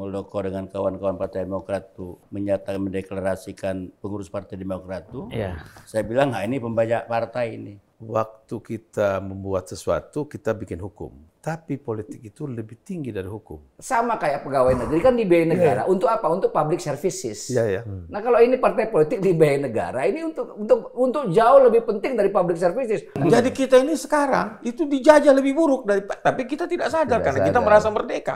Muldoko 0.00 0.38
dengan 0.46 0.70
kawan-kawan 0.70 1.18
Partai 1.18 1.42
Demokrat 1.42 1.90
itu 1.90 2.14
menyatakan 2.30 2.78
mendeklarasikan 2.78 3.90
pengurus 3.98 4.30
Partai 4.30 4.54
Demokrat 4.54 5.10
itu, 5.10 5.26
Iya. 5.34 5.58
saya 5.82 6.06
bilang, 6.06 6.30
nah 6.30 6.46
ini 6.46 6.62
pembajak 6.62 7.10
partai 7.10 7.58
ini. 7.58 7.74
Waktu 7.98 8.54
kita 8.62 9.18
membuat 9.18 9.66
sesuatu, 9.66 10.30
kita 10.30 10.54
bikin 10.54 10.78
hukum. 10.78 11.10
Tapi 11.42 11.74
politik 11.74 12.22
itu 12.22 12.46
lebih 12.46 12.78
tinggi 12.80 13.10
dari 13.10 13.26
hukum. 13.26 13.76
Sama 13.76 14.14
kayak 14.14 14.46
pegawai 14.46 14.78
negeri 14.78 15.00
kan 15.02 15.18
dibiayai 15.18 15.48
negara. 15.50 15.82
Untuk 15.84 16.06
apa? 16.06 16.30
Untuk 16.30 16.54
public 16.54 16.78
services. 16.78 17.50
Iya 17.50 17.64
ya. 17.66 17.82
Nah 17.84 18.22
kalau 18.22 18.38
ini 18.38 18.56
partai 18.56 18.88
politik 18.88 19.18
dibiayai 19.18 19.58
negara, 19.58 20.06
ini 20.06 20.22
untuk 20.22 20.54
untuk 20.54 20.94
untuk 20.94 21.22
jauh 21.28 21.60
lebih 21.60 21.82
penting 21.82 22.14
dari 22.14 22.30
public 22.30 22.56
services. 22.56 23.04
Jadi 23.10 23.50
kita 23.50 23.76
ini 23.76 23.92
sekarang 23.98 24.62
itu 24.62 24.86
dijajah 24.86 25.34
lebih 25.34 25.52
buruk 25.52 25.82
dari 25.84 26.00
tapi 26.06 26.46
kita 26.46 26.64
tidak 26.64 26.88
sadar 26.88 27.20
Tidak 27.20 27.24
karena 27.26 27.40
kita 27.42 27.58
sadar. 27.58 27.66
merasa 27.68 27.88
merdeka. 27.90 28.34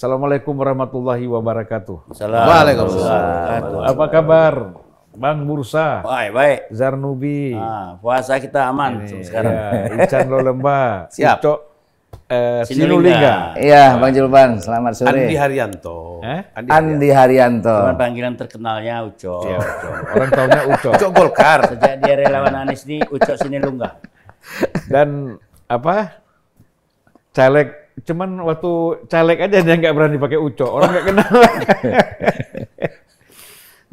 Assalamualaikum 0.00 0.56
warahmatullahi 0.56 1.28
wabarakatuh. 1.28 2.08
Assalamualaikum. 2.16 2.88
Apa 3.84 4.04
kabar, 4.08 4.54
Bang 5.12 5.44
Bursa, 5.44 6.00
Baik, 6.00 6.30
baik. 6.32 6.60
Zarnubi, 6.72 7.52
Nah, 7.52 8.00
puasa 8.00 8.40
kita 8.40 8.64
aman 8.72 9.04
sekarang. 9.20 9.52
ya, 9.52 9.68
Ican 10.08 10.32
Lolemba, 10.32 10.80
Siap. 11.12 11.44
Ucok 11.44 11.58
eh. 12.32 12.64
Sinulingga. 12.64 13.60
Iya, 13.60 14.00
Bang 14.00 14.16
Julban, 14.16 14.56
selamat 14.56 14.92
sore. 14.96 15.12
Andi 15.12 15.36
Haryanto. 15.36 16.24
Eh? 16.24 16.48
Andi, 16.56 16.70
Andi 16.72 17.08
Haryanto. 17.12 17.76
Cuman 17.84 17.96
panggilan 18.00 18.34
terkenalnya 18.40 19.04
Uco. 19.04 19.36
Ya, 19.44 19.60
Ucok. 19.60 19.92
Orang 20.16 20.30
tahunya 20.32 20.60
Ucok. 20.64 20.92
Cok 20.96 21.10
Golkar. 21.12 21.60
Sejak 21.76 22.00
dia 22.00 22.14
relawan 22.16 22.56
Anies 22.56 22.88
ini, 22.88 23.04
Uco 23.04 23.36
Sinilungga. 23.36 24.00
Dan 24.88 25.36
apa? 25.68 26.24
Caleg, 27.36 27.79
cuman 28.06 28.30
waktu 28.46 29.04
caleg 29.10 29.38
aja 29.42 29.58
dia 29.60 29.76
nggak 29.76 29.94
berani 29.94 30.16
pakai 30.16 30.38
Ucok. 30.38 30.70
Orang 30.70 30.90
nggak 30.94 31.06
kenal. 31.10 31.34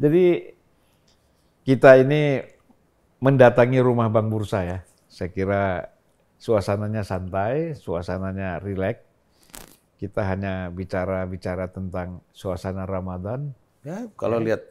Jadi 0.02 0.26
kita 1.66 1.98
ini 1.98 2.38
mendatangi 3.18 3.82
rumah 3.82 4.06
Bang 4.08 4.30
Bursa 4.30 4.62
ya. 4.62 4.78
Saya 5.10 5.28
kira 5.34 5.90
suasananya 6.38 7.02
santai, 7.02 7.74
suasananya 7.74 8.62
rileks. 8.62 9.02
Kita 9.98 10.22
hanya 10.30 10.70
bicara-bicara 10.70 11.74
tentang 11.74 12.22
suasana 12.30 12.86
Ramadan. 12.86 13.50
Ya, 13.82 14.06
kalau 14.14 14.38
lihat 14.38 14.62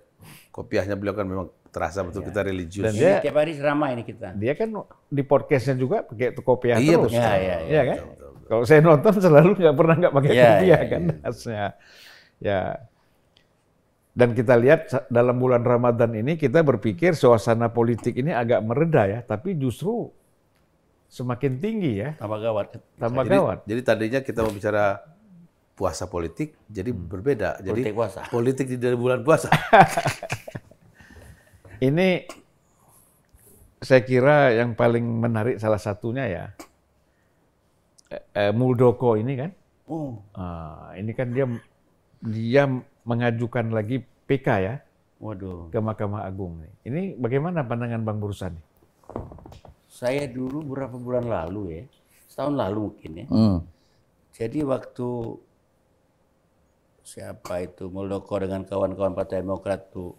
kopiahnya 0.55 0.95
beliau 0.95 1.19
kan 1.19 1.27
memang 1.27 1.47
terasa 1.77 2.01
betul 2.01 2.25
kita 2.25 2.41
religius. 2.41 2.83
Dan 2.83 2.93
dia 2.93 3.21
tiap 3.21 3.37
hari 3.37 3.53
ramai 3.55 3.93
ini 3.93 4.01
kita. 4.01 4.33
dia 4.33 4.53
kan 4.53 4.73
di 5.07 5.21
podcastnya 5.21 5.77
juga 5.77 6.01
pakai 6.01 6.33
kopiah 6.33 6.81
Iya, 6.81 6.97
terus. 6.97 7.13
betul. 7.13 7.21
Ya, 7.21 7.29
ya, 7.29 7.37
ya. 7.37 7.57
Iya 7.63 7.81
kan? 7.85 7.97
Kalau 8.47 8.63
saya 8.63 8.79
nonton 8.81 9.13
selalu 9.13 9.49
nggak 9.55 9.75
pernah 9.75 9.95
nggak 9.95 10.13
pakai 10.13 10.31
Iya, 10.31 10.41
kopiah 10.43 10.61
iya, 10.65 10.79
kan 10.83 11.01
khasnya. 11.21 11.65
Ya. 12.39 12.59
Dan 14.11 14.33
kita 14.33 14.57
lihat 14.57 14.81
dalam 15.07 15.37
bulan 15.37 15.61
Ramadan 15.61 16.09
ini 16.11 16.33
kita 16.35 16.65
berpikir 16.65 17.13
suasana 17.13 17.69
politik 17.69 18.17
ini 18.17 18.33
agak 18.33 18.65
mereda 18.65 19.05
ya, 19.05 19.19
tapi 19.21 19.53
justru 19.53 20.09
semakin 21.05 21.61
tinggi 21.61 22.01
ya, 22.01 22.17
Tambah 22.17 22.39
gawat. 22.41 22.65
tambah 22.97 23.23
Jadi, 23.23 23.31
gawat. 23.31 23.57
jadi 23.63 23.81
tadinya 23.85 24.19
kita 24.19 24.41
mau 24.41 24.49
bicara 24.49 25.05
puasa 25.71 26.09
politik, 26.09 26.57
jadi 26.65 26.89
berbeda. 26.89 27.61
Jadi 27.61 27.85
Politik 27.85 27.93
puasa. 27.93 28.19
politik 28.27 28.65
di 28.65 28.75
dari 28.75 28.97
bulan 28.97 29.21
puasa. 29.21 29.53
Ini 31.77 32.25
saya 33.77 34.01
kira 34.01 34.57
yang 34.57 34.73
paling 34.73 35.05
menarik 35.05 35.61
salah 35.61 35.77
satunya 35.77 36.25
ya 36.25 36.45
eh, 38.33 38.49
Muldoko 38.49 39.13
ini 39.13 39.33
kan. 39.37 39.51
Oh, 39.87 40.19
Ah, 40.35 40.91
ini 40.97 41.13
kan 41.15 41.31
dia 41.31 41.45
dia 42.19 42.65
mengajukan 43.07 43.71
lagi 43.71 44.03
PK 44.27 44.47
ya 44.59 44.75
waduh. 45.21 45.69
ke 45.71 45.79
Mahkamah 45.79 46.27
Agung 46.27 46.59
nih. 46.59 46.73
Ini 46.83 47.01
bagaimana 47.15 47.63
pandangan 47.63 48.03
Bang 48.03 48.19
Bursa 48.19 48.51
nih? 48.51 48.63
Saya 49.87 50.27
dulu 50.27 50.61
beberapa 50.65 50.99
bulan 50.99 51.25
lalu 51.25 51.63
ya, 51.71 51.83
setahun 52.27 52.53
lalu 52.53 52.79
mungkin 52.91 53.11
ya. 53.15 53.25
Hmm. 53.31 53.57
Jadi 54.35 54.59
waktu 54.61 55.09
siapa 57.07 57.63
itu 57.63 57.87
Muldoko 57.87 58.35
dengan 58.37 58.67
kawan-kawan 58.67 59.15
Partai 59.15 59.39
Demokrat 59.41 59.87
tuh 59.89 60.11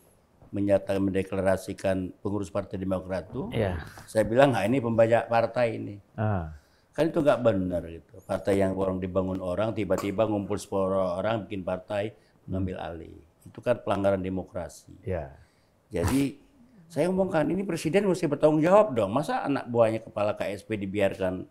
menyatakan 0.51 1.01
mendeklarasikan 1.01 1.97
pengurus 2.19 2.49
Partai 2.49 2.77
Demokrat 2.77 3.29
tuh, 3.29 3.49
Iya. 3.51 3.79
saya 4.05 4.25
bilang, 4.25 4.53
nah 4.53 4.63
ini 4.63 4.79
pembajak 4.79 5.27
partai 5.27 5.77
ini. 5.77 5.97
Ah, 6.15 6.53
Kan 6.93 7.15
itu 7.15 7.23
nggak 7.23 7.41
benar 7.41 7.87
gitu. 7.87 8.19
Partai 8.27 8.59
yang 8.59 8.75
orang 8.75 8.99
dibangun 8.99 9.39
orang, 9.39 9.71
tiba-tiba 9.71 10.27
ngumpul 10.27 10.59
10 10.59 10.75
orang 11.15 11.47
bikin 11.47 11.63
partai 11.63 12.11
mengambil 12.43 12.83
alih. 12.83 13.15
Itu 13.47 13.63
kan 13.63 13.79
pelanggaran 13.79 14.19
demokrasi. 14.19 14.91
ya. 15.07 15.31
Jadi 15.89 16.43
saya 16.91 17.07
ngomongkan 17.07 17.47
ini 17.47 17.63
presiden 17.63 18.05
mesti 18.05 18.27
bertanggung 18.27 18.59
jawab 18.59 18.93
dong. 18.93 19.15
Masa 19.15 19.41
anak 19.41 19.71
buahnya 19.71 20.03
kepala 20.03 20.35
KSP 20.35 20.75
dibiarkan 20.77 21.47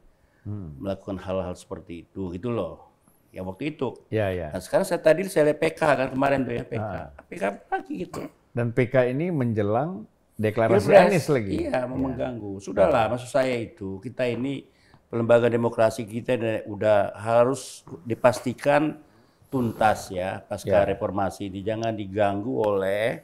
melakukan 0.77 1.15
hal-hal 1.17 1.55
seperti 1.55 2.03
itu 2.03 2.27
gitu 2.31 2.51
loh. 2.51 2.87
Ya 3.31 3.43
waktu 3.43 3.71
itu. 3.71 3.95
Ya, 4.07 4.31
ya. 4.31 4.51
Nah 4.51 4.59
sekarang 4.59 4.83
saya 4.83 4.99
tadi 4.99 5.27
saya 5.27 5.51
lihat 5.51 5.59
PK 5.59 5.79
kan 5.79 6.07
kemarin 6.11 6.43
tuh 6.43 6.53
ya 6.53 6.63
PK. 6.63 6.93
PK 7.27 7.43
lagi 7.67 7.93
gitu. 8.03 8.21
Dan 8.57 8.73
PK 8.73 9.13
ini 9.13 9.29
menjelang 9.29 10.09
deklarasi 10.33 10.89
Pilpres. 10.89 11.05
Anies 11.05 11.27
lagi. 11.29 11.69
Iya, 11.69 11.85
mau 11.85 12.09
mengganggu. 12.09 12.57
Sudahlah, 12.57 13.13
maksud 13.13 13.29
saya 13.29 13.53
itu 13.53 14.01
kita 14.01 14.25
ini 14.25 14.65
lembaga 15.13 15.45
demokrasi 15.47 16.03
kita 16.03 16.65
udah 16.65 17.15
harus 17.15 17.85
dipastikan 18.03 18.99
tuntas 19.47 20.11
ya 20.11 20.43
pasca 20.43 20.83
reformasi 20.83 21.47
ini 21.47 21.63
jangan 21.63 21.95
diganggu 21.95 22.59
oleh 22.59 23.23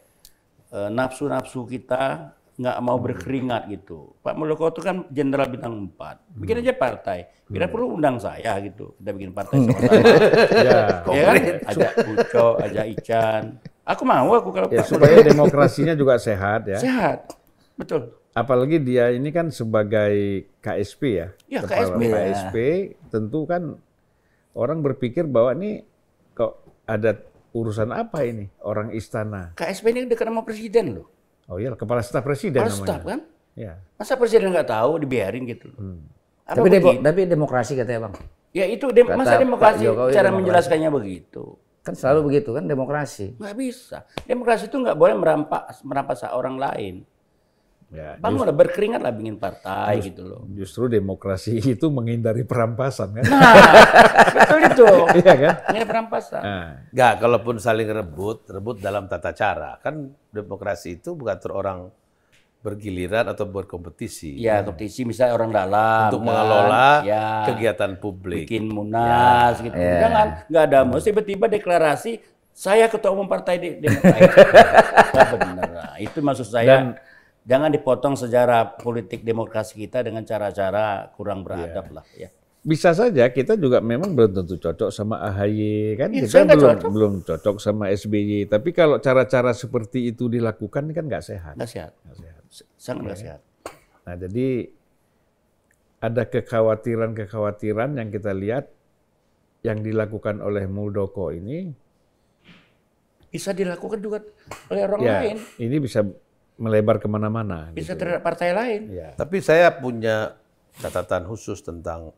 eh, 0.72 0.90
nafsu-nafsu 0.90 1.68
kita 1.68 2.32
nggak 2.54 2.78
mau 2.86 3.02
berkeringat 3.02 3.66
gitu. 3.74 4.14
Pak 4.22 4.38
Muldoko 4.38 4.70
itu 4.70 4.82
kan 4.86 5.10
jenderal 5.10 5.50
bintang 5.50 5.90
4. 5.90 6.38
Bikin 6.38 6.62
aja 6.62 6.74
partai. 6.78 7.20
Kira 7.50 7.66
perlu 7.66 7.98
undang 7.98 8.22
saya 8.22 8.62
gitu. 8.62 8.94
Kita 9.02 9.10
bikin 9.10 9.34
partai 9.34 9.58
sama-sama. 9.58 9.90
Ya. 10.64 10.80
ya 11.02 11.24
kan? 11.26 11.36
Ajak 11.74 11.92
Uco, 12.06 12.48
ajak 12.62 12.86
Ican. 12.94 13.44
Aku 13.84 14.04
mau 14.04 14.32
aku 14.32 14.50
kalau 14.50 14.68
Ya, 14.70 14.82
supaya 14.82 15.20
demokrasinya 15.22 15.92
juga 15.92 16.16
sehat 16.16 16.66
ya. 16.66 16.80
sehat. 16.80 17.36
Betul. 17.76 18.16
Apalagi 18.32 18.80
dia 18.80 19.12
ini 19.12 19.30
kan 19.30 19.50
sebagai 19.50 20.14
KSP 20.58 21.02
ya. 21.14 21.28
Ya, 21.46 21.60
Kepala 21.62 21.94
KSP. 21.94 22.02
KSP 22.08 22.56
tentu 23.10 23.44
kan 23.44 23.78
orang 24.54 24.80
berpikir 24.80 25.26
bahwa 25.26 25.54
ini 25.54 25.84
kok 26.32 26.58
ada 26.84 27.20
urusan 27.52 27.92
apa 27.92 28.24
ini 28.24 28.50
orang 28.60 28.90
istana. 28.92 29.52
KSP 29.54 29.86
ini 29.92 30.02
dekat 30.06 30.26
sama 30.26 30.42
presiden 30.42 30.98
loh. 30.98 31.08
Oh 31.46 31.60
iya, 31.60 31.76
kepala 31.76 32.00
staf 32.00 32.24
presiden 32.24 32.58
Kepala 32.58 32.72
namanya. 32.72 32.88
staf 32.88 33.02
kan? 33.04 33.20
Ya. 33.54 33.74
Masa 33.94 34.16
presiden 34.16 34.50
nggak 34.50 34.66
tahu 34.66 34.98
dibiarin 34.98 35.44
gitu 35.46 35.70
loh. 35.70 35.78
Apa 36.44 36.58
Tapi, 36.58 36.68
demo- 36.72 36.98
tapi 36.98 37.22
demokrasi 37.24 37.76
katanya 37.76 38.08
Bang. 38.08 38.16
Ya 38.50 38.66
itu 38.66 38.90
dem- 38.90 39.06
Kata 39.06 39.20
masa 39.20 39.36
demokrasi 39.38 39.82
Jokowi 39.84 40.10
cara 40.10 40.24
demokrasi. 40.24 40.38
menjelaskannya 40.40 40.90
begitu. 40.90 41.44
Kan 41.84 42.00
selalu 42.00 42.32
begitu 42.32 42.56
kan 42.56 42.64
demokrasi. 42.64 43.36
Nggak 43.36 43.56
bisa. 43.60 43.98
Demokrasi 44.24 44.72
itu 44.72 44.80
nggak 44.80 44.96
boleh 44.96 45.16
merampas 45.20 45.84
merampas 45.84 46.24
orang 46.32 46.56
lain. 46.56 46.96
Ya, 47.94 48.18
Bang 48.18 48.42
udah 48.42 48.50
berkeringat 48.50 49.06
lah 49.06 49.14
bikin 49.14 49.38
partai 49.38 50.02
gitu 50.02 50.26
loh. 50.26 50.42
Justru 50.50 50.90
demokrasi 50.90 51.62
itu 51.78 51.86
menghindari 51.94 52.42
perampasan 52.42 53.22
kan? 53.22 53.24
Nah, 53.30 53.54
betul 54.34 54.60
itu. 54.74 54.88
Iya 55.22 55.34
kan? 55.38 55.56
Ini 55.70 55.86
perampasan. 55.86 56.42
Nah, 56.42 56.68
Enggak, 56.90 57.14
kalaupun 57.22 57.56
saling 57.62 57.86
rebut, 57.86 58.50
rebut 58.50 58.82
dalam 58.82 59.06
tata 59.06 59.30
cara. 59.38 59.78
Kan 59.78 60.10
demokrasi 60.34 60.98
itu 60.98 61.14
bukan 61.14 61.38
atur 61.38 61.54
orang 61.54 61.94
bergiliran 62.64 63.28
atau 63.28 63.44
berkompetisi. 63.44 64.40
Ya 64.40 64.64
kompetisi 64.64 65.04
misalnya 65.04 65.36
orang 65.36 65.52
dalam 65.52 66.08
Untuk 66.08 66.24
kan. 66.24 66.28
mengelola 66.32 66.88
ya, 67.04 67.44
kegiatan 67.52 67.92
publik. 68.00 68.48
bikin 68.48 68.72
munas 68.72 69.60
gitu. 69.60 69.76
Jangan 69.76 70.48
nggak 70.48 70.64
ada 70.72 70.80
mus 70.88 71.04
tiba-tiba 71.04 71.52
deklarasi 71.52 72.24
saya 72.56 72.88
ketua 72.88 73.12
umum 73.12 73.28
partai 73.28 73.60
di 73.60 73.70
Demokrat. 73.84 74.16
Benar. 75.34 75.70
Nah, 75.74 75.94
itu 76.00 76.24
maksud 76.24 76.48
saya. 76.48 76.68
dan 76.70 76.84
jangan 77.44 77.68
dipotong 77.68 78.16
sejarah 78.16 78.80
politik 78.80 79.28
demokrasi 79.28 79.76
kita 79.76 80.00
dengan 80.00 80.24
cara-cara 80.24 81.12
kurang 81.20 81.44
beradab 81.44 81.92
lah 81.92 82.06
ya. 82.16 82.32
Bisa 82.64 82.96
saja 82.96 83.28
kita 83.28 83.60
juga 83.60 83.84
memang 83.84 84.16
belum 84.16 84.40
tentu 84.40 84.56
cocok 84.56 84.88
sama 84.88 85.20
AHY 85.20 86.00
kan 86.00 86.08
Iya, 86.16 86.32
kita 86.32 86.56
belum 86.56 86.64
cocok. 86.80 86.90
belum 86.96 87.14
cocok 87.28 87.56
sama 87.60 87.92
SBY. 87.92 88.48
Tapi 88.48 88.72
kalau 88.72 89.04
cara-cara 89.04 89.52
seperti 89.52 90.16
itu 90.16 90.32
dilakukan 90.32 90.88
kan 90.96 91.04
nggak 91.04 91.26
sehat. 91.28 91.60
Nggak 91.60 91.68
sehat. 91.68 91.92
Sangat 92.84 93.02
nggak 93.08 93.20
sehat. 93.24 93.42
Nah 94.04 94.16
jadi 94.20 94.68
ada 96.04 96.28
kekhawatiran-kekhawatiran 96.28 97.96
yang 97.96 98.12
kita 98.12 98.36
lihat 98.36 98.68
yang 99.64 99.80
dilakukan 99.80 100.44
oleh 100.44 100.68
Muldoko 100.68 101.32
ini 101.32 101.72
Bisa 103.32 103.56
dilakukan 103.56 104.04
juga 104.04 104.20
oleh 104.70 104.84
orang 104.84 105.00
ya 105.02 105.18
lain. 105.24 105.38
ini 105.58 105.82
bisa 105.82 106.06
melebar 106.60 107.02
ke 107.02 107.08
mana-mana. 107.10 107.74
Bisa 107.74 107.96
gitu. 107.96 108.06
terhadap 108.06 108.22
partai 108.22 108.54
lain. 108.54 108.82
Ya. 108.94 109.10
Tapi 109.18 109.42
saya 109.42 109.74
punya 109.74 110.38
catatan 110.78 111.26
khusus 111.26 111.66
tentang 111.66 112.14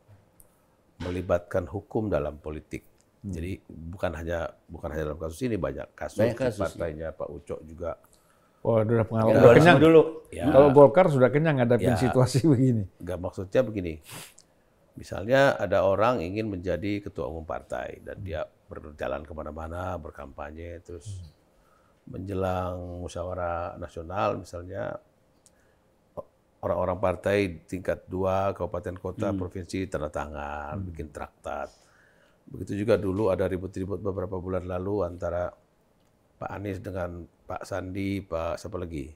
melibatkan 0.99 1.69
hukum 1.71 2.11
dalam 2.11 2.35
politik. 2.35 2.83
Jadi 3.23 3.57
bukan 3.69 4.11
hanya 4.11 4.53
bukan 4.67 4.91
hanya 4.91 5.13
dalam 5.13 5.19
kasus 5.23 5.39
ini 5.47 5.55
banyak 5.55 5.87
kasus, 5.95 6.19
Banyak 6.19 6.35
kasus, 6.35 6.59
partainya 6.59 7.15
Pak 7.15 7.29
Ucok 7.31 7.59
juga. 7.63 7.95
Wah, 8.65 8.81
udah 8.81 9.05
pengalaman. 9.05 9.37
Ya, 9.37 9.53
kenyang. 9.53 9.77
dulu. 9.77 10.01
Ya, 10.33 10.49
Kalau 10.49 10.73
Golkar 10.73 11.05
sudah 11.07 11.29
kenyang 11.29 11.61
ngadapin 11.61 11.93
Ya. 11.93 12.01
situasi 12.01 12.41
begini. 12.49 12.89
nggak 12.97 13.19
maksudnya 13.21 13.61
begini. 13.61 14.01
Misalnya 14.95 15.53
ada 15.53 15.83
orang 15.83 16.19
ingin 16.19 16.49
menjadi 16.49 16.97
ketua 16.99 17.27
umum 17.27 17.45
partai 17.45 18.01
dan 18.01 18.17
dia 18.19 18.41
berjalan 18.65 19.21
ke 19.21 19.31
mana-mana 19.31 19.93
berkampanye 19.95 20.81
terus 20.81 21.19
menjelang 22.05 23.01
musyawarah 23.01 23.75
nasional 23.75 24.39
misalnya 24.39 24.97
orang-orang 26.57 26.97
partai 26.97 27.37
tingkat 27.61 28.05
dua 28.07 28.49
kabupaten 28.51 28.95
kota 28.95 29.29
provinsi 29.31 29.85
tanda 29.85 30.09
tangan 30.09 30.81
bikin 30.81 31.09
traktat 31.09 31.69
begitu 32.45 32.77
juga 32.79 32.97
dulu 32.97 33.29
ada 33.29 33.45
ribut-ribut 33.45 34.01
beberapa 34.01 34.37
bulan 34.37 34.65
lalu 34.65 35.01
antara 35.03 35.49
Pak 36.35 36.49
Anies 36.51 36.77
dengan 36.79 37.25
Pak 37.45 37.61
Sandi 37.63 38.19
Pak 38.19 38.57
siapa 38.57 38.77
lagi 38.77 39.13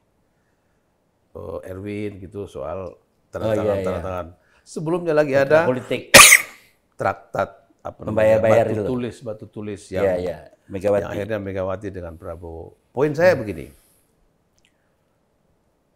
Eh, 1.30 1.60
Erwin 1.70 2.18
gitu 2.18 2.50
soal 2.50 2.98
tanda 3.30 3.46
Oh, 3.46 3.54
tangan 3.54 3.78
iya, 3.78 3.86
tanda 3.86 3.94
iya. 3.94 4.02
tangan 4.02 4.28
sebelumnya 4.66 5.14
lagi 5.14 5.34
ada 5.34 5.66
Politik. 5.66 6.10
traktat 6.98 7.50
apa 7.80 7.96
namanya, 8.02 8.10
Membayar-bayar 8.42 8.66
batu 8.66 8.74
itu. 8.76 8.84
tulis 8.84 9.16
batu 9.22 9.46
tulis 9.46 9.81
yang 9.88 10.04
Iya, 10.04 10.14
iya. 10.18 10.38
Megawati. 10.68 11.02
yang 11.06 11.12
akhirnya 11.14 11.38
Megawati 11.40 11.88
dengan 11.90 12.14
Prabowo. 12.14 12.74
Poin 12.90 13.14
saya 13.14 13.38
begini, 13.38 13.70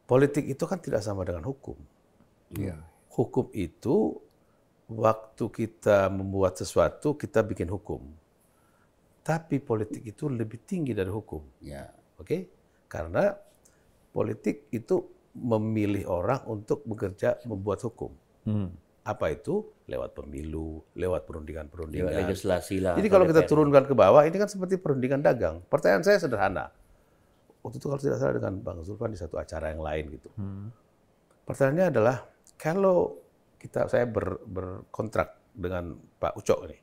politik 0.05 0.45
itu 0.47 0.63
kan 0.63 0.77
tidak 0.77 1.01
sama 1.01 1.25
dengan 1.25 1.43
hukum. 1.43 1.75
Iya. 2.53 2.77
Hukum 3.09 3.49
itu 3.51 4.21
waktu 4.87 5.45
kita 5.49 6.09
membuat 6.09 6.55
sesuatu 6.55 7.17
kita 7.17 7.41
bikin 7.41 7.67
hukum. 7.67 8.05
Tapi 9.23 9.57
politik 9.57 10.03
itu 10.03 10.27
lebih 10.27 10.61
tinggi 10.61 10.91
dari 10.91 11.09
hukum. 11.09 11.41
Ya. 11.57 11.89
Oke? 12.19 12.49
Karena 12.87 13.33
politik 14.13 14.69
itu 14.69 15.01
memilih 15.33 16.05
orang 16.05 16.45
untuk 16.45 16.85
bekerja 16.85 17.41
membuat 17.49 17.81
hukum. 17.81 18.13
Hmm. 18.45 18.69
Apa 19.03 19.33
itu? 19.33 19.65
Lewat 19.89 20.15
pemilu, 20.15 20.79
lewat 20.95 21.27
perundingan-perundingan. 21.27 22.07
Lewat 22.13 22.21
legislasi 22.29 22.79
lah. 22.79 22.95
Jadi 22.95 23.09
kalau 23.11 23.25
kita 23.27 23.43
turunkan 23.43 23.83
ke 23.83 23.93
bawah, 23.97 24.23
ini 24.23 24.37
kan 24.37 24.47
seperti 24.47 24.79
perundingan 24.79 25.19
dagang. 25.19 25.59
Pertanyaan 25.67 26.05
saya 26.05 26.21
sederhana. 26.21 26.71
Waktu 27.63 27.79
itu 27.79 27.87
kalau 27.87 27.99
tidak 27.99 28.17
salah 28.19 28.35
dengan 28.35 28.53
Bang 28.59 28.79
Zulfan 28.83 29.11
di 29.11 29.19
satu 29.19 29.39
acara 29.39 29.71
yang 29.71 29.83
lain 29.83 30.03
gitu. 30.19 30.29
Pertanyaannya 31.43 31.85
adalah 31.91 32.17
kalau 32.55 33.19
kita 33.59 33.87
saya 33.87 34.07
ber- 34.07 34.43
berkontrak 34.43 35.39
dengan 35.55 35.95
Pak 36.19 36.39
Ucok 36.39 36.59
ini 36.67 36.77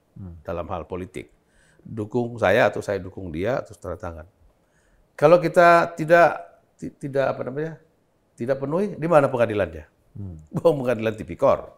dalam 0.45 0.69
hal 0.69 0.85
politik, 0.85 1.33
dukung 1.81 2.37
saya 2.37 2.69
atau 2.69 2.85
saya 2.85 3.01
dukung 3.01 3.33
dia 3.33 3.61
atau 3.61 3.73
tanda 3.77 3.97
tangan. 3.97 4.27
Kalau 5.21 5.37
kita 5.37 5.93
tidak 6.01 6.41
ti- 6.81 6.97
tidak 6.97 7.37
apa 7.37 7.45
namanya 7.45 7.77
tidak 8.41 8.57
penuhi, 8.57 8.97
di 8.97 9.05
mana 9.05 9.29
pengadilannya? 9.29 9.85
Oh, 10.65 10.73
pengadilan 10.73 11.13
tipikor. 11.13 11.77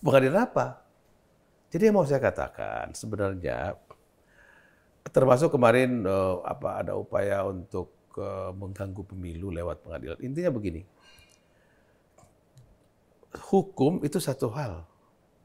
Pengadilan 0.00 0.48
apa? 0.48 0.80
Jadi 1.68 1.92
yang 1.92 2.00
mau 2.00 2.08
saya 2.08 2.24
katakan 2.24 2.96
sebenarnya 2.96 3.76
termasuk 5.12 5.52
kemarin 5.52 6.02
eh, 6.08 6.34
apa 6.40 6.80
ada 6.80 6.96
upaya 6.96 7.44
untuk 7.44 7.92
eh, 8.16 8.50
mengganggu 8.56 9.04
pemilu 9.04 9.52
lewat 9.52 9.84
pengadilan. 9.84 10.18
Intinya 10.24 10.48
begini. 10.48 10.82
Hukum 13.52 14.00
itu 14.02 14.18
satu 14.18 14.50
hal. 14.56 14.88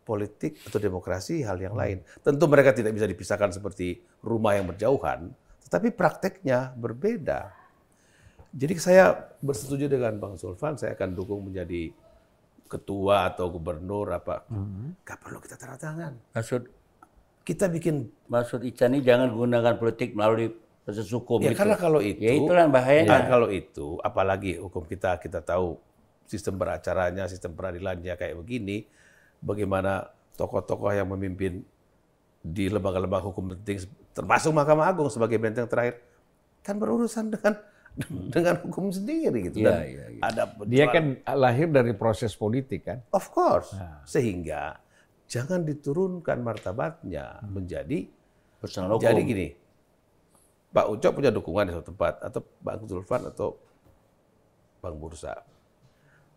Politik 0.05 0.61
atau 0.69 0.77
demokrasi 0.77 1.41
hal 1.41 1.57
yang 1.57 1.73
lain. 1.73 2.05
Tentu 2.21 2.45
mereka 2.45 2.71
tidak 2.71 2.93
bisa 2.93 3.09
dipisahkan 3.09 3.49
seperti 3.49 4.05
rumah 4.21 4.53
yang 4.53 4.69
berjauhan, 4.69 5.33
tetapi 5.75 5.91
prakteknya 5.91 6.71
berbeda. 6.79 7.51
Jadi 8.55 8.79
saya 8.79 9.11
bersetuju 9.43 9.91
dengan 9.91 10.15
Bang 10.15 10.39
Sulfan, 10.39 10.79
saya 10.79 10.95
akan 10.95 11.11
dukung 11.11 11.51
menjadi 11.51 11.91
ketua 12.71 13.27
atau 13.27 13.51
gubernur 13.51 14.07
apa. 14.15 14.47
Gak 15.03 15.19
perlu 15.19 15.43
kita 15.43 15.59
tanda 15.59 15.75
tangan. 15.75 16.15
Maksud 16.31 16.63
Kita 17.43 17.67
bikin 17.67 18.07
maksud 18.31 18.63
Ican 18.63 18.95
ini 18.95 19.03
jangan 19.03 19.35
gunakan 19.35 19.75
politik 19.75 20.15
melalui 20.15 20.55
proses 20.81 21.11
hukum 21.11 21.43
Ya 21.43 21.51
itu. 21.51 21.59
karena 21.59 21.75
kalau 21.75 21.99
itu, 21.99 22.23
Ya 22.23 22.31
itulah 22.31 22.71
bahayanya. 22.71 23.11
kan 23.11 23.23
kalau 23.27 23.51
itu, 23.51 23.99
apalagi 23.99 24.55
hukum 24.57 24.87
kita 24.87 25.19
kita 25.19 25.43
tahu 25.43 25.75
sistem 26.23 26.55
beracaranya, 26.55 27.27
sistem 27.27 27.51
peradilannya 27.51 28.15
kayak 28.15 28.39
begini, 28.39 28.87
bagaimana 29.43 30.07
tokoh-tokoh 30.39 30.89
yang 30.89 31.05
memimpin 31.11 31.67
di 32.41 32.65
lembaga-lembaga 32.65 33.27
hukum 33.29 33.53
penting, 33.53 33.83
termasuk 34.15 34.55
Mahkamah 34.55 34.87
Agung 34.87 35.11
sebagai 35.11 35.35
benteng 35.35 35.67
terakhir, 35.67 35.99
kan 36.63 36.79
berurusan 36.79 37.29
dengan 37.29 37.59
dengan 38.35 38.55
hukum 38.63 38.91
sendiri 38.91 39.51
gitu. 39.51 39.63
Iya, 39.63 39.71
Dan 39.71 39.77
iya, 39.87 40.05
iya. 40.11 40.21
ada 40.23 40.43
Dia 40.67 40.85
kan 40.91 41.05
lahir 41.35 41.67
dari 41.71 41.91
proses 41.95 42.35
politik 42.35 42.87
kan. 42.87 42.99
Of 43.11 43.31
course. 43.31 43.75
Sehingga 44.07 44.79
jangan 45.27 45.63
diturunkan 45.63 46.39
martabatnya 46.43 47.43
menjadi 47.47 48.07
Personal 48.59 48.95
hukum. 48.95 49.03
jadi 49.03 49.21
gini. 49.23 49.47
Pak 50.75 50.85
Ucok 50.91 51.11
punya 51.23 51.31
dukungan 51.31 51.71
di 51.71 51.71
suatu 51.71 51.95
tempat 51.95 52.19
atau 52.19 52.41
Bang 52.59 52.83
Zulfan 52.83 53.23
atau 53.31 53.55
Bang 54.83 54.99
Bursa. 54.99 55.39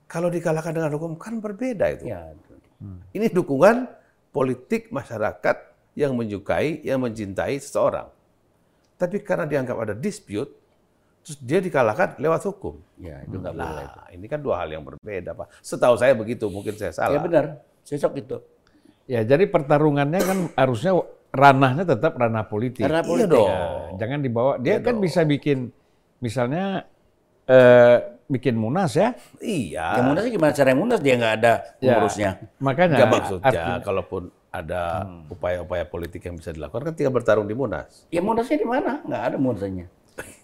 Kalau 0.07 0.31
dikalahkan 0.31 0.71
dengan 0.71 0.95
hukum 0.95 1.19
kan 1.19 1.43
berbeda 1.43 1.91
itu. 1.91 2.07
Ya. 2.07 2.33
Ini 3.11 3.35
dukungan 3.35 3.91
politik 4.31 4.95
masyarakat 4.95 5.68
yang 5.99 6.15
menyukai, 6.15 6.79
yang 6.87 7.03
mencintai 7.03 7.59
seseorang. 7.59 8.07
Tapi 8.95 9.19
karena 9.19 9.51
dianggap 9.51 9.75
ada 9.75 9.95
dispute, 9.99 10.55
terus 11.27 11.39
dia 11.43 11.59
dikalahkan 11.59 12.15
lewat 12.23 12.47
hukum. 12.47 12.79
Ya, 13.03 13.19
itu 13.27 13.35
nggak 13.35 13.51
boleh. 13.51 13.87
Nah, 13.91 14.07
ini 14.15 14.27
kan 14.31 14.39
dua 14.39 14.63
hal 14.63 14.71
yang 14.71 14.87
berbeda, 14.87 15.35
Pak. 15.35 15.59
Setahu 15.59 15.99
saya 15.99 16.15
begitu, 16.15 16.47
mungkin 16.47 16.79
saya 16.79 16.95
salah. 16.95 17.15
Ya 17.15 17.21
benar. 17.21 17.45
Cocok 17.83 18.13
itu. 18.15 18.37
Ya 19.09 19.25
jadi 19.25 19.49
pertarungannya 19.49 20.21
kan 20.21 20.39
harusnya 20.55 20.93
ranahnya 21.35 21.83
tetap 21.83 22.15
ranah 22.15 22.47
politik. 22.47 22.85
Karena 22.87 23.03
Iya 23.03 23.09
politik. 23.11 23.33
dong. 23.35 23.51
Ya, 23.51 23.67
jangan 23.99 24.19
dibawa. 24.23 24.53
Dia 24.63 24.79
Iya 24.79 24.85
kan 24.87 24.95
dong. 24.95 25.03
bisa 25.03 25.21
bikin, 25.25 25.59
misalnya 26.21 26.87
eh, 27.49 27.97
bikin 28.29 28.55
munas 28.55 28.93
ya. 28.93 29.17
Iya. 29.41 29.97
Ya 29.97 30.01
munasnya 30.05 30.31
gimana 30.31 30.53
cara 30.53 30.77
munas 30.77 31.01
dia 31.01 31.15
nggak 31.17 31.35
ada 31.41 31.53
Ya, 31.81 31.97
pengurusnya. 31.97 32.31
Makanya 32.61 32.97
Enggak 33.01 33.11
maksudnya, 33.17 33.47
artinya- 33.49 33.81
kalaupun 33.81 34.23
ada 34.49 34.83
upaya-upaya 35.29 35.85
politik 35.85 36.25
yang 36.25 36.35
bisa 36.35 36.51
dilakukan, 36.51 36.89
kan 36.89 36.95
tinggal 36.95 37.13
bertarung 37.13 37.45
di 37.45 37.53
Munas. 37.53 38.09
Ya 38.09 38.19
munasnya 38.19 38.57
di 38.57 38.65
mana? 38.65 39.05
Nggak 39.05 39.23
ada 39.25 39.37
munasnya. 39.37 39.87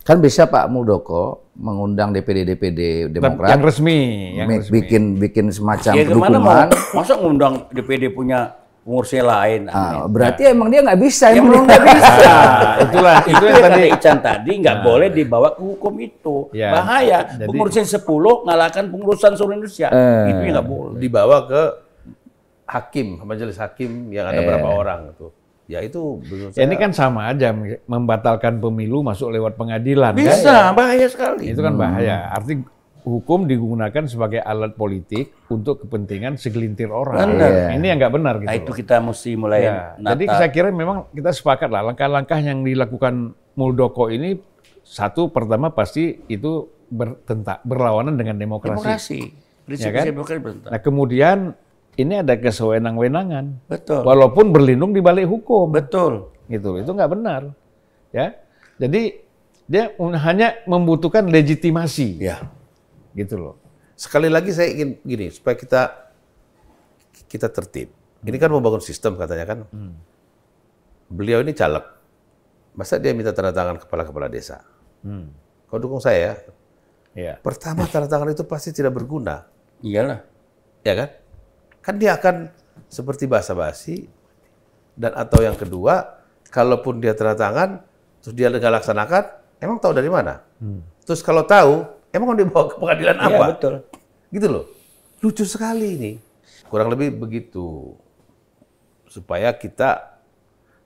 Kan 0.05 0.21
bisa 0.21 0.45
Pak 0.45 0.69
Muldoko 0.69 1.51
mengundang 1.57 2.13
DPD-DPD 2.13 3.11
Demokrat 3.11 3.51
yang 3.51 3.65
resmi, 3.65 3.99
yang 4.37 4.47
mi- 4.47 4.61
resmi. 4.61 4.71
bikin 4.71 5.03
bikin 5.17 5.47
semacam 5.51 5.93
Ya 5.97 6.05
dukungan. 6.05 6.69
Masa 6.95 7.17
ngundang 7.17 7.67
DPD 7.73 8.13
punya 8.13 8.55
pengurusnya 8.85 9.25
lain? 9.25 9.67
Ah, 9.67 10.05
berarti 10.07 10.47
emang 10.47 10.69
dia 10.69 10.79
nggak 10.79 11.01
bisa. 11.01 11.33
Ya 11.33 11.41
emang 11.41 11.49
belum 11.51 11.63
nggak 11.65 11.85
bisa. 11.91 12.13
Nah, 12.21 12.75
itulah 12.87 13.17
itu 13.25 13.43
yang 13.43 13.63
tadi 13.65 13.81
Ican 13.91 14.19
tadi 14.21 14.53
nggak 14.61 14.77
boleh 14.79 15.09
dibawa 15.11 15.49
ke 15.51 15.63
hukum 15.65 15.95
itu. 15.99 16.37
Ya, 16.53 16.71
Bahaya. 16.71 17.19
jadi- 17.35 17.49
Pengurusan 17.49 17.87
10 17.89 18.05
ngalahkan 18.45 18.85
pengurusan 18.87 19.33
seluruh 19.35 19.57
Indonesia. 19.57 19.89
Eh. 19.89 20.31
Itu 20.31 20.41
yang 20.45 20.55
nggak 20.55 20.69
boleh. 20.69 20.99
Dibawa 21.01 21.37
ke 21.49 21.63
hakim, 22.65 23.21
majelis 23.23 23.57
hakim 23.57 24.09
yang 24.09 24.27
ada 24.27 24.41
Eh. 24.41 24.47
berapa 24.47 24.69
orang 24.69 25.01
itu. 25.13 25.29
Ya 25.65 25.81
itu 25.81 26.21
menurut 26.21 26.53
Ya, 26.53 26.69
ini 26.69 26.77
saya- 26.77 26.83
kan 26.85 26.91
sama 26.93 27.21
aja 27.29 27.49
membatalkan 27.89 28.61
pemilu 28.61 29.01
masuk 29.01 29.33
lewat 29.33 29.57
pengadilan 29.57 30.13
kan. 30.13 30.21
Bisa, 30.21 30.57
bahaya 30.73 31.07
sekali. 31.09 31.49
Itu 31.49 31.65
kan 31.65 31.73
bahaya. 31.75 32.29
Arti 32.29 32.61
hukum 33.01 33.45
digunakan 33.45 34.05
sebagai 34.05 34.41
alat 34.41 34.77
politik 34.77 35.33
untuk 35.49 35.85
kepentingan 35.85 36.37
segelintir 36.37 36.89
orang. 36.89 37.33
Benar. 37.33 37.49
Nah, 37.69 37.73
Ini 37.77 37.87
yang 37.87 37.99
nggak 37.99 38.13
benar 38.13 38.35
gitu. 38.41 38.49
Nah, 38.49 38.57
itu 38.57 38.73
loh. 38.73 38.77
kita 38.77 38.97
mesti 39.01 39.31
mulai 39.37 39.61
Ya, 39.63 39.77
nata. 39.97 40.09
jadi 40.13 40.25
saya 40.31 40.49
kira 40.49 40.69
memang 40.69 41.09
kita 41.13 41.31
sepakat 41.33 41.69
lah 41.69 41.81
langkah-langkah 41.83 42.41
yang 42.41 42.61
dilakukan 42.61 43.33
Muldoko 43.55 44.09
ini 44.09 44.37
satu 44.83 45.29
pertama 45.31 45.71
pasti 45.71 46.25
itu 46.27 46.69
bertenta, 46.89 47.61
berlawanan 47.63 48.17
dengan 48.17 48.37
demokrasi. 48.37 48.85
Demokrasi. 48.85 49.21
Prinsip 49.65 49.89
Ya 49.89 49.93
kan? 49.95 50.05
demokrasi 50.05 50.41
bertentangan. 50.41 50.73
Nah 50.73 50.81
kemudian 50.81 51.39
ini 51.95 52.21
ada 52.21 52.35
kesewenang-wenangan, 52.35 53.71
Betul. 53.71 54.03
walaupun 54.03 54.51
berlindung 54.51 54.91
di 54.91 54.99
balik 54.99 55.31
hukum, 55.31 55.71
Betul. 55.71 56.35
gitu. 56.51 56.77
Itu 56.79 56.91
nggak 56.93 57.11
benar, 57.15 57.55
ya. 58.11 58.35
Jadi 58.79 59.23
dia 59.65 59.95
hanya 60.21 60.59
membutuhkan 60.67 61.25
legitimasi, 61.31 62.19
Ya. 62.21 62.51
gitu 63.15 63.39
loh. 63.39 63.55
Sekali 63.95 64.27
lagi 64.27 64.51
saya 64.51 64.75
ingin 64.75 64.99
gini 65.07 65.31
supaya 65.31 65.55
kita 65.55 65.83
kita 67.31 67.47
tertib. 67.47 67.89
Ini 68.27 68.37
kan 68.43 68.51
membangun 68.51 68.83
sistem 68.83 69.15
katanya 69.15 69.47
kan. 69.47 69.59
Beliau 71.07 71.45
ini 71.47 71.55
caleg. 71.55 71.85
Masa 72.75 72.99
dia 72.99 73.15
minta 73.15 73.31
tanda 73.31 73.55
tangan 73.55 73.79
kepala-kepala 73.79 74.27
desa? 74.27 74.67
Kau 75.71 75.79
dukung 75.79 76.03
saya 76.03 76.19
ya? 76.19 76.35
Ya. 77.15 77.35
Pertama 77.39 77.87
tanda 77.87 78.11
tangan 78.11 78.35
itu 78.35 78.43
pasti 78.43 78.75
tidak 78.75 78.99
berguna, 78.99 79.47
Iyalah. 79.79 80.27
ya 80.83 80.95
kan? 80.99 81.09
Kan 81.85 82.01
dia 82.01 82.17
akan 82.17 82.49
seperti 82.89 83.29
basa-basi 83.29 84.09
dan 84.97 85.13
atau 85.13 85.45
yang 85.45 85.53
kedua, 85.59 86.17
kalaupun 86.49 87.03
dia 87.03 87.13
tanda 87.13 87.37
tangan 87.37 87.71
terus 88.25 88.33
dia 88.33 88.49
nggak 88.49 88.81
laksanakan, 88.81 89.25
emang 89.61 89.77
tahu 89.77 89.93
dari 89.93 90.09
mana? 90.09 90.41
Terus 91.05 91.21
kalau 91.21 91.45
tahu, 91.45 91.85
emang 92.09 92.33
mau 92.33 92.39
dibawa 92.39 92.65
ke 92.73 92.77
pengadilan 92.81 93.17
Iya, 93.21 93.27
apa? 93.37 93.45
betul. 93.53 93.75
Gitu 94.33 94.47
loh. 94.49 94.65
Lucu 95.21 95.45
sekali 95.45 95.87
ini. 96.01 96.13
Kurang 96.73 96.89
lebih 96.89 97.13
begitu. 97.21 97.93
Supaya 99.05 99.53
kita 99.53 100.17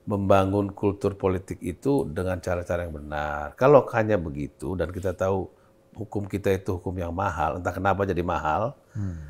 membangun 0.03 0.73
kultur 0.73 1.15
politik 1.15 1.61
itu 1.61 2.03
dengan 2.09 2.41
cara-cara 2.41 2.83
yang 2.83 2.97
benar. 2.97 3.53
Kalau 3.55 3.85
hanya 3.95 4.17
begitu 4.19 4.73
dan 4.75 4.89
kita 4.91 5.13
tahu 5.15 5.47
hukum 5.93 6.25
kita 6.25 6.51
itu 6.51 6.77
hukum 6.79 6.93
yang 6.93 7.11
mahal, 7.11 7.57
entah 7.59 7.71
kenapa 7.71 8.03
jadi 8.03 8.21
mahal, 8.21 8.75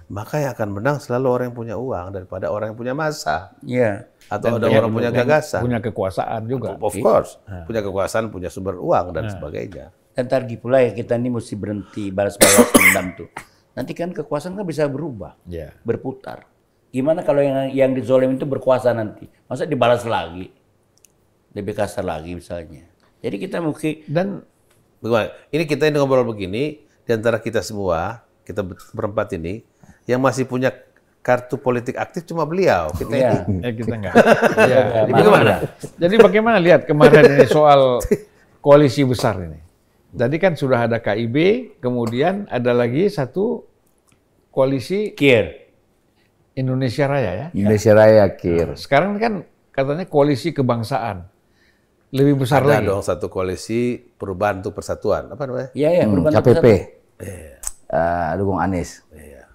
maka 0.06 0.38
yang 0.38 0.52
akan 0.54 0.70
menang 0.70 0.98
selalu 0.98 1.28
orang 1.30 1.46
yang 1.50 1.58
punya 1.58 1.76
uang 1.78 2.08
daripada 2.12 2.50
orang 2.50 2.74
yang 2.74 2.78
punya 2.78 2.94
masa 2.94 3.54
Iya. 3.62 4.06
atau 4.28 4.58
ada 4.58 4.68
Yang- 4.68 4.82
orang 4.82 4.92
punya 4.94 5.12
gagasan. 5.12 5.62
punya 5.62 5.80
kekuasaan 5.80 6.42
juga. 6.46 6.78
Of 6.78 6.96
course, 6.98 7.38
punya 7.66 7.82
kekuasaan, 7.82 8.30
punya 8.30 8.50
sumber 8.50 8.78
uang 8.78 9.14
dan 9.14 9.30
sebagainya. 9.30 9.94
Dan 10.14 10.26
tadi 10.28 10.60
pula 10.60 10.82
ya 10.82 10.92
kita 10.92 11.16
ini 11.16 11.32
mesti 11.32 11.54
berhenti 11.56 12.12
balas-balas 12.12 12.70
dendam 12.72 13.08
tuh. 13.16 13.30
Nanti 13.74 13.94
kan 13.94 14.12
kekuasaan 14.12 14.54
kan 14.54 14.66
bisa 14.66 14.86
berubah, 14.86 15.38
Ya. 15.48 15.72
berputar. 15.82 16.44
Gimana 16.90 17.22
kalau 17.22 17.40
yang 17.40 17.70
yang 17.70 17.92
dizolim 17.94 18.34
itu 18.34 18.44
berkuasa 18.44 18.92
nanti? 18.92 19.30
Masa 19.46 19.64
dibalas 19.64 20.02
lagi? 20.04 20.50
Lebih 21.54 21.74
kasar 21.74 22.04
lagi 22.04 22.34
misalnya. 22.34 22.86
Jadi 23.22 23.36
kita 23.38 23.58
mungkin 23.60 24.06
Dan 24.06 24.28
Bagaimana? 25.00 25.28
Ini 25.50 25.64
kita 25.64 25.84
ini 25.86 25.96
ngobrol 25.96 26.28
begini 26.28 26.78
di 27.04 27.12
antara 27.12 27.40
kita 27.40 27.60
semua, 27.60 28.20
kita 28.44 28.62
ber- 28.62 28.80
berempat 28.92 29.34
ini 29.34 29.64
yang 30.06 30.20
masih 30.20 30.44
punya 30.44 30.72
kartu 31.20 31.56
politik 31.56 31.96
aktif 31.96 32.24
cuma 32.24 32.44
beliau. 32.44 32.92
Kita 32.92 33.12
Iya. 33.12 33.32
ini. 33.46 33.60
eh, 33.62 33.74
kita 33.76 33.94
enggak. 33.94 34.14
ya. 34.72 34.80
Jadi 35.04 35.12
bagaimana? 35.14 35.54
Jadi 35.96 36.16
bagaimana 36.18 36.58
lihat 36.58 36.82
kemarin 36.84 37.24
ini 37.36 37.46
soal 37.46 38.00
koalisi 38.60 39.04
besar 39.04 39.40
ini. 39.40 39.60
Jadi 40.10 40.36
kan 40.36 40.58
sudah 40.58 40.90
ada 40.90 40.98
KIB, 40.98 41.38
kemudian 41.80 42.50
ada 42.50 42.74
lagi 42.74 43.06
satu 43.08 43.62
koalisi 44.50 45.14
kir. 45.14 45.70
Indonesia 46.58 47.06
Raya 47.06 47.32
ya. 47.32 47.48
Indonesia 47.54 47.92
Raya 47.94 48.26
kir. 48.34 48.74
Sekarang 48.76 49.16
kan 49.16 49.34
katanya 49.70 50.04
koalisi 50.04 50.50
kebangsaan. 50.52 51.30
Lebih 52.10 52.42
besar 52.42 52.62
Ada 52.62 52.82
lagi. 52.82 52.90
dong 52.90 53.02
satu 53.02 53.30
koalisi 53.30 53.80
perubahan 53.96 54.60
untuk 54.60 54.74
persatuan. 54.74 55.30
Apa 55.30 55.46
namanya? 55.46 55.70
Iya 55.72 55.90
ya, 55.92 56.04
Hmm, 56.04 56.12
perubahan 56.12 56.34
KPP. 56.36 56.66
Persatuan. 56.66 56.78
Eh, 57.90 58.30
dukung 58.36 58.58
Anies. 58.58 58.90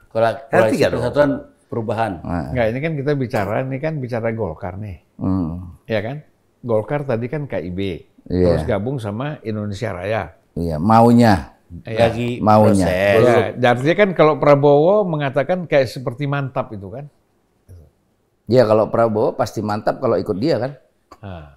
Kalau 0.09 0.27
Ada 0.27 0.39
koalisi 0.49 0.73
tiga 0.73 0.87
dong. 0.87 0.95
persatuan 0.97 1.31
perubahan. 1.67 2.13
Enggak, 2.23 2.67
ini 2.71 2.79
kan 2.79 2.93
kita 2.95 3.13
bicara, 3.15 3.55
ini 3.61 3.79
kan 3.79 3.93
bicara 3.99 4.29
Golkar 4.31 4.79
nih. 4.79 5.03
Hmm. 5.19 5.75
Ya 5.85 5.99
kan? 5.99 6.23
Golkar 6.61 7.03
tadi 7.03 7.27
kan 7.27 7.45
KIB. 7.45 7.81
Iya. 8.25 8.47
Terus 8.57 8.65
gabung 8.65 8.97
sama 8.97 9.43
Indonesia 9.43 9.91
Raya. 9.91 10.23
Iya, 10.55 10.79
maunya. 10.79 11.51
Ya. 11.83 12.07
Lagi 12.07 12.39
Maunya. 12.39 12.87
Ya, 12.87 13.67
artinya 13.67 13.97
kan 13.97 14.15
kalau 14.15 14.39
Prabowo 14.39 15.03
mengatakan 15.03 15.67
kayak 15.67 15.91
seperti 15.91 16.31
mantap 16.31 16.71
itu 16.71 16.87
kan. 16.87 17.11
Ya 18.47 18.63
kalau 18.63 18.87
Prabowo 18.87 19.35
pasti 19.35 19.59
mantap 19.59 19.99
kalau 19.99 20.15
ikut 20.15 20.39
dia 20.39 20.63
kan. 20.63 20.73
Nah, 21.19 21.51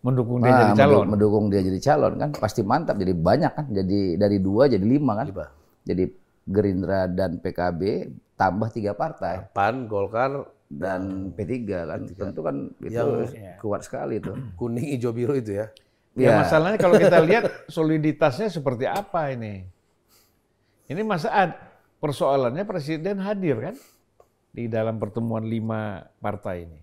mendukung 0.00 0.38
dia 0.38 0.48
Ah, 0.48 0.58
jadi 0.62 0.72
calon. 0.78 0.96
mendu- 0.98 1.10
Mendukung 1.10 1.44
dia 1.46 1.60
jadi 1.60 1.80
calon 1.82 2.14
kan, 2.16 2.30
pasti 2.32 2.60
mantap. 2.60 2.96
Jadi 2.96 3.12
banyak 3.12 3.52
kan, 3.52 3.66
jadi 3.68 3.98
dari 4.16 4.38
dua 4.38 4.64
jadi 4.64 4.80
lima 4.80 5.12
kan. 5.14 5.26
Lima. 5.26 5.46
Jadi 5.82 6.04
Gerindra 6.42 7.06
dan 7.06 7.36
PKB 7.36 7.80
tambah 8.34 8.68
tiga 8.68 8.90
partai 8.92 9.52
PAN, 9.52 9.84
Golkar, 9.86 10.32
dan 10.66 11.30
P3 11.30 11.52
kan. 11.84 12.00
Tentu 12.06 12.40
kan 12.40 12.56
itu 12.80 12.96
Yang- 12.96 13.58
kuat 13.58 13.82
sekali 13.82 14.18
itu. 14.18 14.32
kuning, 14.54 14.86
hijau, 14.90 15.10
biru 15.10 15.34
itu 15.34 15.54
ya. 15.54 15.66
Ya, 16.12 16.26
Ya. 16.26 16.36
masalahnya 16.38 16.74
kalau 16.76 16.96
kita 16.96 17.20
lihat 17.28 17.44
soliditasnya 17.66 18.48
seperti 18.48 18.82
apa 18.82 19.30
ini. 19.30 19.62
Ini 20.86 21.00
masa 21.00 21.30
ad- 21.30 21.60
persoalannya 21.98 22.64
presiden 22.64 23.20
hadir 23.20 23.60
kan 23.60 23.76
di 24.50 24.66
dalam 24.66 24.96
pertemuan 24.96 25.44
lima 25.44 26.02
partai 26.18 26.66
ini. 26.66 26.80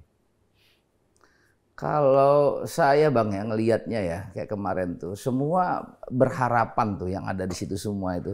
Kalau 1.77 2.65
saya 2.65 3.13
bang 3.13 3.37
yang 3.37 3.47
ngelihatnya 3.53 4.01
ya 4.01 4.19
kayak 4.33 4.49
kemarin 4.49 4.97
tuh 4.97 5.13
semua 5.13 5.85
berharapan 6.09 6.97
tuh 6.97 7.05
yang 7.05 7.29
ada 7.29 7.45
di 7.45 7.53
situ 7.53 7.77
semua 7.77 8.17
itu, 8.17 8.33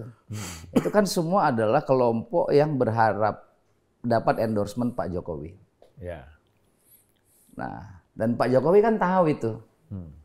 itu 0.71 0.87
kan 0.87 1.03
semua 1.03 1.51
adalah 1.51 1.83
kelompok 1.83 2.55
yang 2.55 2.79
berharap 2.79 3.43
dapat 3.99 4.39
endorsement 4.47 4.95
Pak 4.95 5.11
Jokowi. 5.11 5.59
Ya. 5.99 6.23
Nah 7.59 7.99
dan 8.15 8.39
Pak 8.39 8.47
Jokowi 8.47 8.79
kan 8.79 8.95
tahu 8.95 9.35
itu, 9.35 9.51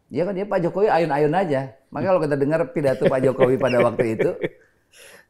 dia 0.06 0.22
kan 0.22 0.38
dia 0.38 0.46
Pak 0.46 0.60
Jokowi 0.62 0.86
ayun-ayun 0.86 1.34
aja. 1.34 1.74
Makanya 1.90 2.08
kalau 2.14 2.22
kita 2.22 2.36
dengar 2.38 2.60
pidato 2.70 3.02
Pak 3.10 3.18
Jokowi 3.18 3.58
pada 3.58 3.82
waktu 3.82 4.14
itu, 4.14 4.30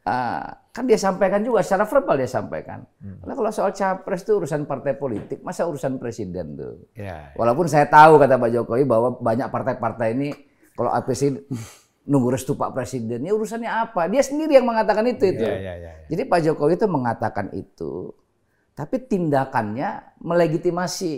ah, 0.07 0.59
kan 0.69 0.87
dia 0.87 0.95
sampaikan 0.95 1.43
juga 1.43 1.59
secara 1.65 1.83
verbal 1.83 2.15
dia 2.15 2.29
sampaikan. 2.29 2.85
Karena 3.01 3.33
kalau 3.35 3.51
soal 3.51 3.71
capres 3.75 4.23
itu 4.23 4.31
urusan 4.39 4.63
partai 4.63 4.95
politik, 4.95 5.43
masa 5.43 5.67
urusan 5.67 5.99
presiden 5.99 6.55
tuh. 6.55 6.87
Ya. 6.95 7.35
Walaupun 7.35 7.67
saya 7.67 7.89
tahu 7.89 8.15
kata 8.15 8.39
Pak 8.39 8.49
Jokowi 8.53 8.83
bahwa 8.87 9.19
banyak 9.19 9.51
partai-partai 9.51 10.07
ini 10.15 10.29
kalau 10.77 10.93
APC 10.95 11.35
nunggu 12.09 12.33
restu 12.33 12.57
Pak 12.57 12.73
Presiden, 12.73 13.21
ini 13.21 13.29
urusannya 13.29 13.69
apa? 13.69 14.09
Dia 14.09 14.25
sendiri 14.25 14.57
yang 14.57 14.65
mengatakan 14.65 15.05
itu 15.05 15.29
itu. 15.29 15.45
Ya, 15.45 15.57
ya, 15.61 15.73
ya, 15.77 15.89
ya. 15.93 16.05
Jadi 16.09 16.21
Pak 16.25 16.39
Jokowi 16.41 16.73
itu 16.79 16.87
mengatakan 16.89 17.53
itu, 17.53 18.17
tapi 18.73 18.97
tindakannya 19.05 20.17
melegitimasi 20.17 21.13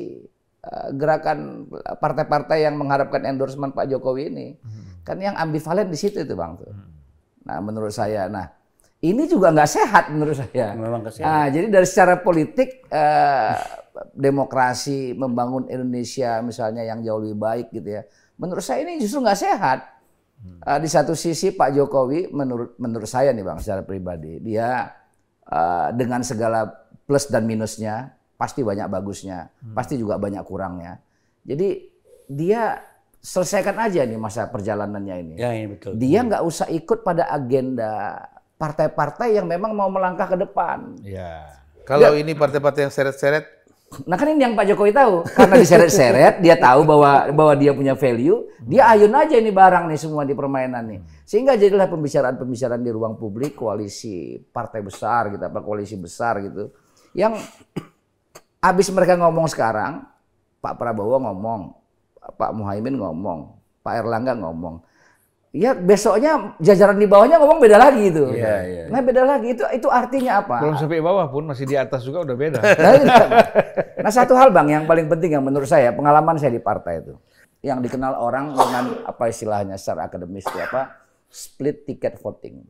eh, 0.68 0.90
gerakan 1.00 1.70
partai-partai 1.72 2.68
yang 2.68 2.76
mengharapkan 2.76 3.24
endorsement 3.24 3.72
Pak 3.72 3.88
Jokowi 3.88 4.34
ini. 4.34 4.48
Kan 5.08 5.24
yang 5.24 5.40
ambivalen 5.40 5.88
di 5.88 5.96
situ 5.96 6.28
itu 6.28 6.36
Bang 6.36 6.60
tuh. 6.60 6.76
Nah, 7.42 7.58
menurut 7.64 7.90
saya, 7.90 8.28
nah 8.30 8.61
ini 9.02 9.26
juga 9.26 9.50
nggak 9.50 9.70
sehat 9.70 10.04
menurut 10.14 10.38
saya. 10.38 10.78
Memang 10.78 11.02
kesehatan. 11.02 11.26
Ah, 11.26 11.48
jadi 11.50 11.68
dari 11.74 11.88
secara 11.90 12.22
politik 12.22 12.86
eh, 12.86 13.54
demokrasi 14.14 15.18
membangun 15.18 15.66
Indonesia 15.74 16.38
misalnya 16.46 16.86
yang 16.86 17.02
jauh 17.02 17.18
lebih 17.18 17.38
baik 17.42 17.68
gitu 17.74 17.98
ya. 17.98 18.06
Menurut 18.38 18.62
saya 18.62 18.86
ini 18.86 19.02
justru 19.02 19.26
nggak 19.26 19.42
sehat. 19.42 19.80
Eh, 20.42 20.80
di 20.82 20.90
satu 20.90 21.18
sisi 21.18 21.54
Pak 21.54 21.74
Jokowi 21.74 22.30
menurut 22.30 22.78
menurut 22.78 23.10
saya 23.10 23.34
nih 23.34 23.46
bang 23.46 23.58
secara 23.62 23.82
pribadi 23.86 24.42
dia 24.42 24.90
eh, 25.50 25.88
dengan 25.98 26.22
segala 26.22 26.70
plus 27.06 27.30
dan 27.30 27.50
minusnya 27.50 28.14
pasti 28.42 28.66
banyak 28.66 28.90
bagusnya, 28.90 29.54
pasti 29.78 30.02
juga 30.02 30.18
banyak 30.18 30.42
kurangnya. 30.42 30.98
Jadi 31.46 31.94
dia 32.26 32.82
selesaikan 33.22 33.78
aja 33.78 34.02
nih 34.02 34.18
masa 34.18 34.50
perjalanannya 34.50 35.16
ini. 35.22 35.36
Ya, 35.38 35.54
ini 35.54 35.78
betul. 35.78 35.94
Dia 36.02 36.26
nggak 36.26 36.42
usah 36.42 36.66
ikut 36.74 37.06
pada 37.06 37.30
agenda 37.30 38.18
partai-partai 38.62 39.34
yang 39.34 39.50
memang 39.50 39.74
mau 39.74 39.90
melangkah 39.90 40.30
ke 40.30 40.38
depan. 40.38 41.02
Ya. 41.02 41.50
Kalau 41.82 42.14
ini 42.14 42.38
partai-partai 42.38 42.86
yang 42.86 42.94
seret-seret, 42.94 43.62
Nah 44.08 44.16
kan 44.16 44.24
ini 44.32 44.40
yang 44.40 44.56
Pak 44.56 44.72
Jokowi 44.72 44.96
tahu. 44.96 45.28
Karena 45.36 45.60
diseret-seret, 45.60 46.40
dia 46.40 46.56
tahu 46.56 46.88
bahwa 46.88 47.28
bahwa 47.36 47.54
dia 47.60 47.76
punya 47.76 47.92
value, 47.92 48.48
dia 48.64 48.88
ayun 48.88 49.12
aja 49.12 49.36
ini 49.36 49.52
barang 49.52 49.92
nih 49.92 50.00
semua 50.00 50.24
di 50.24 50.32
permainan 50.32 50.88
nih. 50.88 51.00
Sehingga 51.28 51.60
jadilah 51.60 51.92
pembicaraan-pembicaraan 51.92 52.80
di 52.80 52.88
ruang 52.88 53.20
publik 53.20 53.52
koalisi 53.52 54.40
partai 54.40 54.80
besar 54.80 55.36
gitu, 55.36 55.44
apa 55.44 55.60
koalisi 55.60 56.00
besar 56.00 56.40
gitu. 56.40 56.72
Yang 57.12 57.44
habis 58.64 58.88
mereka 58.96 59.20
ngomong 59.20 59.52
sekarang, 59.52 60.08
Pak 60.64 60.80
Prabowo 60.80 61.20
ngomong, 61.20 61.76
Pak 62.40 62.52
Muhaimin 62.56 62.96
ngomong, 62.96 63.60
Pak 63.84 64.08
Erlangga 64.08 64.40
ngomong. 64.40 64.88
Ya 65.52 65.76
besoknya 65.76 66.56
jajaran 66.64 66.96
di 66.96 67.12
bawahnya 67.12 67.36
ngomong 67.36 67.60
beda 67.60 67.76
lagi 67.76 68.08
itu. 68.08 68.24
Iya, 68.32 68.56
iya. 68.64 68.84
Nah 68.88 69.04
beda 69.04 69.28
lagi 69.28 69.52
itu 69.52 69.68
itu 69.76 69.88
artinya 69.92 70.40
apa? 70.40 70.64
Belum 70.64 70.80
sampai 70.80 71.04
bawah 71.04 71.28
pun 71.28 71.44
masih 71.44 71.68
di 71.68 71.76
atas 71.76 72.08
juga 72.08 72.24
udah 72.24 72.36
beda. 72.40 72.60
Nah. 74.02 74.08
Nah, 74.08 74.10
satu 74.10 74.34
hal 74.34 74.50
bang 74.50 74.82
yang 74.82 74.84
paling 74.88 75.06
penting 75.12 75.36
yang 75.38 75.44
menurut 75.44 75.68
saya 75.68 75.94
pengalaman 75.94 76.40
saya 76.40 76.56
di 76.56 76.64
partai 76.64 77.04
itu 77.04 77.14
yang 77.62 77.84
dikenal 77.84 78.18
orang 78.18 78.56
dengan 78.58 79.06
apa 79.06 79.30
istilahnya 79.30 79.78
secara 79.78 80.10
akademis 80.10 80.48
itu 80.48 80.58
apa 80.58 80.98
split 81.30 81.84
ticket 81.86 82.18
voting. 82.18 82.66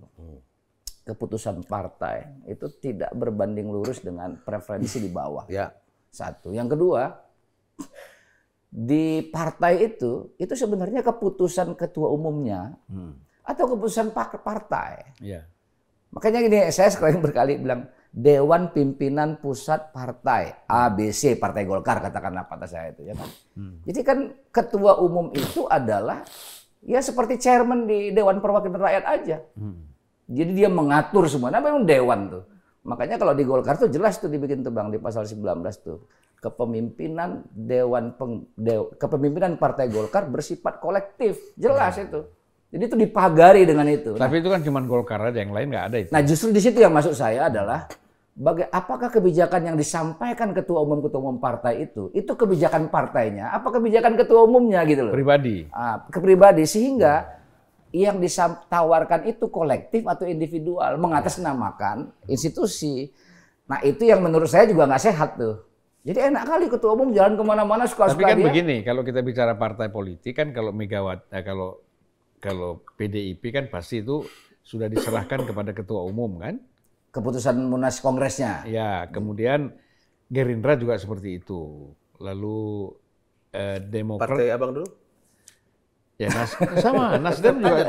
Keputusan 1.06 1.64
partai 1.66 2.46
itu 2.50 2.66
tidak 2.82 3.14
berbanding 3.14 3.70
lurus 3.70 4.02
dengan 4.02 4.42
preferensi 4.42 4.98
di 4.98 5.10
bawah. 5.10 5.46
Ya. 5.48 5.72
Satu. 6.12 6.52
Yang 6.52 6.76
kedua, 6.76 7.14
di 8.72 9.20
partai 9.28 9.84
itu 9.84 10.32
itu 10.40 10.54
sebenarnya 10.56 11.04
keputusan 11.04 11.76
ketua 11.76 12.08
umumnya 12.08 12.72
atau 13.44 13.76
keputusan 13.76 14.16
pak- 14.16 14.40
partai. 14.40 15.12
Iya. 15.20 15.44
Makanya 16.16 16.40
gini, 16.40 16.58
saya 16.72 16.88
sekali 16.88 17.20
berkali 17.20 17.60
bilang 17.60 17.92
Dewan 18.12 18.72
Pimpinan 18.72 19.40
Pusat 19.40 19.92
Partai 19.92 20.68
ABC 20.68 21.36
Partai 21.36 21.64
Golkar 21.64 22.00
katakanlah 22.00 22.48
kata 22.48 22.68
saya 22.68 22.92
itu 22.92 23.08
ya 23.08 23.16
kan. 23.16 23.28
Jadi 23.88 24.00
kan 24.04 24.20
ketua 24.52 25.00
umum 25.00 25.32
itu 25.32 25.68
adalah 25.68 26.24
ya 26.84 27.00
seperti 27.00 27.40
chairman 27.40 27.88
di 27.88 28.12
Dewan 28.12 28.40
Perwakilan 28.40 28.80
Rakyat 28.80 29.06
aja. 29.08 29.38
Jadi 30.32 30.52
dia 30.56 30.72
mengatur 30.72 31.28
semua. 31.28 31.52
Nah, 31.52 31.60
memang 31.60 31.84
dewan 31.84 32.32
tuh. 32.32 32.44
Makanya 32.82 33.16
kalau 33.16 33.32
di 33.32 33.44
Golkar 33.44 33.78
tuh 33.78 33.88
jelas 33.88 34.18
tuh 34.18 34.26
dibikin 34.26 34.62
tuh 34.62 34.74
Bang 34.74 34.90
di 34.90 34.98
pasal 34.98 35.24
19 35.24 35.38
tuh. 35.80 36.02
Kepemimpinan 36.42 37.46
Dewan 37.48 38.18
Peng- 38.18 38.50
Dew- 38.56 38.98
Kepemimpinan 38.98 39.56
Partai 39.56 39.88
Golkar 39.88 40.26
bersifat 40.26 40.78
kolektif. 40.78 41.38
Jelas 41.54 41.94
itu. 41.96 42.26
Jadi 42.72 42.84
itu 42.84 42.98
dipagari 42.98 43.62
dengan 43.64 43.86
itu. 43.86 44.18
Nah, 44.18 44.26
Tapi 44.26 44.42
itu 44.42 44.50
kan 44.50 44.62
cuma 44.62 44.82
Golkar 44.82 45.22
aja, 45.22 45.38
yang 45.38 45.54
lain 45.54 45.70
nggak 45.70 45.86
ada 45.88 45.98
itu. 46.00 46.10
Nah 46.10 46.22
justru 46.24 46.50
di 46.50 46.58
situ 46.58 46.78
yang 46.78 46.90
masuk 46.90 47.14
saya 47.14 47.46
adalah 47.46 47.86
baga- 48.32 48.72
apakah 48.72 49.12
kebijakan 49.12 49.62
yang 49.64 49.78
disampaikan 49.78 50.50
ketua 50.50 50.82
umum 50.82 51.04
ketua 51.04 51.20
umum 51.20 51.38
partai 51.38 51.84
itu 51.84 52.10
itu 52.12 52.32
kebijakan 52.32 52.88
partainya 52.88 53.52
apa 53.52 53.68
kebijakan 53.70 54.16
ketua 54.16 54.48
umumnya 54.48 54.88
gitu 54.88 55.04
loh 55.04 55.12
Pribadi. 55.12 55.68
ah, 55.70 56.00
ke 56.08 56.16
pribadi 56.18 56.64
sehingga 56.64 57.28
yang 57.92 58.18
ditawarkan 58.20 59.28
itu 59.28 59.52
kolektif 59.52 60.08
atau 60.08 60.24
individual 60.28 60.96
mengatasnamakan 61.00 62.12
institusi 62.32 63.12
nah 63.68 63.80
itu 63.84 64.08
yang 64.08 64.24
menurut 64.24 64.48
saya 64.48 64.68
juga 64.68 64.88
nggak 64.88 65.04
sehat 65.04 65.40
tuh 65.40 65.56
jadi 66.02 66.34
enak 66.34 66.44
kali 66.50 66.66
ketua 66.66 66.98
umum 66.98 67.14
jalan 67.14 67.38
ke 67.38 67.44
mana-mana 67.46 67.86
suka-suka 67.86 68.18
Tapi 68.18 68.26
kan 68.26 68.38
dia 68.42 68.48
begini, 68.50 68.76
kalau 68.82 69.06
kita 69.06 69.22
bicara 69.22 69.54
partai 69.54 69.94
politik 69.94 70.34
kan 70.34 70.50
kalau 70.50 70.74
Megawati, 70.74 71.30
eh, 71.30 71.46
kalau 71.46 71.78
kalau 72.42 72.82
PDIP 72.98 73.54
kan 73.54 73.70
pasti 73.70 74.02
itu 74.02 74.26
sudah 74.66 74.90
diserahkan 74.90 75.46
kepada 75.46 75.78
ketua 75.78 76.02
umum 76.02 76.42
kan? 76.42 76.58
keputusan 77.12 77.60
munas 77.68 78.00
kongresnya 78.00 78.66
Ya, 78.66 79.06
kemudian 79.12 79.76
Gerindra 80.32 80.80
juga 80.80 80.96
seperti 80.96 81.44
itu. 81.44 81.92
Lalu 82.24 82.88
eh, 83.52 83.84
Demokrat 83.84 84.32
Partai 84.32 84.48
abang 84.56 84.72
dulu? 84.72 84.88
Ya 86.22 86.30
Nas- 86.30 86.58
sama 86.78 87.18
Nasdem 87.18 87.58
juga. 87.58 87.86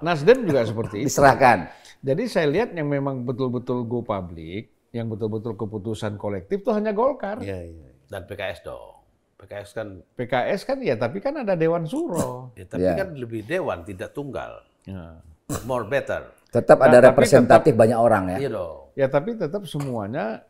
Nasdem 0.00 0.38
juga 0.42 0.60
seperti 0.64 1.04
itu. 1.04 1.12
diserahkan 1.12 1.68
Jadi 2.04 2.28
saya 2.28 2.46
lihat 2.48 2.76
yang 2.76 2.84
memang 2.84 3.24
betul-betul 3.24 3.84
go 3.84 4.04
public, 4.04 4.68
yang 4.92 5.08
betul-betul 5.08 5.56
keputusan 5.56 6.20
kolektif 6.20 6.60
itu 6.60 6.68
hanya 6.68 6.92
Golkar. 6.92 7.40
Iya, 7.40 7.64
iya. 7.64 7.90
Dan 8.04 8.28
PKS 8.28 8.60
dong. 8.60 9.00
PKS 9.40 9.70
kan, 9.72 9.88
PKS 10.12 10.60
kan 10.62 10.78
ya, 10.84 11.00
tapi 11.00 11.18
kan 11.18 11.32
ada 11.40 11.56
Dewan 11.56 11.88
Suro. 11.88 12.48
ya, 12.60 12.68
tapi 12.68 12.84
Ya. 12.84 12.92
kan 13.00 13.16
lebih 13.16 13.48
dewan, 13.48 13.88
tidak 13.88 14.12
tunggal. 14.12 14.60
Ya. 14.84 15.16
More 15.64 15.88
better. 15.88 16.28
tetap 16.48 16.76
Nah, 16.78 16.86
ada 16.86 17.10
representatif 17.10 17.74
banyak 17.74 17.98
orang 17.98 18.36
ya 18.36 18.38
Iya 18.38 18.50
dong. 18.52 18.76
Ya 18.94 19.06
tapi 19.08 19.34
tetap 19.34 19.66
semuanya 19.66 20.44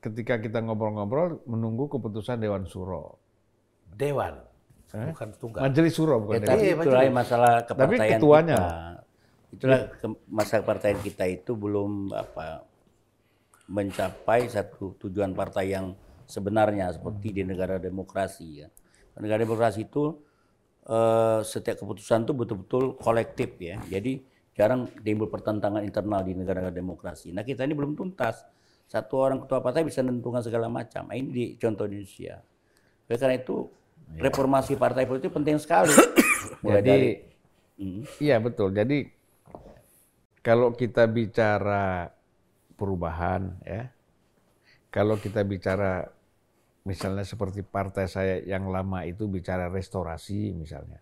ketika 0.00 0.36
kita 0.36 0.60
ngobrol-ngobrol 0.60 1.40
menunggu 1.46 1.86
keputusan 1.88 2.36
Dewan 2.36 2.66
Suro. 2.66 3.16
Dewan. 3.86 4.49
Bukan 4.90 5.28
tunggal. 5.38 5.60
Majelis 5.70 5.92
Suro 5.94 6.18
bukan 6.18 6.42
Ya, 6.42 6.46
tapi 6.50 6.66
itulah 6.74 7.02
masalah 7.14 7.52
kepartaian 7.62 8.18
ketuanya. 8.18 8.58
kita. 8.58 8.74
Itulah 9.50 9.80
ke- 9.98 10.20
masalah 10.30 10.60
kepartaian 10.66 10.98
kita 11.02 11.24
itu 11.30 11.52
belum 11.54 12.10
apa 12.14 12.66
mencapai 13.70 14.50
satu 14.50 14.98
tujuan 14.98 15.30
partai 15.30 15.74
yang 15.78 15.94
sebenarnya 16.26 16.90
seperti 16.90 17.30
di 17.30 17.42
negara 17.46 17.78
demokrasi 17.78 18.66
ya. 18.66 18.68
Negara 19.18 19.42
demokrasi 19.46 19.86
itu 19.86 20.18
eh, 20.90 21.40
setiap 21.46 21.78
keputusan 21.82 22.26
itu 22.26 22.32
betul-betul 22.34 22.98
kolektif 22.98 23.54
ya. 23.62 23.78
Jadi 23.86 24.22
jarang 24.58 24.90
timbul 25.06 25.30
pertentangan 25.30 25.86
internal 25.86 26.26
di 26.26 26.34
negara-negara 26.34 26.74
demokrasi. 26.74 27.30
Nah 27.30 27.46
kita 27.46 27.62
ini 27.62 27.74
belum 27.78 27.94
tuntas. 27.94 28.42
Satu 28.90 29.22
orang 29.22 29.46
ketua 29.46 29.62
partai 29.62 29.86
bisa 29.86 30.02
menentukan 30.02 30.42
segala 30.42 30.66
macam. 30.66 31.06
Nah, 31.06 31.14
ini 31.14 31.30
di 31.30 31.44
contoh 31.54 31.86
Indonesia. 31.86 32.42
Oleh 33.06 33.18
karena 33.22 33.38
itu 33.38 33.70
reformasi 34.18 34.74
partai 34.74 35.06
politik 35.06 35.30
penting 35.30 35.60
sekali. 35.60 35.92
Mulai 36.64 36.82
Jadi 36.82 36.88
dari 36.90 37.10
Hmm. 37.80 38.04
iya 38.20 38.36
betul. 38.36 38.76
Jadi 38.76 39.08
kalau 40.44 40.76
kita 40.76 41.08
bicara 41.08 42.12
perubahan 42.76 43.56
ya. 43.64 43.88
Kalau 44.92 45.16
kita 45.16 45.46
bicara 45.46 46.04
misalnya 46.84 47.22
seperti 47.22 47.62
partai 47.62 48.10
saya 48.10 48.42
yang 48.42 48.68
lama 48.68 49.06
itu 49.06 49.30
bicara 49.30 49.70
restorasi 49.72 50.52
misalnya. 50.52 51.00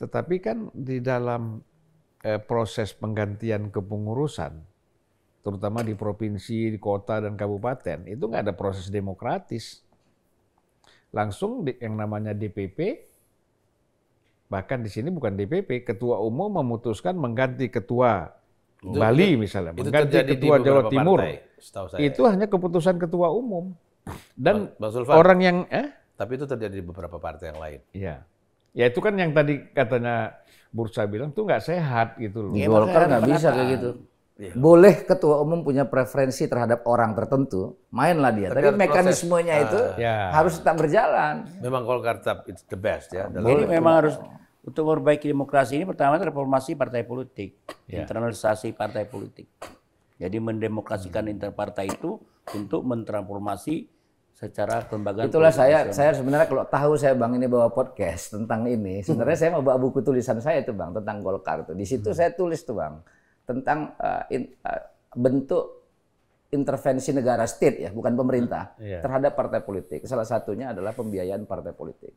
Tetapi 0.00 0.36
kan 0.42 0.58
di 0.74 0.98
dalam 0.98 1.60
eh, 2.24 2.40
proses 2.40 2.96
penggantian 2.96 3.68
kepengurusan, 3.68 4.58
terutama 5.44 5.84
di 5.84 5.92
provinsi, 5.92 6.72
di 6.72 6.80
kota 6.80 7.20
dan 7.20 7.36
kabupaten, 7.36 8.08
itu 8.08 8.24
nggak 8.24 8.48
ada 8.48 8.54
proses 8.56 8.88
demokratis. 8.88 9.84
Langsung 11.14 11.62
di- 11.62 11.78
yang 11.78 11.94
namanya 11.94 12.34
DPP, 12.34 12.78
bahkan 14.50 14.82
di 14.82 14.90
sini 14.90 15.08
bukan 15.08 15.38
DPP, 15.38 15.86
ketua 15.86 16.18
umum 16.18 16.50
memutuskan 16.60 17.14
mengganti 17.14 17.70
ketua 17.70 18.34
Itu- 18.82 18.98
Bali 19.00 19.38
misalnya, 19.38 19.72
Itu 19.72 19.88
mengganti 19.88 20.16
ketua 20.36 20.54
Jawa 20.60 20.82
Timur. 20.90 21.18
partai, 21.22 21.34
saya. 21.62 22.00
Itu 22.02 22.26
hanya 22.28 22.46
keputusan 22.50 22.98
ketua 23.00 23.32
umum. 23.32 23.72
Dan 24.36 24.74
Bang 24.76 24.92
orang 25.08 25.38
yang 25.40 25.58
eh 25.72 25.88
tapi 26.14 26.36
itu 26.36 26.44
terjadi 26.44 26.74
di 26.78 26.84
beberapa 26.84 27.16
partai 27.16 27.50
yang 27.50 27.60
lain. 27.62 27.80
Iya. 27.96 28.16
Ya 28.74 28.84
itu 28.90 28.98
kan 29.00 29.14
yang 29.16 29.30
tadi 29.32 29.64
katanya 29.72 30.34
Bursa 30.74 31.06
bilang 31.06 31.30
tuh 31.30 31.46
nggak 31.46 31.62
sehat 31.62 32.18
gitu 32.18 32.50
loh. 32.50 32.52
Ya, 32.52 32.66
Golkar 32.66 33.06
makanya 33.06 33.06
nggak 33.08 33.24
bisa 33.30 33.48
kayak 33.54 33.68
gitu. 33.78 33.90
Boleh 34.34 35.06
ketua 35.06 35.38
umum 35.38 35.62
punya 35.62 35.86
preferensi 35.86 36.50
terhadap 36.50 36.82
orang 36.84 37.14
tertentu, 37.14 37.78
mainlah 37.88 38.34
dia. 38.34 38.50
Tapi 38.50 38.74
mekanismenya 38.74 39.54
proses. 39.56 39.66
itu 39.70 39.80
Ya. 40.02 40.34
harus 40.34 40.58
tetap 40.58 40.74
berjalan. 40.74 41.46
Memang 41.62 41.86
Golkar 41.86 42.18
tetap 42.18 42.42
it's 42.44 42.66
the 42.66 42.74
best 42.74 43.14
ya. 43.14 43.30
dalam- 43.30 43.46
Jadi 43.46 43.62
memang 43.70 43.94
harus 44.02 44.18
untuk 44.60 44.90
memperbaiki 44.90 45.30
demokrasi 45.30 45.78
ini 45.78 45.86
pertama 45.86 46.18
reformasi 46.18 46.74
partai 46.74 47.06
politik, 47.06 47.62
Ya. 47.86 48.02
internalisasi 48.02 48.74
partai 48.74 49.06
politik. 49.06 49.46
Jadi 50.16 50.36
mendemokrasikan 50.36 51.30
interpartai 51.30 51.86
itu 51.88 52.18
untuk 52.50 52.82
mentransformasi 52.82 53.86
secara 54.32 54.82
kelembagaan. 54.82 55.30
Itulah 55.30 55.54
saya 55.54 55.94
saya 55.94 56.10
sebenarnya 56.10 56.50
kalau 56.50 56.66
tahu 56.66 56.98
saya 56.98 57.14
Bang 57.14 57.38
ini 57.38 57.46
bawa 57.46 57.70
podcast 57.70 58.34
tentang 58.34 58.66
ini, 58.66 58.98
sebenarnya 58.98 59.38
saya 59.40 59.50
mau 59.52 59.62
bawa 59.62 59.78
buku 59.78 60.02
tulisan 60.02 60.42
saya 60.42 60.58
itu 60.58 60.74
Bang 60.74 60.90
tentang 60.90 61.22
Golkar 61.22 61.62
tuh. 61.62 61.78
Di 61.78 61.86
situ 61.86 62.10
saya 62.10 62.34
tulis 62.34 62.58
tuh 62.60 62.74
Bang 62.74 62.98
tentang 63.44 63.92
uh, 63.96 64.24
in- 64.28 64.52
uh, 64.60 64.82
bentuk 65.14 65.84
intervensi 66.50 67.10
negara 67.10 67.44
state 67.44 67.82
ya, 67.82 67.90
bukan 67.90 68.14
pemerintah 68.14 68.78
Iya. 68.78 69.02
terhadap 69.02 69.34
partai 69.34 69.60
politik. 69.60 70.06
Salah 70.06 70.24
satunya 70.24 70.70
adalah 70.70 70.94
pembiayaan 70.94 71.44
partai 71.44 71.74
politik. 71.74 72.14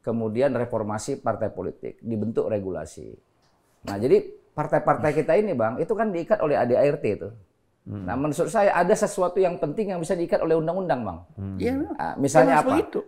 Kemudian 0.00 0.50
reformasi 0.52 1.20
partai 1.20 1.52
politik, 1.52 2.00
dibentuk 2.00 2.48
regulasi. 2.48 3.12
Nah, 3.86 3.96
jadi 3.96 4.24
partai-partai 4.50 5.12
kita 5.12 5.36
ini, 5.36 5.52
Bang, 5.54 5.78
itu 5.78 5.92
kan 5.92 6.10
diikat 6.10 6.40
oleh 6.40 6.56
ADART 6.56 7.04
itu. 7.04 7.28
Nah, 7.86 8.12
menurut 8.14 8.48
saya 8.48 8.76
ada 8.76 8.92
sesuatu 8.92 9.40
yang 9.40 9.56
penting 9.56 9.92
yang 9.92 10.00
bisa 10.00 10.12
diikat 10.12 10.40
oleh 10.40 10.56
undang-undang, 10.56 11.00
Bang. 11.00 11.18
Iya, 11.56 11.84
Ah, 11.96 12.14
misalnya 12.16 12.60
termasuk 12.60 12.74
apa? 12.74 12.84
itu. 12.84 13.00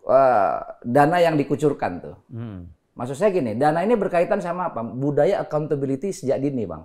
Eh, 0.00 0.56
dana 0.82 1.16
yang 1.20 1.36
dikucurkan 1.36 1.92
tuh. 2.02 2.16
Hmm. 2.32 2.66
Maksud 2.94 3.16
saya 3.16 3.30
gini, 3.30 3.54
dana 3.54 3.80
ini 3.86 3.94
berkaitan 3.94 4.42
sama 4.42 4.68
apa? 4.70 4.82
Budaya 4.82 5.40
accountability 5.40 6.10
sejak 6.10 6.42
dini, 6.42 6.66
Bang. 6.66 6.84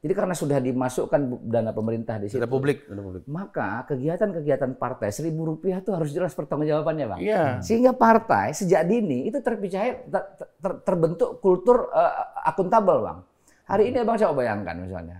Jadi 0.00 0.12
karena 0.12 0.36
sudah 0.38 0.62
dimasukkan 0.62 1.20
dana 1.50 1.74
pemerintah 1.74 2.20
di 2.20 2.30
situ, 2.30 2.38
Sudah 2.38 2.46
publik, 2.46 2.86
publik. 2.86 3.26
maka 3.26 3.82
kegiatan-kegiatan 3.90 4.78
partai 4.78 5.10
seribu 5.10 5.56
rupiah 5.56 5.82
itu 5.82 5.90
harus 5.90 6.14
jelas 6.14 6.30
pertanggungjawabannya, 6.36 7.06
Bang. 7.10 7.20
Iya. 7.20 7.58
Sehingga 7.58 7.90
partai 7.96 8.54
sejak 8.54 8.86
dini 8.86 9.26
itu 9.26 9.40
terpercaya 9.42 9.98
ter- 10.06 10.28
ter- 10.62 10.80
terbentuk 10.86 11.42
kultur 11.42 11.90
eh, 11.90 12.12
akuntabel, 12.46 13.02
Bang. 13.02 13.18
Hari 13.66 13.90
ini 13.90 13.98
Abang 13.98 14.14
coba 14.14 14.46
bayangkan 14.46 14.76
misalnya. 14.78 15.18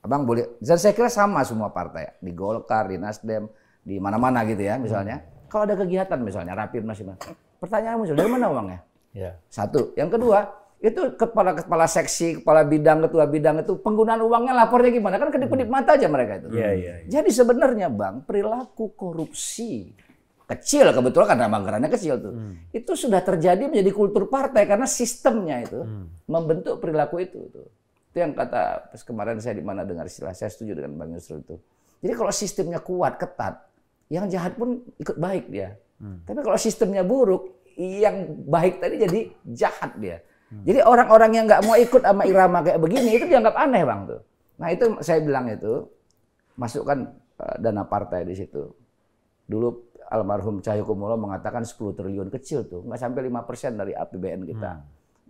Abang 0.00 0.24
boleh, 0.24 0.56
dan 0.60 0.76
saya 0.80 0.92
kira 0.92 1.08
sama 1.08 1.44
semua 1.44 1.72
partai, 1.72 2.16
di 2.20 2.32
Golkar, 2.32 2.88
di 2.88 2.96
Nasdem, 2.96 3.48
di 3.80 3.96
mana-mana 4.00 4.44
gitu 4.44 4.64
ya 4.64 4.76
misalnya. 4.76 5.20
Kalau 5.48 5.64
ada 5.68 5.76
kegiatan 5.76 6.16
misalnya, 6.20 6.52
Rapimnas, 6.56 7.00
pertanyaan 7.60 7.96
muncul, 8.00 8.16
dari 8.16 8.28
mana 8.28 8.48
uangnya? 8.48 8.80
Ya. 9.10 9.38
Satu. 9.50 9.94
Yang 9.98 10.18
kedua, 10.18 10.38
itu 10.80 11.12
kepala-kepala 11.12 11.84
seksi, 11.84 12.40
kepala 12.40 12.64
bidang, 12.64 13.04
ketua 13.04 13.28
bidang 13.28 13.60
itu 13.60 13.76
penggunaan 13.84 14.24
uangnya 14.24 14.54
lapornya 14.64 14.90
gimana? 14.96 15.20
Kan 15.20 15.28
kedip-kedip 15.28 15.68
mata 15.68 15.98
aja 15.98 16.08
mereka 16.08 16.40
itu. 16.40 16.48
Iya, 16.56 16.70
iya. 16.72 16.94
iya. 17.04 17.08
Jadi 17.20 17.30
sebenarnya 17.34 17.92
Bang, 17.92 18.24
perilaku 18.24 18.96
korupsi 18.96 19.92
kecil 20.50 20.90
kebetulan 20.90 21.38
karena 21.38 21.46
anggarannya 21.46 21.90
kecil 21.92 22.14
tuh. 22.18 22.34
Itu 22.74 22.96
sudah 22.96 23.22
terjadi 23.22 23.70
menjadi 23.70 23.92
kultur 23.92 24.26
partai 24.26 24.66
karena 24.66 24.88
sistemnya 24.88 25.62
itu 25.62 25.84
membentuk 26.26 26.80
perilaku 26.80 27.22
itu 27.22 27.38
tuh. 27.52 27.68
Itu 28.10 28.16
yang 28.18 28.34
kata 28.34 28.90
pas 28.90 29.02
kemarin 29.06 29.38
saya 29.38 29.60
di 29.60 29.62
mana 29.62 29.86
dengar 29.86 30.08
istilah 30.08 30.34
saya 30.34 30.50
setuju 30.50 30.80
dengan 30.80 30.96
Bang 30.96 31.14
Yusril 31.14 31.44
itu. 31.44 31.60
Jadi 32.00 32.12
kalau 32.16 32.32
sistemnya 32.32 32.80
kuat, 32.80 33.20
ketat, 33.20 33.68
yang 34.08 34.26
jahat 34.32 34.56
pun 34.56 34.80
ikut 34.96 35.20
baik 35.20 35.52
dia. 35.52 35.76
Tapi 36.00 36.40
kalau 36.40 36.56
sistemnya 36.56 37.04
buruk, 37.04 37.59
yang 37.80 38.16
baik 38.44 38.78
tadi 38.82 38.94
jadi 39.00 39.20
jahat 39.56 39.96
dia. 39.96 40.20
Jadi 40.50 40.82
orang-orang 40.82 41.30
yang 41.30 41.44
nggak 41.46 41.62
mau 41.62 41.78
ikut 41.78 42.02
sama 42.02 42.26
irama 42.26 42.58
kayak 42.66 42.82
begini 42.82 43.14
itu 43.14 43.24
dianggap 43.30 43.54
aneh 43.54 43.86
bang 43.86 44.00
tuh. 44.10 44.20
Nah 44.58 44.68
itu 44.74 44.84
saya 44.98 45.22
bilang 45.22 45.46
itu 45.46 45.86
masukkan 46.58 47.06
eh, 47.38 47.56
dana 47.62 47.86
partai 47.86 48.26
di 48.26 48.34
situ. 48.34 48.66
Dulu 49.46 49.94
almarhum 50.10 50.58
Cahyokumolo 50.58 51.14
mengatakan 51.14 51.62
10 51.62 51.94
triliun 51.94 52.28
kecil 52.34 52.66
tuh, 52.66 52.82
nggak 52.82 52.98
sampai 52.98 53.30
5% 53.30 53.78
dari 53.78 53.92
APBN 53.94 54.42
kita. 54.42 54.72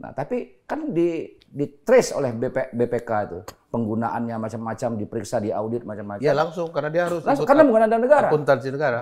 Nah, 0.01 0.17
tapi 0.17 0.65
kan 0.65 0.97
di 0.97 1.29
di 1.37 1.67
trace 1.85 2.17
oleh 2.17 2.33
BP, 2.33 2.73
BPK 2.73 3.11
itu 3.29 3.39
penggunaannya 3.69 4.41
macam-macam 4.41 4.97
diperiksa 4.97 5.37
di 5.45 5.53
audit 5.53 5.85
macam-macam. 5.85 6.25
Ya 6.25 6.33
langsung 6.33 6.73
karena 6.73 6.89
dia 6.89 7.03
harus 7.05 7.21
Langsung 7.21 7.45
karena 7.45 7.69
bukan 7.69 7.85
dana 7.85 8.01
negara. 8.01 8.29
akuntansi 8.33 8.69
negara. 8.73 9.01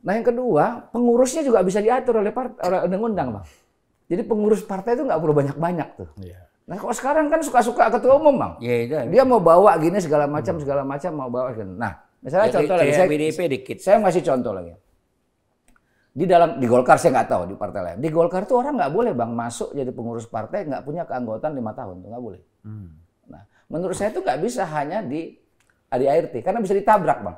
Nah 0.00 0.16
yang 0.16 0.24
kedua, 0.24 0.64
pengurusnya 0.88 1.42
juga 1.42 1.60
bisa 1.60 1.78
diatur 1.78 2.18
oleh 2.18 2.32
part- 2.32 2.56
oleh 2.58 2.88
undang-undang, 2.88 3.28
bang. 3.36 3.44
Jadi 4.08 4.22
pengurus 4.24 4.64
partai 4.64 4.96
itu 4.96 5.04
nggak 5.04 5.20
perlu 5.20 5.34
banyak-banyak 5.34 5.88
tuh. 5.94 6.08
Nah 6.64 6.76
kalau 6.78 6.94
sekarang 6.94 7.26
kan 7.28 7.42
suka-suka 7.42 7.90
ketua 7.90 8.16
umum, 8.16 8.34
bang. 8.34 8.52
Ya, 8.58 8.74
itu. 8.80 8.94
Dia 9.10 9.22
mau 9.22 9.38
bawa 9.38 9.76
gini 9.76 10.00
segala 10.00 10.24
macam, 10.24 10.56
segala 10.56 10.82
macam 10.82 11.10
mau 11.12 11.28
bawa. 11.28 11.52
gini. 11.52 11.74
Nah, 11.74 11.92
misalnya 12.18 12.48
Ya, 12.48 12.54
contoh 12.56 12.74
lagi, 12.76 12.92
saya, 12.94 13.06
PDIP 13.06 13.40
dikit. 13.50 13.76
saya 13.78 13.96
ngasih 14.00 14.22
contoh 14.24 14.52
lagi. 14.52 14.72
Di 16.10 16.26
dalam 16.26 16.58
di 16.58 16.66
Golkar 16.66 16.98
saya 16.98 17.14
nggak 17.14 17.28
tahu 17.28 17.42
di 17.46 17.54
partai 17.54 17.80
lain. 17.82 17.98
Di 18.02 18.10
Golkar 18.10 18.42
tuh 18.42 18.58
orang 18.58 18.74
nggak 18.74 18.90
boleh 18.90 19.12
bang 19.14 19.30
masuk 19.30 19.70
jadi 19.70 19.90
pengurus 19.90 20.26
partai 20.26 20.66
nggak 20.66 20.82
punya 20.82 21.06
keanggotaan 21.06 21.54
lima 21.54 21.70
tahun 21.70 22.02
tuh 22.02 22.08
nggak 22.10 22.24
boleh. 22.24 22.40
Nah, 23.30 23.42
menurut 23.68 23.94
saya 23.94 24.10
itu 24.10 24.18
nggak 24.18 24.38
bisa 24.42 24.66
hanya 24.66 25.06
di 25.06 25.38
ADART 25.86 26.34
karena 26.40 26.58
bisa 26.58 26.74
ditabrak 26.74 27.18
bang. 27.20 27.36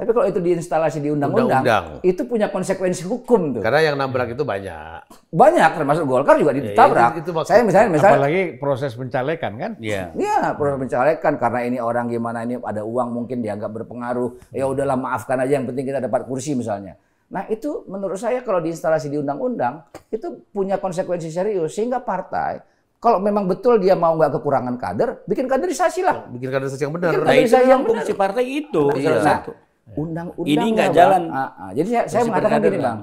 Tapi 0.00 0.10
kalau 0.10 0.26
itu 0.26 0.40
diinstalasi 0.40 0.98
di 0.98 1.12
undang-undang, 1.12 1.60
itu 2.00 2.24
punya 2.24 2.48
konsekuensi 2.48 3.04
hukum 3.04 3.52
tuh. 3.52 3.60
Karena 3.60 3.84
yang 3.84 3.94
nabrak 3.94 4.32
itu 4.32 4.40
banyak. 4.40 5.04
Banyak 5.28 5.70
termasuk 5.76 6.08
Golkar 6.08 6.34
juga 6.34 6.56
ditabrak. 6.56 7.20
itu- 7.20 7.20
itu 7.20 7.30
maksud- 7.30 7.52
saya 7.52 7.60
misalnya 7.60 7.88
misalnya 7.92 8.16
Apalagi 8.16 8.42
proses 8.56 8.96
pencalekan 8.96 9.52
kan? 9.54 9.72
Iya. 9.76 10.16
Iya, 10.16 10.56
proses 10.56 10.80
pencalekan 10.80 11.36
karena 11.36 11.60
ini 11.62 11.78
orang 11.78 12.08
gimana 12.08 12.40
ini 12.40 12.56
ada 12.56 12.80
uang 12.80 13.08
mungkin 13.12 13.38
dianggap 13.38 13.68
berpengaruh. 13.70 14.50
Ya 14.50 14.64
udahlah 14.64 14.96
maafkan 14.96 15.36
aja 15.36 15.54
yang 15.54 15.68
penting 15.68 15.84
kita 15.84 16.00
dapat 16.00 16.24
kursi 16.24 16.56
misalnya. 16.56 16.96
Nah 17.28 17.44
itu 17.46 17.84
menurut 17.86 18.16
saya 18.16 18.40
kalau 18.40 18.58
diinstalasi 18.58 19.06
di 19.06 19.14
undang-undang 19.14 19.84
itu 20.08 20.32
punya 20.48 20.80
konsekuensi 20.80 21.28
serius 21.28 21.70
sehingga 21.70 22.00
partai 22.00 22.58
kalau 22.96 23.16
memang 23.16 23.46
betul 23.46 23.76
dia 23.76 23.94
mau 23.94 24.12
nggak 24.12 24.34
kekurangan 24.34 24.76
kader, 24.76 25.24
bikin 25.24 25.46
kaderisasi 25.46 26.02
lah. 26.02 26.26
Bikin 26.26 26.48
kaderisasi 26.48 26.82
yang 26.82 26.92
benar. 26.92 27.10
Bikin 27.10 27.20
Nah, 27.20 27.30
itu 27.30 27.38
kaderisasi 27.38 27.60
yang 27.62 27.68
memang 27.70 27.84
benar. 27.86 27.96
fungsi 28.02 28.12
partai 28.12 28.44
itu. 28.46 28.82
Nah, 28.82 28.96
salah 28.98 29.22
satu. 29.24 29.50
Undang-undang 29.96 30.66
Ini 30.66 30.66
nggak 30.76 30.90
jalan. 30.94 31.22
Ah, 31.30 31.50
ah. 31.56 31.70
Jadi 31.74 31.88
saya, 31.90 32.04
saya 32.06 32.22
mengatakan 32.28 32.58
gini 32.62 32.78
Bang. 32.78 32.82
bang, 32.82 32.98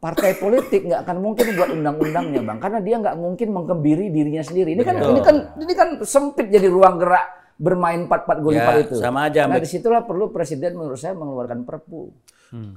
partai 0.00 0.30
politik 0.38 0.80
nggak 0.86 1.00
akan 1.04 1.16
mungkin 1.20 1.46
buat 1.58 1.70
undang-undangnya 1.74 2.40
bang, 2.46 2.58
karena 2.58 2.78
dia 2.80 2.96
nggak 3.02 3.16
mungkin 3.18 3.48
mengkebiri 3.52 4.06
dirinya 4.14 4.42
sendiri. 4.44 4.72
Ini 4.78 4.82
kan 4.82 4.96
ini 5.00 5.20
kan 5.20 5.36
ini 5.58 5.72
kan 5.74 5.88
sempit 6.06 6.46
jadi 6.48 6.68
ruang 6.70 6.96
gerak 7.00 7.26
bermain 7.60 8.08
empat-empat 8.08 8.36
gol 8.40 8.56
Ya, 8.56 8.72
itu. 8.80 8.96
sama 8.96 9.28
aja, 9.28 9.44
Nah 9.44 9.60
di 9.60 9.68
situlah 9.68 10.00
perlu 10.08 10.32
presiden 10.32 10.80
menurut 10.80 10.96
saya 10.96 11.12
mengeluarkan 11.12 11.68
perpu. 11.68 12.08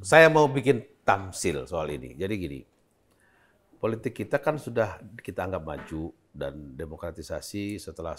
Saya 0.04 0.28
mau 0.28 0.52
bikin 0.52 0.84
tamsil 1.08 1.64
soal 1.66 1.88
ini. 1.96 2.14
Jadi 2.20 2.34
gini, 2.36 2.60
politik 3.80 4.12
kita 4.12 4.44
kan 4.44 4.60
sudah 4.60 5.00
kita 5.24 5.48
anggap 5.48 5.64
maju 5.64 6.12
dan 6.36 6.76
demokratisasi 6.76 7.80
setelah 7.80 8.14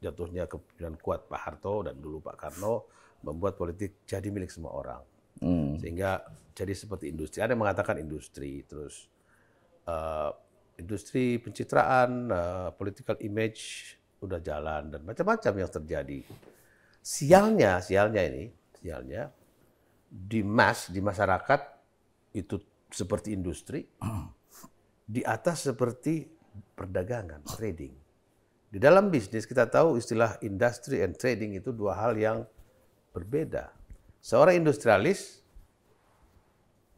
jatuhnya 0.00 0.48
kepemimpinan 0.48 0.96
kuat 1.00 1.28
Pak 1.28 1.40
Harto 1.40 1.84
dan 1.84 1.96
dulu 2.00 2.20
Pak 2.24 2.36
Karno 2.36 2.88
membuat 3.22 3.56
politik 3.56 4.02
jadi 4.06 4.28
milik 4.28 4.50
semua 4.50 4.74
orang. 4.74 5.02
Sehingga 5.78 6.22
jadi 6.52 6.74
seperti 6.76 7.10
industri. 7.10 7.40
Ada 7.40 7.56
yang 7.56 7.62
mengatakan 7.64 7.96
industri, 7.98 8.62
terus 8.68 9.08
eh, 9.88 10.30
industri 10.78 11.40
pencitraan, 11.40 12.28
eh, 12.28 12.68
political 12.76 13.16
image 13.24 13.94
udah 14.22 14.38
jalan 14.38 14.92
dan 14.92 15.00
macam-macam 15.02 15.52
yang 15.58 15.70
terjadi. 15.70 16.20
Sialnya, 17.02 17.82
sialnya 17.82 18.22
ini, 18.22 18.46
sialnya 18.78 19.26
di 20.06 20.44
mass 20.44 20.92
di 20.92 21.00
masyarakat 21.02 21.60
itu 22.36 22.60
seperti 22.92 23.32
industri, 23.32 23.82
di 25.02 25.24
atas 25.24 25.72
seperti 25.72 26.28
perdagangan, 26.76 27.40
trading. 27.48 27.96
Di 28.72 28.78
dalam 28.80 29.08
bisnis 29.08 29.48
kita 29.48 29.68
tahu 29.68 29.96
istilah 29.96 30.36
industry 30.44 31.00
and 31.04 31.16
trading 31.16 31.56
itu 31.56 31.72
dua 31.72 31.96
hal 31.96 32.16
yang 32.16 32.44
berbeda. 33.12 33.70
Seorang 34.22 34.56
industrialis 34.58 35.44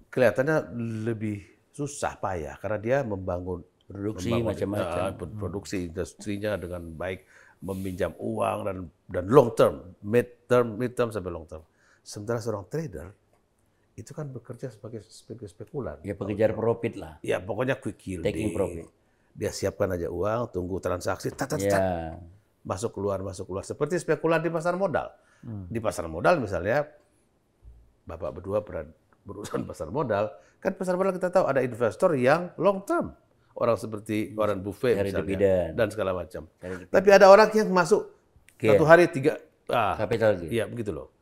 kelihatannya 0.08 0.70
lebih 1.02 1.42
susah 1.74 2.14
payah 2.16 2.54
karena 2.62 2.78
dia 2.78 2.96
membangun 3.02 3.66
Produksi 3.84 4.32
macam-macam. 4.40 5.12
eh, 5.12 5.28
produksi 5.36 5.76
industrinya 5.92 6.56
dengan 6.56 6.88
baik, 6.96 7.28
meminjam 7.60 8.16
uang 8.16 8.58
dan 8.64 8.76
dan 9.12 9.24
long 9.28 9.52
term, 9.52 9.92
mid 10.00 10.48
term, 10.48 10.80
mid 10.80 10.96
term 10.96 11.12
sampai 11.12 11.28
long 11.28 11.44
term. 11.44 11.60
Sementara 12.00 12.40
seorang 12.40 12.64
trader 12.64 13.12
itu 13.94 14.10
kan 14.16 14.24
bekerja 14.32 14.72
sebagai 14.72 15.04
sebagai 15.04 15.52
spekulan. 15.52 16.00
Ya 16.00 16.16
pengejar 16.16 16.56
profit 16.56 16.96
lah. 16.96 17.20
Ya 17.20 17.36
pokoknya 17.44 17.76
quick 17.76 18.00
yielding. 18.08 18.32
Taking 18.32 18.50
profit. 18.56 18.86
Dia 19.36 19.52
siapkan 19.52 19.92
aja 19.92 20.08
uang, 20.08 20.48
tunggu 20.48 20.80
transaksi, 20.80 21.28
tat, 21.34 21.50
tat, 21.50 21.60
tat, 21.60 21.82
Ya. 21.82 22.16
masuk 22.64 22.94
keluar 22.96 23.20
masuk 23.20 23.50
keluar 23.50 23.66
seperti 23.68 24.00
spekulan 24.00 24.40
di 24.40 24.48
pasar 24.48 24.80
modal. 24.80 25.12
Di 25.44 25.76
pasar 25.76 26.08
modal 26.08 26.40
misalnya 26.40 26.88
Bapak 28.02 28.32
berdua 28.32 28.60
pernah 28.60 28.84
berurusan 29.22 29.64
pasar 29.70 29.88
modal, 29.88 30.28
kan 30.58 30.72
pasar 30.72 30.94
modal 30.94 31.12
kita 31.12 31.28
tahu 31.28 31.44
ada 31.44 31.60
investor 31.60 32.12
yang 32.14 32.52
long 32.56 32.84
term. 32.84 33.12
Orang 33.54 33.76
seperti 33.76 34.34
Warren 34.34 34.60
Buffett 34.60 34.98
Cari 34.98 35.08
misalnya 35.08 35.24
dividen. 35.24 35.68
dan 35.72 35.86
segala 35.88 36.10
macam. 36.10 36.42
Tapi 36.90 37.08
ada 37.08 37.28
orang 37.28 37.48
yang 37.50 37.70
masuk 37.70 38.02
Iya. 38.54 38.74
satu 38.74 38.84
hari 38.84 39.04
tiga 39.08 39.36
ah, 39.68 39.92
Capital 39.94 40.36
gain. 40.36 40.48
Iya, 40.48 40.64
begitu 40.64 40.90
loh. 40.90 41.12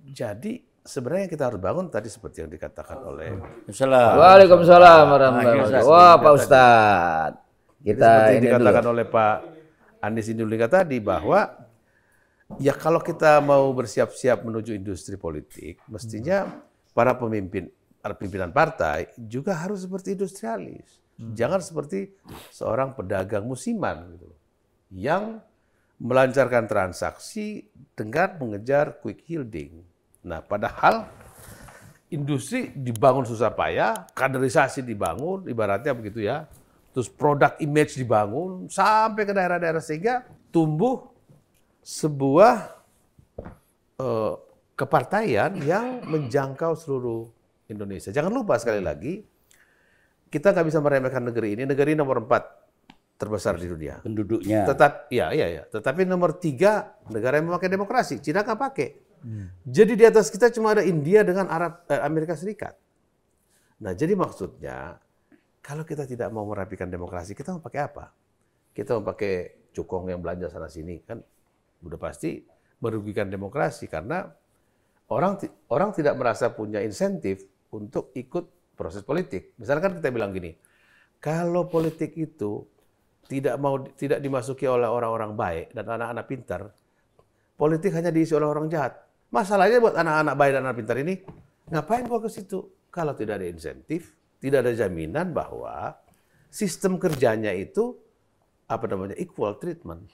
Jadi 0.00 0.56
sebenarnya 0.80 1.28
kita 1.28 1.46
harus 1.46 1.60
bangun 1.60 1.86
tadi 1.86 2.08
seperti 2.08 2.40
yang 2.40 2.48
dikatakan 2.48 2.98
oleh 2.98 3.28
Salah. 3.68 4.16
Waalaikumsalam 4.16 5.04
warahmatullahi 5.06 5.58
wabarakatuh. 5.60 5.86
Wah 5.86 6.14
Pak. 6.16 6.32
Ustadz, 6.34 7.36
Jadi 7.78 7.84
kita 7.84 8.06
seperti 8.06 8.24
yang 8.26 8.36
ini 8.36 8.46
dikatakan 8.48 8.82
dulu. 8.82 8.92
oleh 8.92 9.04
Pak 9.06 9.36
Andi 9.98 10.22
Sindulika 10.22 10.66
tadi 10.66 10.96
bahwa 10.98 11.40
ya 12.56 12.72
kalau 12.72 13.04
kita 13.04 13.44
mau 13.44 13.68
bersiap-siap 13.76 14.48
menuju 14.48 14.72
industri 14.72 15.20
politik, 15.20 15.84
mestinya 15.92 16.48
para 16.96 17.12
pemimpin 17.12 17.68
para 18.00 18.14
pimpinan 18.16 18.48
partai 18.48 19.12
juga 19.20 19.52
harus 19.52 19.84
seperti 19.84 20.16
industrialis. 20.16 21.04
Jangan 21.18 21.60
seperti 21.60 22.14
seorang 22.54 22.94
pedagang 22.94 23.42
musiman 23.44 24.16
gitu 24.16 24.30
loh. 24.30 24.40
Yang 24.88 25.24
melancarkan 25.98 26.70
transaksi 26.70 27.66
dengan 27.98 28.38
mengejar 28.38 29.02
quick 29.02 29.26
yielding. 29.26 29.82
Nah, 30.22 30.38
padahal 30.38 31.10
industri 32.08 32.70
dibangun 32.70 33.26
susah 33.26 33.50
payah, 33.50 34.06
kaderisasi 34.14 34.86
dibangun, 34.86 35.50
ibaratnya 35.50 35.90
begitu 35.90 36.22
ya. 36.22 36.46
Terus 36.94 37.10
produk 37.10 37.58
image 37.58 37.98
dibangun 37.98 38.70
sampai 38.70 39.26
ke 39.26 39.34
daerah-daerah 39.34 39.82
sehingga 39.82 40.22
tumbuh 40.54 41.17
sebuah 41.88 42.84
eh, 43.96 44.34
kepartaian 44.76 45.56
yang 45.64 46.04
menjangkau 46.04 46.76
seluruh 46.76 47.32
Indonesia. 47.72 48.12
Jangan 48.12 48.28
lupa 48.28 48.60
sekali 48.60 48.84
lagi, 48.84 49.24
kita 50.28 50.52
nggak 50.52 50.66
bisa 50.68 50.84
meremehkan 50.84 51.24
negeri 51.24 51.56
ini. 51.56 51.64
Negeri 51.64 51.96
nomor 51.96 52.28
empat 52.28 52.44
terbesar 53.16 53.56
di 53.56 53.66
dunia. 53.66 54.04
Penduduknya. 54.04 54.68
Tetap, 54.68 55.08
ya, 55.08 55.32
iya, 55.32 55.48
ya. 55.48 55.62
Tetapi 55.64 56.04
nomor 56.04 56.36
tiga 56.36 56.92
negara 57.08 57.40
yang 57.40 57.48
memakai 57.48 57.72
demokrasi, 57.72 58.20
Cina 58.20 58.44
nggak 58.44 58.60
pakai. 58.60 58.88
Jadi 59.66 59.98
di 59.98 60.04
atas 60.06 60.30
kita 60.30 60.46
cuma 60.54 60.78
ada 60.78 60.86
India 60.86 61.26
dengan 61.26 61.50
Arab 61.50 61.88
eh, 61.90 61.98
Amerika 62.04 62.38
Serikat. 62.38 62.76
Nah, 63.82 63.96
jadi 63.96 64.14
maksudnya 64.14 65.00
kalau 65.58 65.82
kita 65.82 66.06
tidak 66.06 66.30
mau 66.30 66.46
merapikan 66.46 66.86
demokrasi, 66.86 67.34
kita 67.34 67.56
mau 67.56 67.62
pakai 67.64 67.80
apa? 67.82 68.14
Kita 68.70 68.94
mau 69.00 69.04
pakai 69.10 69.66
cukong 69.74 70.14
yang 70.14 70.22
belanja 70.22 70.48
sana 70.52 70.70
sini 70.70 71.02
kan 71.02 71.18
udah 71.84 71.98
pasti 71.98 72.42
merugikan 72.78 73.30
demokrasi 73.30 73.90
karena 73.90 74.26
orang 75.10 75.38
orang 75.70 75.90
tidak 75.94 76.14
merasa 76.18 76.50
punya 76.54 76.82
insentif 76.82 77.42
untuk 77.74 78.14
ikut 78.14 78.74
proses 78.78 79.02
politik. 79.02 79.54
Misalkan 79.58 79.98
kita 79.98 80.08
bilang 80.14 80.30
gini, 80.30 80.54
kalau 81.18 81.66
politik 81.66 82.14
itu 82.14 82.62
tidak 83.28 83.58
mau 83.60 83.82
tidak 83.98 84.22
dimasuki 84.22 84.64
oleh 84.64 84.88
orang-orang 84.88 85.34
baik 85.34 85.66
dan 85.74 85.84
anak-anak 85.84 86.24
pintar, 86.26 86.62
politik 87.58 87.92
hanya 87.92 88.14
diisi 88.14 88.32
oleh 88.34 88.48
orang 88.48 88.70
jahat. 88.70 88.94
Masalahnya 89.28 89.82
buat 89.82 89.92
anak-anak 89.98 90.34
baik 90.40 90.52
dan 90.56 90.62
anak 90.64 90.76
pintar 90.80 90.96
ini, 91.04 91.14
Ngapain 91.68 92.08
gua 92.08 92.20
ke 92.24 92.32
situ? 92.32 92.64
Kalau 92.88 93.12
tidak 93.12 93.40
ada 93.40 93.46
insentif, 93.48 94.16
tidak 94.40 94.64
ada 94.64 94.72
jaminan 94.72 95.36
bahwa 95.36 95.92
sistem 96.48 96.96
kerjanya 96.96 97.52
itu 97.52 97.92
apa 98.64 98.88
namanya 98.88 99.16
equal 99.20 99.60
treatment. 99.60 100.08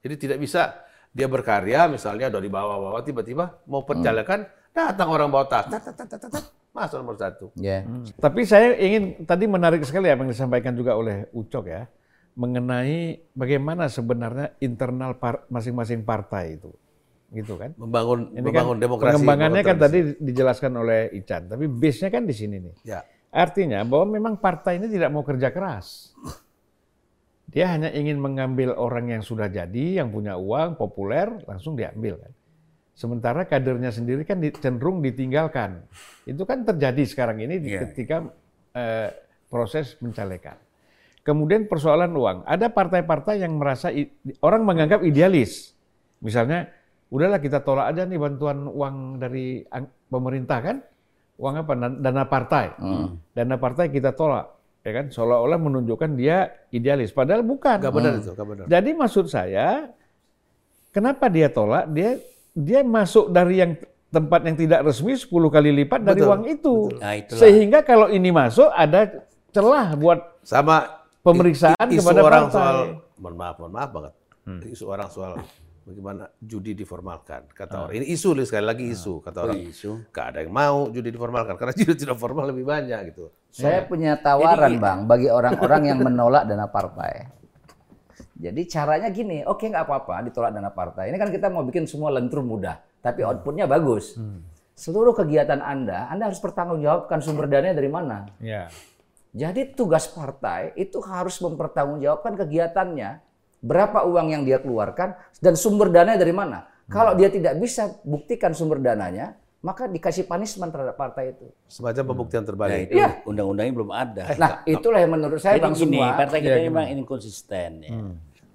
Jadi 0.00 0.14
tidak 0.16 0.38
bisa 0.40 0.72
dia 1.16 1.26
berkarya 1.32 1.88
misalnya 1.88 2.28
dari 2.28 2.52
bawah-bawah 2.52 3.00
tiba-tiba 3.00 3.64
mau 3.64 3.88
perjalanan 3.88 4.44
datang 4.76 5.08
orang 5.08 5.32
bawa 5.32 5.48
tas, 5.48 5.64
tat, 5.72 5.80
tat, 5.80 5.96
tat, 5.96 6.08
tat, 6.20 6.28
tat, 6.28 6.44
masuk 6.76 7.00
nomor 7.00 7.16
satu. 7.16 7.48
Ya. 7.56 7.88
Tapi 8.20 8.44
saya 8.44 8.76
ingin 8.76 9.24
tadi 9.24 9.48
menarik 9.48 9.80
sekali 9.88 10.12
apa 10.12 10.20
yang 10.20 10.36
disampaikan 10.36 10.76
juga 10.76 10.92
oleh 10.92 11.24
Ucok 11.32 11.64
ya 11.64 11.88
mengenai 12.36 13.32
bagaimana 13.32 13.88
sebenarnya 13.88 14.60
internal 14.60 15.16
par- 15.16 15.48
masing-masing 15.48 16.04
partai 16.04 16.60
itu, 16.60 16.68
gitu 17.32 17.56
kan? 17.56 17.72
Membangun 17.80 18.36
Ini 18.36 18.44
membangun 18.44 18.76
kan 18.76 18.84
demokrasi. 18.84 19.08
pengembangannya 19.16 19.62
kan 19.64 19.76
tadi 19.80 19.98
dijelaskan 20.20 20.72
oleh 20.76 21.00
Ican, 21.16 21.48
tapi 21.48 21.64
base-nya 21.64 22.12
kan 22.12 22.28
di 22.28 22.36
sini 22.36 22.60
nih. 22.60 22.74
Ya. 22.84 23.00
Artinya 23.32 23.80
bahwa 23.88 24.12
memang 24.12 24.34
partai 24.36 24.76
ini 24.76 24.92
tidak 24.92 25.08
mau 25.08 25.24
kerja 25.24 25.48
keras. 25.48 26.12
Dia 27.46 27.70
hanya 27.70 27.94
ingin 27.94 28.18
mengambil 28.18 28.74
orang 28.74 29.08
yang 29.08 29.22
sudah 29.22 29.46
jadi, 29.46 30.02
yang 30.02 30.10
punya 30.10 30.34
uang, 30.34 30.74
populer, 30.74 31.30
langsung 31.46 31.78
diambil 31.78 32.18
kan. 32.18 32.32
Sementara 32.96 33.44
kadernya 33.44 33.92
sendiri 33.92 34.24
kan 34.24 34.40
cenderung 34.56 35.04
ditinggalkan. 35.04 35.84
Itu 36.24 36.42
kan 36.42 36.64
terjadi 36.64 37.02
sekarang 37.06 37.38
ini 37.38 37.60
Iya. 37.60 37.86
ketika 37.86 38.24
eh, 38.72 39.08
proses 39.48 39.96
pencalekan. 39.96 40.56
Kemudian 41.22 41.64
persoalan 41.64 42.12
uang. 42.12 42.38
Ada 42.44 42.68
partai-partai 42.68 43.40
yang 43.40 43.56
merasa 43.56 43.88
orang 44.40 44.62
menganggap 44.62 45.00
idealis. 45.00 45.72
Misalnya, 46.20 46.68
udahlah 47.08 47.40
kita 47.40 47.60
tolak 47.60 47.92
aja 47.92 48.04
nih 48.04 48.16
bantuan 48.16 48.64
uang 48.64 49.16
dari 49.16 49.64
pemerintah 50.06 50.58
kan, 50.60 50.76
uang 51.36 51.54
apa? 51.62 51.72
Dan- 51.72 51.98
Dana 52.00 52.24
partai. 52.24 52.66
Dana 53.32 53.56
partai 53.56 53.88
kita 53.88 54.12
tolak, 54.12 54.55
ya 54.86 54.92
kan? 54.94 55.10
Seolah-olah 55.10 55.58
menunjukkan 55.58 56.14
dia 56.14 56.54
idealis. 56.70 57.10
Padahal 57.10 57.42
bukan. 57.42 57.82
Gak 57.82 57.90
benar 57.90 58.22
itu, 58.22 58.30
gak 58.30 58.46
benar. 58.46 58.64
Jadi 58.70 58.90
maksud 58.94 59.26
saya, 59.26 59.90
kenapa 60.94 61.26
dia 61.26 61.50
tolak? 61.50 61.90
Dia 61.90 62.22
dia 62.54 62.86
masuk 62.86 63.34
dari 63.34 63.58
yang 63.58 63.74
tempat 64.06 64.40
yang 64.46 64.56
tidak 64.56 64.80
resmi 64.86 65.18
10 65.18 65.28
kali 65.28 65.70
lipat 65.82 66.00
dari 66.06 66.22
Betul, 66.22 66.30
uang 66.30 66.42
itu. 66.46 66.74
Nah, 67.02 67.12
itulah. 67.18 67.40
Sehingga 67.42 67.78
kalau 67.82 68.06
ini 68.08 68.30
masuk 68.30 68.70
ada 68.70 69.26
celah 69.50 69.98
buat 69.98 70.20
Sama 70.46 71.02
Pemeriksaan 71.26 71.90
isu 71.90 72.06
kepada 72.06 72.20
orang 72.22 72.44
partai. 72.46 72.54
soal 72.54 72.76
mohon 73.18 73.34
maaf, 73.34 73.54
mohon 73.58 73.72
maaf 73.74 73.90
banget. 73.90 74.14
Isu 74.70 74.86
orang 74.86 75.10
soal 75.10 75.42
bagaimana 75.82 76.30
judi 76.38 76.70
diformalkan. 76.78 77.50
Kata 77.50 77.90
orang 77.90 77.98
ini 77.98 78.14
isu 78.14 78.38
sekali 78.46 78.62
lagi 78.62 78.86
isu 78.94 79.18
kata 79.18 79.38
orang. 79.42 79.58
isu. 79.58 80.06
Gak 80.14 80.26
ada 80.30 80.38
yang 80.46 80.54
mau 80.54 80.86
judi 80.94 81.10
diformalkan 81.10 81.58
karena 81.58 81.74
judi 81.82 81.98
tidak 81.98 82.14
formal 82.22 82.46
lebih 82.46 82.62
banyak 82.62 83.10
gitu. 83.10 83.34
Saya 83.56 83.88
punya 83.88 84.20
tawaran 84.20 84.76
bang 84.76 84.98
bagi 85.08 85.32
orang-orang 85.32 85.82
yang 85.88 85.98
menolak 86.06 86.44
dana 86.44 86.68
partai. 86.68 87.32
Jadi 88.36 88.68
caranya 88.68 89.08
gini, 89.08 89.40
oke 89.48 89.64
nggak 89.64 89.88
apa-apa 89.88 90.28
ditolak 90.28 90.52
dana 90.52 90.68
partai. 90.68 91.08
Ini 91.08 91.16
kan 91.16 91.32
kita 91.32 91.48
mau 91.48 91.64
bikin 91.64 91.88
semua 91.88 92.12
lentur 92.12 92.44
mudah, 92.44 92.76
tapi 93.00 93.24
outputnya 93.24 93.64
bagus. 93.64 94.20
Seluruh 94.76 95.16
kegiatan 95.16 95.56
Anda, 95.64 96.04
Anda 96.12 96.28
harus 96.28 96.36
pertanggungjawabkan 96.44 97.24
sumber 97.24 97.48
dananya 97.48 97.80
dari 97.80 97.88
mana. 97.88 98.28
ya. 98.44 98.68
Jadi 99.36 99.76
tugas 99.76 100.08
partai 100.08 100.72
itu 100.80 100.96
harus 101.04 101.36
mempertanggungjawabkan 101.44 102.40
kegiatannya, 102.40 103.20
berapa 103.60 104.04
uang 104.08 104.32
yang 104.32 104.42
dia 104.48 104.60
keluarkan 104.60 105.12
dan 105.44 105.56
sumber 105.56 105.92
dananya 105.92 106.24
dari 106.24 106.32
mana. 106.32 106.64
Kalau 106.88 107.12
dia 107.12 107.28
tidak 107.28 107.60
bisa 107.60 108.00
buktikan 108.04 108.56
sumber 108.56 108.80
dananya, 108.80 109.36
maka 109.66 109.90
dikasih 109.90 110.24
punishment 110.24 110.70
terhadap 110.70 110.94
partai 110.94 111.34
itu. 111.34 111.50
Semacam 111.66 112.02
pembuktian 112.06 112.40
Nah, 112.40 112.48
terbalik. 112.48 112.86
itu 112.86 112.94
undang-undangnya 113.26 113.74
belum 113.74 113.90
ada. 113.90 114.22
Nah, 114.38 114.62
itulah 114.64 115.02
yang 115.02 115.10
menurut 115.10 115.42
saya 115.42 115.58
Jadi 115.58 115.64
bang 115.66 115.74
gini, 115.74 115.98
semua. 115.98 116.14
partai 116.14 116.38
kita 116.38 116.58
memang 116.62 116.86
inkonsisten 116.94 117.70
ya. 117.82 117.90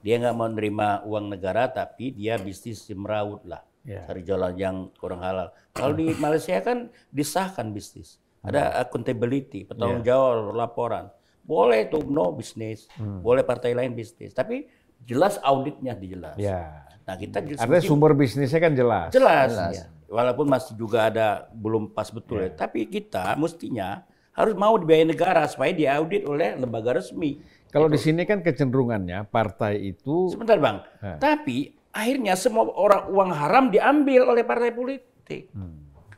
Dia 0.01 0.15
nggak 0.17 0.33
mau 0.33 0.47
nerima 0.47 1.03
uang 1.03 1.29
negara, 1.29 1.67
tapi 1.67 2.09
dia 2.09 2.39
bisnis 2.39 2.79
semeraut 2.81 3.43
lah. 3.43 3.59
Ya. 3.83 4.07
Cari 4.07 4.23
jalan 4.23 4.53
yang 4.55 4.75
kurang 4.95 5.19
halal. 5.19 5.51
Kalau 5.73 5.91
di 5.91 6.15
Malaysia 6.15 6.55
kan 6.59 6.87
disahkan 7.11 7.69
bisnis. 7.69 8.15
Ada 8.41 8.81
accountability, 8.81 9.65
pertanggung 9.65 10.01
jawab, 10.01 10.55
laporan. 10.55 11.11
Boleh 11.43 11.85
tuh 11.85 12.01
no 12.01 12.31
bisnis, 12.31 12.87
boleh 12.97 13.43
partai 13.43 13.75
lain 13.75 13.91
bisnis. 13.91 14.31
Tapi 14.31 14.65
jelas 15.01 15.37
auditnya 15.41 15.93
dijelas. 15.93 16.37
Ya. 16.37 16.87
Nah 17.01 17.17
kita 17.17 17.41
jelas, 17.41 17.59
Artinya 17.59 17.81
sumber 17.83 18.13
bisnisnya 18.13 18.57
kan 18.57 18.73
jelas. 18.73 19.09
jelas. 19.11 19.49
ya. 19.75 19.85
Walaupun 20.11 20.43
masih 20.51 20.75
juga 20.75 21.07
ada 21.07 21.47
belum 21.55 21.95
pas 21.95 22.11
betul 22.11 22.43
ya. 22.43 22.51
Tapi 22.51 22.83
kita 22.91 23.39
mestinya 23.39 24.03
harus 24.35 24.55
mau 24.59 24.75
dibiayai 24.75 25.07
negara 25.07 25.47
supaya 25.47 25.71
diaudit 25.71 26.27
oleh 26.27 26.59
lembaga 26.59 26.99
resmi. 26.99 27.39
Kalau 27.71 27.87
di 27.87 27.95
sini 27.95 28.27
kan 28.27 28.43
kecenderungannya 28.43 29.31
partai 29.31 29.95
itu 29.95 30.27
Sebentar 30.27 30.59
bang. 30.59 30.83
Tapi 31.23 31.71
akhirnya 31.95 32.35
semua 32.35 32.67
orang 32.75 33.07
uang 33.07 33.31
haram 33.31 33.65
diambil 33.71 34.27
oleh 34.27 34.43
partai 34.43 34.75
politik. 34.75 35.47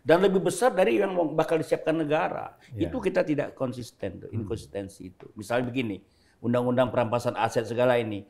Dan 0.03 0.19
lebih 0.19 0.43
besar 0.43 0.75
dari 0.75 0.99
yang 0.99 1.15
bakal 1.37 1.61
disiapkan 1.61 1.95
negara. 1.95 2.57
Itu 2.73 2.97
kita 2.97 3.23
tidak 3.23 3.53
konsisten, 3.53 4.25
tuh, 4.25 4.29
inkonsistensi 4.33 5.13
itu. 5.13 5.31
Misalnya 5.37 5.71
begini, 5.71 6.01
undang-undang 6.43 6.91
perampasan 6.91 7.39
aset 7.39 7.63
segala 7.63 7.95
ini. 7.95 8.25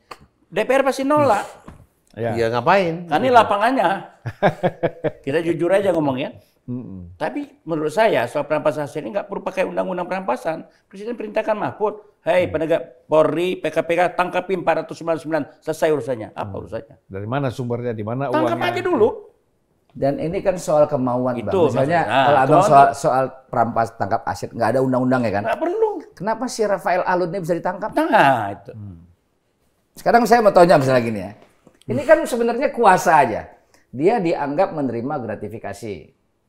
DPR 0.46 0.86
pasti 0.86 1.02
nolak. 1.02 1.42
Ya. 2.14 2.30
Ya 2.34 2.46
ngapain? 2.50 3.06
Kan 3.10 3.20
ini 3.22 3.30
lapangannya. 3.30 3.90
Kita 5.24 5.38
jujur 5.44 5.70
aja 5.70 5.90
ngomongnya. 5.94 6.34
Tapi 7.20 7.60
menurut 7.68 7.92
saya 7.92 8.24
soal 8.24 8.48
perampasan 8.48 8.88
aset 8.88 9.04
ini 9.04 9.12
nggak 9.12 9.28
perlu 9.28 9.44
pakai 9.44 9.68
undang-undang 9.68 10.08
perampasan. 10.08 10.64
Presiden 10.88 11.12
perintahkan 11.12 11.52
Mahfud, 11.52 12.24
hei 12.24 12.48
penegak 12.48 13.04
Polri, 13.04 13.60
PKPK 13.60 14.16
tangkapi 14.16 14.56
499, 14.64 15.60
selesai 15.60 15.88
urusannya. 15.92 16.32
Apa 16.32 16.54
urusannya? 16.56 16.96
dari 17.04 17.28
mana 17.28 17.52
sumbernya, 17.52 17.92
di 17.92 18.00
mana 18.00 18.32
Tangkap 18.32 18.56
uangnya? 18.56 18.72
aja 18.72 18.80
dulu. 18.80 19.08
Dan 19.94 20.18
ini 20.18 20.42
kan 20.42 20.56
soal 20.58 20.88
kemauan 20.90 21.38
bang. 21.38 21.52
Itu 21.52 21.70
Misalnya 21.70 22.00
maksudnya. 22.00 22.02
Nah, 22.02 22.24
kalau 22.24 22.40
abang 22.40 22.62
soal, 22.66 22.86
soal 22.96 23.24
perampas 23.46 23.88
tangkap 23.94 24.20
aset 24.26 24.50
nggak 24.50 24.68
ada 24.74 24.80
undang-undangnya 24.82 25.30
kan? 25.38 25.42
Nggak 25.46 25.60
perlu. 25.60 25.90
Kenapa 26.16 26.44
si 26.48 26.64
Rafael 26.64 27.04
Alun 27.04 27.28
ini 27.28 27.38
bisa 27.44 27.54
ditangkap? 27.54 27.92
Nah 27.92 28.50
itu. 28.56 28.72
Sekarang 29.94 30.24
saya 30.26 30.42
mau 30.42 30.50
tanya 30.50 30.80
misalnya 30.80 31.02
gini 31.04 31.20
ya. 31.22 31.32
Ini 31.84 32.02
kan 32.08 32.24
sebenarnya 32.24 32.72
kuasa 32.72 33.20
aja. 33.20 33.42
Dia 33.92 34.18
dianggap 34.18 34.72
menerima 34.72 35.14
gratifikasi. 35.20 35.94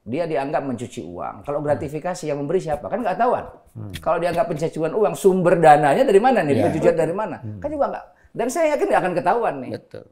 Dia 0.06 0.30
dianggap 0.30 0.62
mencuci 0.64 1.02
uang. 1.02 1.42
Kalau 1.44 1.60
gratifikasi 1.66 2.30
yang 2.30 2.38
memberi 2.38 2.62
siapa? 2.62 2.86
Kan 2.88 3.02
nggak 3.02 3.18
tahuan. 3.18 3.46
Kalau 4.00 4.18
dianggap 4.22 4.48
pencucian 4.48 4.94
uang, 4.94 5.14
sumber 5.18 5.58
dananya 5.60 6.06
dari 6.06 6.22
mana 6.22 6.46
nih? 6.46 6.62
Pencucian 6.62 6.96
dari 6.96 7.12
mana? 7.12 7.42
Kan 7.60 7.70
juga 7.74 7.86
nggak. 7.92 8.06
Dan 8.36 8.52
saya 8.52 8.76
yakin 8.76 8.86
nggak 8.92 9.02
akan 9.02 9.14
ketahuan 9.16 9.56
nih. 9.64 9.72
Betul. 9.80 10.06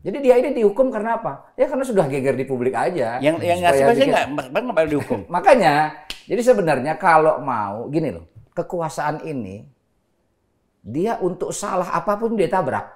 Jadi 0.00 0.18
dia 0.24 0.34
ini 0.40 0.50
dihukum 0.56 0.88
karena 0.88 1.20
apa? 1.20 1.52
Ya 1.60 1.68
karena 1.68 1.84
sudah 1.84 2.08
geger 2.08 2.32
di 2.32 2.48
publik 2.48 2.72
aja. 2.72 3.20
Yang 3.20 3.36
yang 3.44 3.58
nggak, 3.60 4.26
bang 4.48 4.62
nggak 4.64 4.76
boleh 4.80 4.90
dihukum. 4.96 5.20
Makanya, 5.34 5.74
jadi 6.24 6.40
sebenarnya 6.40 6.96
kalau 6.96 7.36
mau 7.44 7.84
gini 7.92 8.16
loh, 8.16 8.24
kekuasaan 8.56 9.28
ini 9.28 9.68
dia 10.80 11.20
untuk 11.20 11.52
salah 11.52 11.92
apa 11.92 12.16
pun 12.16 12.32
dia 12.32 12.48
tabrak. 12.48 12.95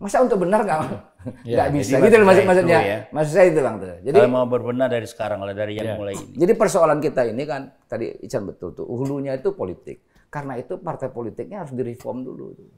Masa 0.00 0.24
untuk 0.24 0.40
benar 0.40 0.64
nggak 0.64 0.78
nggak 1.52 1.68
bisa? 1.76 1.94
jadi 1.94 2.08
Gitu 2.08 2.16
loh 2.16 2.26
maksud, 2.26 2.44
maksudnya. 2.48 2.78
ya. 2.80 2.98
Maksud 3.12 3.32
saya 3.32 3.46
itu 3.48 3.60
bang 3.60 3.76
tuh. 3.76 3.88
Jadi 4.00 4.16
Kalau 4.16 4.32
mau 4.32 4.46
berbenah 4.46 4.88
dari 4.88 5.04
sekarang 5.04 5.44
lah 5.44 5.52
dari 5.52 5.76
yang 5.76 6.00
mulai 6.00 6.16
ini. 6.16 6.32
jadi 6.34 6.52
persoalan 6.54 6.98
kita 6.98 7.28
ini 7.28 7.44
kan 7.44 7.68
tadi 7.84 8.08
Ican 8.20 8.48
betul 8.48 8.72
tuh 8.72 8.88
hulunya 8.88 9.36
itu 9.36 9.52
politik. 9.52 10.00
Karena 10.26 10.56
itu 10.56 10.78
partai 10.78 11.10
politiknya 11.10 11.60
harus 11.60 11.74
direform 11.74 12.22
dulu. 12.22 12.54
tuh. 12.54 12.68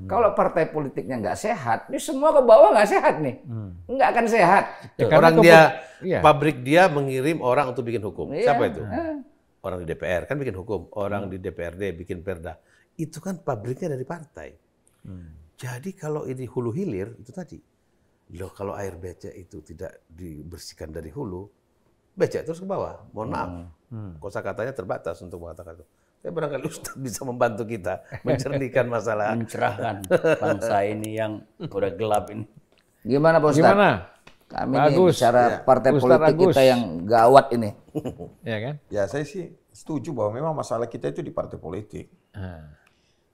Kalau 0.00 0.32
partai 0.32 0.64
politiknya 0.64 1.20
nggak 1.20 1.36
sehat, 1.36 1.92
ini 1.92 2.00
semua 2.00 2.32
ke 2.32 2.40
bawah 2.40 2.72
nggak 2.72 2.88
sehat 2.88 3.20
nih, 3.20 3.36
nggak 3.84 4.08
akan 4.08 4.26
sehat. 4.26 4.64
Ya, 4.96 5.12
orang 5.12 5.34
dia 5.38 5.60
Iya. 6.00 6.24
pabrik 6.24 6.64
dia 6.64 6.88
mengirim 6.88 7.44
orang 7.44 7.68
untuk 7.68 7.84
bikin 7.84 8.00
hukum. 8.00 8.32
Iya. 8.32 8.48
Siapa 8.48 8.62
itu? 8.64 8.80
Eh. 8.80 9.20
Orang 9.60 9.84
di 9.84 9.92
DPR 9.92 10.24
kan 10.24 10.40
bikin 10.40 10.56
hukum, 10.56 10.88
orang 10.96 11.28
di 11.28 11.36
DPRD 11.36 11.92
bikin 11.92 12.24
perda. 12.24 12.56
Itu 12.96 13.20
kan 13.20 13.36
pabriknya 13.36 13.92
dari 13.92 14.08
partai. 14.08 14.48
Jadi 15.60 15.92
kalau 15.92 16.24
ini 16.24 16.48
hulu 16.48 16.72
hilir 16.72 17.12
itu 17.20 17.28
tadi. 17.36 17.60
Loh 18.32 18.48
kalau 18.48 18.72
air 18.72 18.96
becek 18.96 19.36
itu 19.36 19.60
tidak 19.60 20.08
dibersihkan 20.08 20.88
dari 20.88 21.12
hulu, 21.12 21.44
becek 22.16 22.48
terus 22.48 22.62
ke 22.62 22.66
bawah. 22.66 23.04
Mohon 23.12 23.28
maaf. 23.28 23.50
Kosa 24.16 24.40
katanya 24.40 24.72
terbatas 24.72 25.20
untuk 25.20 25.44
mengatakan 25.44 25.76
itu. 25.76 25.84
Tapi 26.20 26.32
barangkali 26.32 26.64
Ustaz 26.72 26.96
bisa 26.96 27.28
membantu 27.28 27.68
kita 27.68 28.00
mencernihkan 28.24 28.88
masalah. 28.88 29.36
mencerahkan 29.36 30.04
bangsa 30.40 30.76
ini 30.84 31.20
yang 31.20 31.44
udah 31.60 31.92
gelap 31.92 32.32
ini. 32.32 32.48
Gimana 33.04 33.36
Pak 33.36 33.48
Ustadz? 33.52 33.60
Gimana? 33.68 33.90
Kami 34.50 34.74
Pak 34.76 34.84
nih 34.88 34.96
Agus. 34.96 35.14
bicara 35.16 35.42
Ya. 35.44 35.56
partai 35.62 35.90
Ustadz 35.92 36.04
politik 36.04 36.34
Agus. 36.36 36.52
kita 36.56 36.62
yang 36.64 36.82
gawat 37.04 37.46
ini. 37.52 37.70
Ya 38.48 38.56
kan? 38.64 38.74
Ya 38.88 39.02
saya 39.04 39.24
sih 39.28 39.52
setuju 39.72 40.16
bahwa 40.16 40.30
memang 40.32 40.52
masalah 40.56 40.88
kita 40.88 41.12
itu 41.12 41.20
di 41.20 41.32
partai 41.32 41.60
politik. 41.60 42.08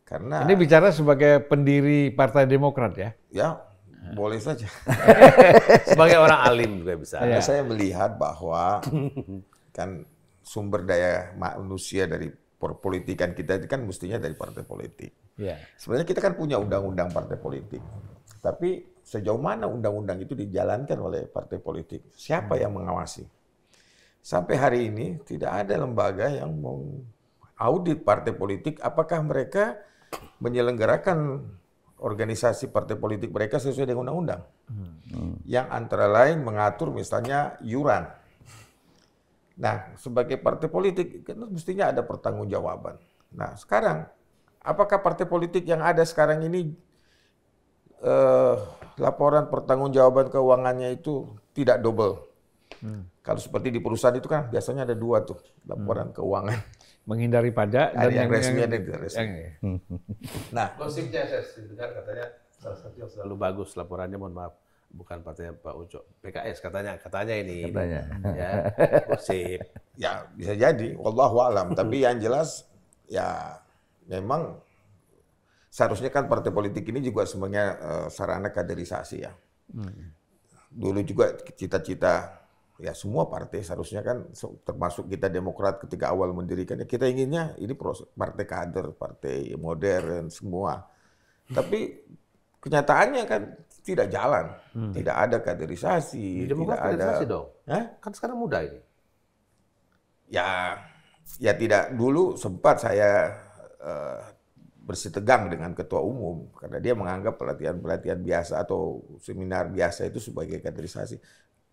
Karena 0.06 0.46
Ini 0.46 0.54
bicara 0.54 0.94
sebagai 0.94 1.42
pendiri 1.50 2.14
Partai 2.14 2.46
Demokrat 2.46 2.94
ya. 2.94 3.10
ya 3.34 3.48
boleh 4.14 4.38
saja. 4.38 4.70
Sebagai 5.90 6.22
orang 6.22 6.40
alim 6.46 6.70
juga 6.86 6.94
bisa. 6.94 7.18
Karena 7.18 7.42
saya 7.42 7.66
melihat 7.66 8.14
bahwa 8.14 8.78
kan 9.76 10.06
sumber 10.46 10.86
daya 10.86 11.34
manusia 11.34 12.06
dari 12.06 12.30
perpolitikan 12.30 13.34
kita 13.34 13.58
itu 13.58 13.66
kan 13.66 13.82
mestinya 13.82 14.22
dari 14.22 14.38
partai 14.38 14.62
politik. 14.62 15.10
Ya. 15.34 15.58
Sebenarnya 15.74 16.06
kita 16.06 16.20
kan 16.22 16.38
punya 16.38 16.56
undang-undang 16.62 17.10
partai 17.10 17.34
politik. 17.34 17.82
Tapi 18.38 19.02
sejauh 19.02 19.42
mana 19.42 19.66
undang-undang 19.66 20.22
itu 20.22 20.38
dijalankan 20.38 20.98
oleh 21.02 21.26
partai 21.26 21.58
politik? 21.58 22.14
Siapa 22.14 22.56
yang 22.62 22.78
mengawasi? 22.78 23.26
Sampai 24.22 24.54
hari 24.58 24.90
ini 24.90 25.18
tidak 25.22 25.66
ada 25.66 25.82
lembaga 25.82 26.30
yang 26.30 26.54
mau 26.58 26.78
audit 27.56 28.02
partai 28.02 28.34
politik 28.34 28.82
apakah 28.82 29.22
mereka 29.22 29.78
menyelenggarakan 30.40 31.42
organisasi 31.96 32.68
partai 32.68 33.00
politik 33.00 33.32
mereka 33.32 33.56
sesuai 33.56 33.88
dengan 33.88 34.08
undang-undang. 34.08 34.42
Yang 35.48 35.66
antara 35.72 36.06
lain 36.10 36.44
mengatur 36.44 36.92
misalnya 36.92 37.56
yuran. 37.64 38.04
Nah, 39.56 39.96
sebagai 39.96 40.36
partai 40.36 40.68
politik 40.68 41.24
kan 41.24 41.40
mestinya 41.48 41.88
ada 41.88 42.04
pertanggungjawaban. 42.04 43.00
Nah, 43.32 43.56
sekarang 43.56 44.04
apakah 44.60 45.00
partai 45.00 45.24
politik 45.24 45.64
yang 45.64 45.80
ada 45.80 46.04
sekarang 46.04 46.44
ini 46.44 46.76
eh, 48.04 48.56
laporan 49.00 49.48
pertanggungjawaban 49.48 50.28
keuangannya 50.28 50.92
itu 51.00 51.32
tidak 51.56 51.80
double? 51.80 52.20
Kalau 53.24 53.40
seperti 53.40 53.72
di 53.72 53.80
perusahaan 53.80 54.14
itu 54.14 54.28
kan 54.28 54.52
biasanya 54.52 54.84
ada 54.84 54.92
dua 54.92 55.24
tuh 55.24 55.40
laporan 55.64 56.12
keuangan. 56.12 56.60
Menghindari 57.06 57.54
pajak 57.54 57.94
Ada 57.94 58.10
yang 58.10 58.26
resmi, 58.28 58.60
ada 58.60 58.74
yang 58.74 58.84
tidak 58.84 59.00
resmi. 59.00 59.22
yang- 59.22 59.78
Nah, 60.50 60.74
Gosipnya 60.74 61.22
saya 61.22 61.42
dengar 61.62 61.88
katanya 61.94 62.26
salah 62.50 62.76
satu 62.76 62.96
yang 62.96 63.06
selalu 63.06 63.34
bagus 63.36 63.70
laporannya 63.74 64.18
mohon 64.18 64.34
maaf 64.34 64.52
bukan 64.86 65.18
partainya 65.20 65.54
Pak 65.54 65.74
Ucok. 65.76 66.02
PKS 66.18 66.58
katanya 66.58 66.98
katanya 66.98 67.34
ini. 67.36 67.68
Katanya. 67.68 68.00
ya 68.34 68.50
gosip. 69.06 69.60
Ya 69.94 70.26
bisa 70.32 70.52
jadi, 70.52 70.94
wallahu 70.96 71.38
alam. 71.40 71.72
Tapi 71.72 72.02
yang 72.02 72.18
jelas 72.18 72.66
ya 73.06 73.54
memang 74.06 74.58
seharusnya 75.68 76.08
kan 76.08 76.26
partai 76.26 76.50
politik 76.50 76.86
ini 76.86 76.98
juga 77.00 77.22
sebenarnya 77.22 77.66
eh, 77.76 78.06
sarana 78.08 78.50
kaderisasi 78.50 79.16
ya. 79.20 79.30
Dulu 80.70 81.00
juga 81.02 81.32
cita-cita 81.54 82.42
ya 82.76 82.92
semua 82.92 83.28
partai 83.28 83.64
seharusnya 83.64 84.04
kan 84.04 84.28
termasuk 84.64 85.08
kita 85.08 85.32
Demokrat 85.32 85.80
ketika 85.80 86.12
awal 86.12 86.36
mendirikannya 86.36 86.84
kita 86.84 87.08
inginnya 87.08 87.56
ini 87.56 87.72
proses 87.72 88.08
partai 88.12 88.44
kader, 88.44 88.92
partai 88.96 89.56
modern 89.56 90.28
semua. 90.28 90.84
Tapi 91.46 91.94
kenyataannya 92.60 93.22
kan 93.24 93.42
tidak 93.86 94.10
jalan, 94.10 94.50
tidak 94.92 95.16
ada 95.16 95.36
kaderisasi, 95.40 96.44
di 96.44 96.50
Demokrat 96.50 96.82
tidak 96.82 96.88
ada. 96.90 96.96
kaderisasi 96.98 97.24
dong 97.30 97.46
Hah? 97.70 97.84
kan 98.02 98.12
sekarang 98.12 98.36
muda 98.42 98.58
ini 98.66 98.80
ya 100.30 100.74
ya 101.38 101.52
tidak 101.54 101.94
dulu 101.94 102.34
sempat 102.34 102.82
saya 102.82 103.30
eh, 103.78 104.20
bersitegang 104.86 105.50
dengan 105.50 105.74
ketua 105.74 105.98
umum 105.98 106.46
karena 106.54 106.78
dia 106.78 106.94
menganggap 106.94 107.34
pelatihan-pelatihan 107.34 108.22
biasa 108.22 108.62
atau 108.62 109.02
seminar 109.18 109.66
biasa 109.66 110.06
itu 110.06 110.22
sebagai 110.22 110.62
kaderisasi. 110.62 111.18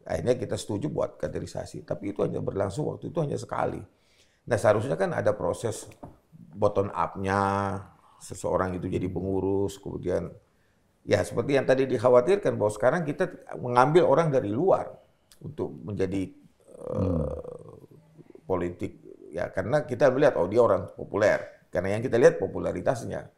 Akhirnya 0.03 0.35
kita 0.35 0.59
setuju 0.59 0.91
buat 0.91 1.15
kaderisasi, 1.15 1.87
tapi 1.87 2.11
itu 2.11 2.27
hanya 2.27 2.43
berlangsung 2.43 2.91
waktu 2.91 3.07
itu 3.07 3.17
hanya 3.23 3.39
sekali. 3.39 3.79
Nah 4.43 4.57
seharusnya 4.59 4.99
kan 4.99 5.15
ada 5.15 5.31
proses 5.31 5.87
bottom 6.35 6.91
up-nya, 6.91 7.79
seseorang 8.19 8.75
itu 8.75 8.91
jadi 8.91 9.07
pengurus, 9.07 9.79
kemudian 9.79 10.27
ya 11.07 11.23
seperti 11.23 11.55
yang 11.55 11.67
tadi 11.67 11.87
dikhawatirkan 11.87 12.55
bahwa 12.55 12.71
sekarang 12.71 13.01
kita 13.07 13.31
mengambil 13.59 14.07
orang 14.07 14.27
dari 14.31 14.51
luar 14.51 14.91
untuk 15.39 15.71
menjadi 15.83 16.31
eh, 16.67 17.39
politik. 18.43 18.99
Ya 19.33 19.49
karena 19.49 19.87
kita 19.87 20.11
melihat 20.11 20.35
oh 20.35 20.51
dia 20.51 20.61
orang 20.63 20.91
populer. 20.93 21.67
Karena 21.73 21.97
yang 21.97 22.03
kita 22.05 22.21
lihat 22.21 22.37
popularitasnya. 22.37 23.33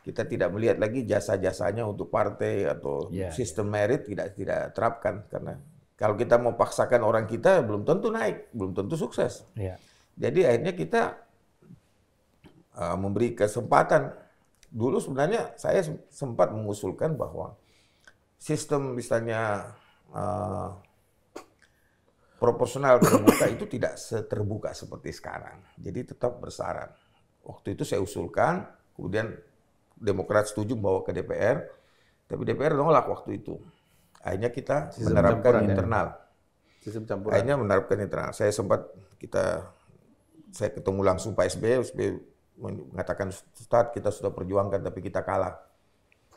Kita 0.00 0.24
tidak 0.24 0.48
melihat 0.56 0.80
lagi 0.80 1.04
jasa-jasanya 1.04 1.84
untuk 1.84 2.08
partai 2.08 2.64
atau 2.64 3.12
Ya, 3.12 3.28
sistem 3.36 3.68
merit 3.68 4.08
tidak 4.08 4.32
tidak 4.32 4.72
terapkan 4.72 5.28
karena 5.28 5.60
kalau 6.00 6.16
kita 6.16 6.40
mau 6.40 6.56
paksakan 6.56 7.04
orang 7.04 7.28
kita 7.28 7.60
belum 7.60 7.84
tentu 7.84 8.08
naik 8.08 8.48
belum 8.56 8.72
tentu 8.72 8.96
sukses 8.96 9.44
Ya. 9.52 9.76
jadi 10.16 10.40
akhirnya 10.56 10.72
kita 10.72 11.02
uh, 12.76 12.96
memberi 12.96 13.36
kesempatan. 13.36 14.12
Dulu 14.70 15.02
sebenarnya 15.02 15.58
saya 15.58 15.82
sem- 15.82 16.02
sempat 16.08 16.54
mengusulkan 16.54 17.18
bahwa 17.18 17.58
sistem 18.38 18.94
misalnya 18.94 19.74
uh, 20.14 20.78
proporsional 22.40 22.96
terbuka 23.02 23.46
itu 23.50 23.66
tidak 23.68 23.98
seterbuka 24.00 24.70
seperti 24.72 25.10
sekarang. 25.12 25.60
Jadi 25.76 26.14
tetap 26.14 26.38
bersyarat. 26.40 26.94
Waktu 27.44 27.76
itu 27.76 27.82
saya 27.84 28.00
usulkan, 28.00 28.64
kemudian 28.96 29.34
Demokrat 30.00 30.48
setuju 30.48 30.80
bawa 30.80 31.04
ke 31.04 31.12
DPR, 31.12 31.60
tapi 32.24 32.40
DPR 32.48 32.72
nolak 32.72 33.04
waktu 33.04 33.36
itu. 33.36 33.60
Akhirnya 34.20 34.50
kita 34.50 34.76
Sistem 34.90 35.16
menerapkan 35.16 35.36
campuran 35.40 35.60
ya? 35.60 35.68
internal. 35.70 36.06
sistem 36.78 37.02
campuran 37.04 37.32
Akhirnya 37.34 37.56
menerapkan 37.56 37.98
internal. 37.98 38.30
Saya 38.30 38.50
sempat 38.50 38.80
kita 39.16 39.68
saya 40.50 40.70
ketemu 40.70 41.00
langsung 41.02 41.32
Pak 41.32 41.46
SBY, 41.48 41.74
SBY 41.86 42.08
mengatakan 42.58 43.28
Ustaz 43.30 43.88
kita 43.90 44.08
sudah 44.08 44.28
perjuangkan 44.28 44.80
tapi 44.80 45.00
kita 45.00 45.20
kalah. 45.20 45.56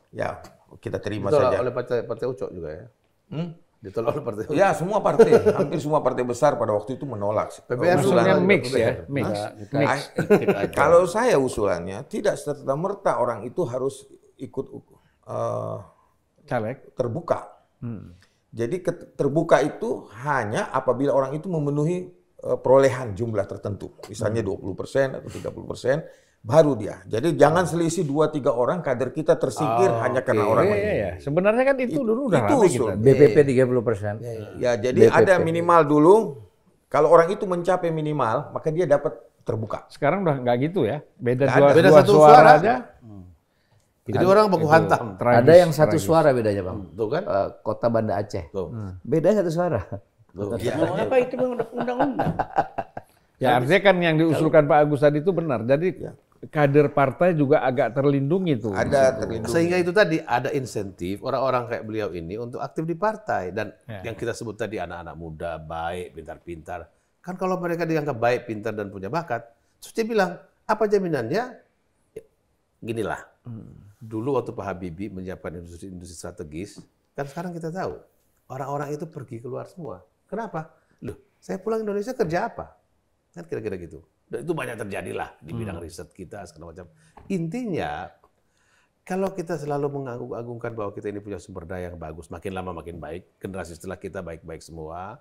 Ya, 0.09 0.39
kita 0.77 0.99
terima 0.99 1.27
ditolak 1.27 1.49
saja. 1.49 1.57
oleh 1.59 1.73
partai 1.73 1.97
partai 2.03 2.25
Ucok 2.27 2.49
juga 2.49 2.69
ya 2.71 2.85
Hmm? 3.25 3.49
ditolak 3.79 4.13
oleh 4.13 4.23
partai 4.23 4.41
Ucok 4.45 4.53
Ya, 4.53 4.69
semua 4.71 4.99
partai, 4.99 5.31
hampir 5.57 5.79
semua 5.79 5.99
partai 5.99 6.23
besar 6.23 6.53
pada 6.53 6.71
waktu 6.71 6.95
itu 6.95 7.03
menolak. 7.03 7.49
PBR 7.65 7.97
Usulan- 7.97 7.99
Usulnya 7.99 8.23
juga 8.29 8.45
mix 8.45 8.63
ya, 8.69 8.91
mix. 9.07 9.27
Ah, 9.73 9.99
Kalau 10.79 11.03
saya 11.03 11.35
usulannya 11.35 12.05
tidak 12.05 12.37
serta 12.37 12.73
merta 12.73 13.17
orang 13.17 13.43
itu 13.43 13.63
harus 13.63 14.05
ikut 14.37 14.65
eh, 15.25 15.77
Caleg. 16.45 16.77
terbuka. 16.93 17.52
Jadi 18.53 18.75
terbuka 19.17 19.57
itu 19.59 20.05
hanya 20.21 20.69
apabila 20.69 21.09
orang 21.09 21.33
itu 21.33 21.49
memenuhi 21.49 22.05
eh, 22.43 22.57
perolehan 22.61 23.17
jumlah 23.17 23.49
tertentu, 23.49 23.97
misalnya 24.05 24.45
20% 24.45 25.17
atau 25.17 25.29
30%, 25.29 26.05
baru 26.43 26.75
dia. 26.75 26.99
Jadi 27.07 27.33
jangan 27.33 27.63
selisih 27.65 28.03
2-3 28.03 28.51
orang 28.51 28.83
kader 28.83 29.09
kita 29.09 29.39
tersingkir 29.39 29.89
hanya 30.03 30.21
karena 30.21 30.43
orang 30.45 30.65
Iya, 30.67 30.73
lain. 30.75 30.83
iya, 30.83 30.93
iya. 30.93 31.11
Sebenarnya 31.17 31.63
kan 31.65 31.75
itu 31.79 31.99
dulu 32.03 32.29
udah 32.29 32.39
itu 32.45 32.55
usul. 32.61 32.89
kita. 32.93 32.99
BPP 32.99 33.37
30 33.47 33.81
persen. 33.81 34.13
Ya, 34.59 34.75
jadi 34.75 35.07
ada 35.09 35.39
minimal 35.39 35.81
dulu. 35.87 36.15
Kalau 36.91 37.09
orang 37.09 37.33
itu 37.33 37.47
mencapai 37.49 37.89
minimal, 37.89 38.53
maka 38.53 38.69
dia 38.69 38.85
dapat 38.85 39.17
terbuka. 39.41 39.89
Sekarang 39.89 40.21
udah 40.21 40.37
nggak 40.45 40.55
gitu 40.69 40.85
ya. 40.85 41.01
Beda 41.17 41.49
dua, 41.49 41.57
ada. 41.57 41.73
Beda 41.73 41.89
dua 41.89 41.97
satu 42.05 42.11
suara, 42.13 42.29
suara. 42.37 42.51
aja. 42.59 42.73
Jadi 44.05 44.25
orang 44.25 44.45
baku 44.47 44.67
hantam 44.67 45.15
Tragis, 45.15 45.39
Ada 45.39 45.53
yang 45.55 45.71
satu 45.71 45.95
tragis. 45.95 46.03
suara 46.03 46.29
bedanya 46.29 46.61
bang. 46.61 46.77
tuh 46.91 47.07
kan 47.07 47.23
Eh, 47.23 47.47
Kota 47.59 47.87
Banda 47.87 48.13
Aceh. 48.15 48.45
tuh 48.49 48.67
Beda 48.99 49.31
satu 49.31 49.47
suara. 49.47 49.79
tuh 50.29 50.47
Mau 50.53 50.95
apa 50.97 51.15
itu 51.17 51.33
Bang? 51.33 51.51
undang-undang? 51.55 52.33
Ya 53.41 53.59
artinya 53.59 53.81
kan 53.81 53.95
yang 53.99 54.15
diusulkan 54.15 54.63
Pak 54.63 54.77
Agus 54.79 55.03
tadi 55.03 55.19
itu 55.19 55.31
benar. 55.31 55.59
Jadi 55.61 55.99
kader 56.45 56.87
partai 56.89 57.31
juga 57.33 57.59
agak 57.59 57.91
terlindungi 57.91 58.55
tuh. 58.57 58.71
Ada 58.71 59.19
terlindungi. 59.19 59.51
Sehingga 59.51 59.75
itu 59.75 59.91
tadi 59.91 60.15
ada 60.17 60.47
insentif 60.49 61.19
orang-orang 61.19 61.67
kayak 61.67 61.83
beliau 61.83 62.09
ini 62.09 62.35
untuk 62.35 62.59
aktif 62.59 62.83
di 62.83 62.95
partai 62.95 63.51
dan 63.51 63.75
Ya. 63.83 63.99
yang 64.07 64.15
kita 64.15 64.31
sebut 64.31 64.55
tadi 64.55 64.79
anak-anak 64.79 65.15
muda 65.17 65.55
baik, 65.57 66.15
pintar-pintar. 66.15 66.87
Kan 67.19 67.35
kalau 67.35 67.59
mereka 67.59 67.83
dianggap 67.83 68.15
baik, 68.15 68.41
pintar 68.45 68.71
dan 68.71 68.87
punya 68.87 69.07
bakat, 69.07 69.43
terus 69.77 69.91
dia 69.91 70.05
bilang 70.05 70.35
apa 70.63 70.83
jaminannya? 70.85 71.43
Ya, 72.13 72.23
ginilah. 72.79 73.19
Dulu 74.03 74.35
waktu 74.35 74.51
Pak 74.51 74.65
Habibie 74.67 75.07
menyiapkan 75.07 75.63
industri-industri 75.63 76.19
strategis, 76.19 76.83
kan 77.15 77.23
sekarang 77.23 77.55
kita 77.55 77.71
tahu 77.71 77.95
orang-orang 78.51 78.91
itu 78.91 79.07
pergi 79.07 79.39
keluar 79.39 79.63
semua. 79.71 80.03
Kenapa? 80.27 80.75
Loh, 80.99 81.15
saya 81.39 81.55
pulang 81.63 81.87
Indonesia 81.87 82.11
kerja 82.11 82.51
apa? 82.51 82.75
Kan 83.31 83.47
kira-kira 83.47 83.79
gitu. 83.79 84.03
Dan 84.27 84.43
itu 84.43 84.51
banyak 84.51 84.75
terjadilah 84.75 85.29
di 85.39 85.51
bidang 85.55 85.79
riset 85.79 86.11
kita 86.11 86.43
segala 86.43 86.75
macam. 86.75 86.91
Intinya 87.31 88.11
kalau 89.03 89.35
kita 89.35 89.59
selalu 89.59 89.99
mengagung-agungkan 89.99 90.71
bahwa 90.75 90.91
kita 90.95 91.11
ini 91.11 91.19
punya 91.19 91.36
sumber 91.36 91.67
daya 91.67 91.91
yang 91.91 91.99
bagus, 91.99 92.32
makin 92.32 92.55
lama 92.55 92.71
makin 92.71 93.03
baik, 93.03 93.36
generasi 93.39 93.75
setelah 93.75 93.99
kita 93.99 94.23
baik-baik 94.23 94.63
semua, 94.63 95.19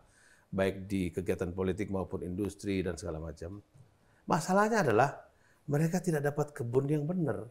baik 0.54 0.86
di 0.86 1.10
kegiatan 1.10 1.50
politik 1.50 1.90
maupun 1.90 2.22
industri 2.22 2.78
dan 2.82 2.94
segala 2.94 3.18
macam. 3.18 3.58
Masalahnya 4.26 4.86
adalah 4.86 5.18
mereka 5.66 5.98
tidak 5.98 6.22
dapat 6.30 6.54
kebun 6.54 6.86
yang 6.86 7.04
benar. 7.06 7.50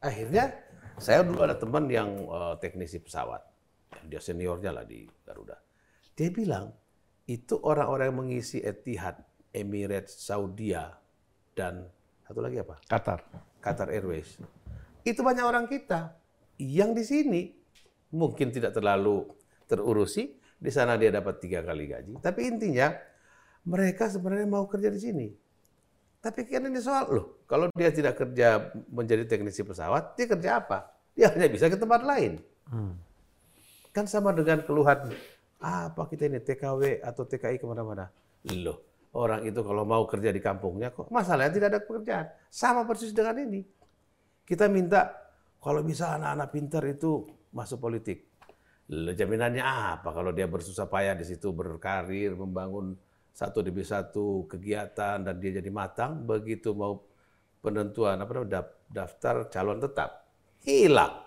Akhirnya 0.00 0.52
saya 0.96 1.24
dulu 1.24 1.44
ada 1.44 1.56
teman 1.56 1.88
yang 1.88 2.08
eh, 2.24 2.54
teknisi 2.60 3.00
pesawat, 3.00 3.42
dia 4.08 4.20
seniornya 4.20 4.72
lah 4.72 4.84
di 4.84 5.04
Garuda. 5.24 5.56
Dia 6.16 6.32
bilang 6.32 6.72
itu 7.28 7.58
orang-orang 7.60 8.08
yang 8.08 8.18
mengisi 8.22 8.62
Etihad, 8.62 9.20
Emirates, 9.50 10.16
Saudia, 10.16 10.94
dan 11.52 11.90
satu 12.24 12.40
lagi 12.40 12.62
apa? 12.62 12.78
Qatar. 12.86 13.20
Qatar 13.60 13.88
Airways. 13.90 14.38
Itu 15.02 15.22
banyak 15.22 15.44
orang 15.44 15.66
kita 15.66 16.14
yang 16.56 16.96
di 16.96 17.04
sini 17.04 17.52
mungkin 18.14 18.48
tidak 18.54 18.72
terlalu 18.72 19.28
terurusi, 19.68 20.38
di 20.56 20.70
sana 20.72 20.96
dia 20.96 21.12
dapat 21.12 21.42
tiga 21.42 21.60
kali 21.60 21.84
gaji. 21.90 22.12
Tapi 22.22 22.40
intinya 22.48 22.94
mereka 23.66 24.08
sebenarnya 24.08 24.48
mau 24.48 24.64
kerja 24.70 24.88
di 24.88 25.00
sini. 25.02 25.26
Tapi 26.26 26.42
kan 26.42 26.66
ini 26.66 26.82
soal 26.82 27.06
loh, 27.06 27.46
kalau 27.46 27.70
dia 27.70 27.94
tidak 27.94 28.18
kerja 28.18 28.74
menjadi 28.90 29.30
teknisi 29.30 29.62
pesawat, 29.62 30.18
dia 30.18 30.26
kerja 30.26 30.58
apa? 30.58 30.90
Dia 31.14 31.30
hanya 31.30 31.46
bisa 31.46 31.70
ke 31.70 31.78
tempat 31.78 32.02
lain. 32.02 32.42
Kan 33.94 34.10
sama 34.10 34.34
dengan 34.34 34.58
keluhan, 34.66 35.14
apa 35.62 36.02
kita 36.10 36.26
ini 36.26 36.42
TKW 36.42 36.98
atau 36.98 37.22
TKI 37.22 37.62
ke 37.62 37.66
mana-mana. 37.70 38.10
Loh, 38.50 39.06
orang 39.14 39.46
itu 39.46 39.62
kalau 39.62 39.86
mau 39.86 40.02
kerja 40.02 40.34
di 40.34 40.42
kampungnya 40.42 40.90
kok 40.90 41.14
masalahnya 41.14 41.62
tidak 41.62 41.68
ada 41.70 41.80
pekerjaan. 41.86 42.26
Sama 42.50 42.82
persis 42.82 43.14
dengan 43.14 43.46
ini. 43.46 43.62
Kita 44.42 44.66
minta 44.66 45.14
kalau 45.62 45.86
bisa 45.86 46.18
anak-anak 46.18 46.48
pintar 46.50 46.82
itu 46.90 47.22
masuk 47.54 47.78
politik. 47.78 48.26
Loh, 48.90 49.14
jaminannya 49.14 49.62
apa 49.62 50.10
kalau 50.10 50.34
dia 50.34 50.50
bersusah 50.50 50.90
payah 50.90 51.14
di 51.14 51.22
situ 51.22 51.54
berkarir, 51.54 52.34
membangun 52.34 52.98
satu 53.36 53.60
demi 53.60 53.84
satu 53.84 54.48
kegiatan 54.48 55.20
dan 55.20 55.34
dia 55.36 55.52
jadi 55.54 55.68
matang, 55.68 56.24
begitu 56.24 56.72
mau 56.72 57.04
penentuan 57.60 58.16
apa 58.16 58.30
namanya 58.32 58.64
daf- 58.64 58.76
daftar 58.88 59.34
calon 59.46 59.76
tetap 59.76 60.24
hilang. 60.64 61.20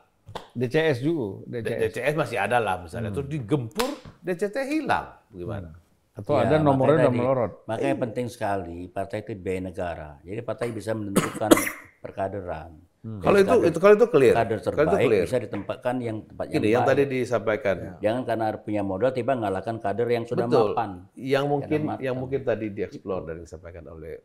DCS 0.54 0.98
juga, 1.00 1.46
DCS. 1.48 1.80
DCS 1.94 2.14
masih 2.16 2.38
ada 2.38 2.58
lah 2.58 2.82
misalnya, 2.82 3.10
terus 3.10 3.30
digempur 3.30 3.94
DCT 4.20 4.58
hilang, 4.64 5.22
gimana? 5.30 5.70
Atau 6.14 6.36
Ya, 6.36 6.46
ada 6.46 6.56
nomornya 6.58 6.74
makanya 6.76 6.98
udah 7.00 7.06
tadi- 7.08 7.20
melorot. 7.22 7.52
Makanya 7.66 7.96
penting 8.00 8.28
sekali 8.28 8.80
partai 8.88 9.18
itu 9.22 9.32
biaya 9.36 9.62
negara. 9.64 10.10
Jadi 10.22 10.42
partai 10.42 10.68
bisa 10.70 10.92
menentukan 10.92 11.50
perkaderan. 12.04 12.74
Kalau 13.00 13.40
itu, 13.40 13.56
itu 13.64 13.80
kalau 13.80 13.96
itu 13.96 14.08
clear, 14.12 14.36
Kader 14.36 14.60
kalau 14.60 14.60
itu 14.60 14.68
terbaik 14.68 15.08
clear. 15.08 15.24
bisa 15.24 15.38
ditempatkan 15.40 15.96
yang 16.04 16.18
tempat 16.28 16.46
yang 16.52 16.60
Ini 16.60 16.68
yang 16.68 16.84
baik. 16.84 16.92
tadi 16.92 17.04
disampaikan. 17.08 17.76
Jangan 18.04 18.22
karena 18.28 18.46
punya 18.60 18.82
modal 18.84 19.12
tiba 19.16 19.32
ngalahkan 19.40 19.80
kader 19.80 20.08
yang 20.12 20.26
sudah 20.28 20.46
Betul. 20.52 20.76
mapan. 20.76 20.90
Yang 21.16 21.46
mungkin 21.48 21.82
matang. 21.88 22.04
yang 22.04 22.16
mungkin 22.20 22.42
tadi 22.44 22.68
dieksplor 22.76 23.22
dan 23.24 23.36
disampaikan 23.40 23.88
oleh 23.88 24.20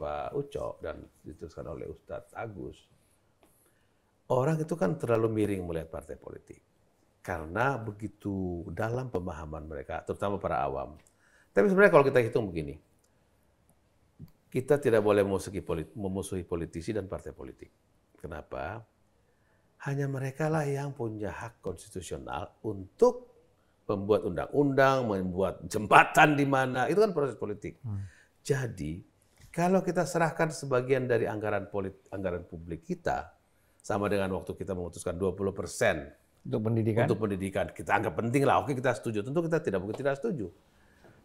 Pak 0.00 0.32
Uco 0.32 0.80
dan 0.80 0.96
diteruskan 1.28 1.68
oleh 1.68 1.92
Ustadz 1.92 2.32
Agus. 2.32 2.88
Orang 4.32 4.64
itu 4.64 4.74
kan 4.80 4.96
terlalu 4.96 5.28
miring 5.36 5.68
melihat 5.68 5.92
partai 5.92 6.16
politik. 6.16 6.64
Karena 7.20 7.76
begitu 7.76 8.64
dalam 8.72 9.12
pemahaman 9.12 9.68
mereka, 9.68 10.00
terutama 10.08 10.40
para 10.40 10.64
awam. 10.64 10.96
Tapi 11.52 11.68
sebenarnya 11.68 11.92
kalau 11.92 12.04
kita 12.08 12.24
hitung 12.24 12.48
begini, 12.48 12.80
kita 14.48 14.80
tidak 14.80 15.04
boleh 15.04 15.20
memusuhi 15.92 16.46
politisi 16.48 16.96
dan 16.96 17.04
partai 17.10 17.36
politik. 17.36 17.68
Kenapa? 18.20 18.82
Hanya 19.86 20.10
mereka 20.10 20.50
lah 20.50 20.66
yang 20.66 20.96
punya 20.96 21.30
hak 21.30 21.62
konstitusional 21.62 22.56
untuk 22.66 23.30
membuat 23.86 24.26
undang-undang, 24.26 25.06
membuat 25.06 25.62
jembatan 25.70 26.34
di 26.34 26.42
mana, 26.42 26.90
itu 26.90 26.98
kan 26.98 27.14
proses 27.14 27.38
politik. 27.38 27.78
Jadi, 28.42 28.98
kalau 29.54 29.80
kita 29.80 30.02
serahkan 30.02 30.50
sebagian 30.50 31.06
dari 31.06 31.30
anggaran 31.30 31.70
polit, 31.70 31.94
anggaran 32.10 32.42
publik 32.42 32.82
kita, 32.82 33.30
sama 33.86 34.10
dengan 34.10 34.34
waktu 34.34 34.58
kita 34.58 34.74
memutuskan 34.74 35.14
20 35.14 35.54
persen 35.54 36.10
Untuk 36.42 36.66
pendidikan. 36.66 37.06
untuk 37.06 37.18
pendidikan, 37.22 37.70
kita 37.70 37.90
anggap 37.94 38.18
penting 38.18 38.42
lah, 38.42 38.58
oke 38.58 38.74
kita 38.74 38.90
setuju. 38.98 39.22
Tentu 39.22 39.46
kita 39.46 39.62
tidak 39.62 39.78
mungkin 39.78 39.94
tidak 39.94 40.18
setuju. 40.18 40.50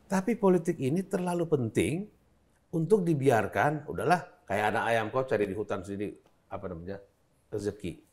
Tapi 0.05 0.37
politik 0.37 0.77
ini 0.77 1.01
terlalu 1.01 1.49
penting 1.49 2.05
untuk 2.77 3.01
dibiarkan, 3.01 3.89
udahlah 3.89 4.45
kayak 4.45 4.65
anak 4.77 4.83
ayam 4.93 5.05
kau 5.09 5.25
cari 5.25 5.49
di 5.49 5.57
hutan 5.57 5.81
sini, 5.81 6.13
apa 6.51 6.65
namanya, 6.67 6.99
rezeki. 7.47 8.03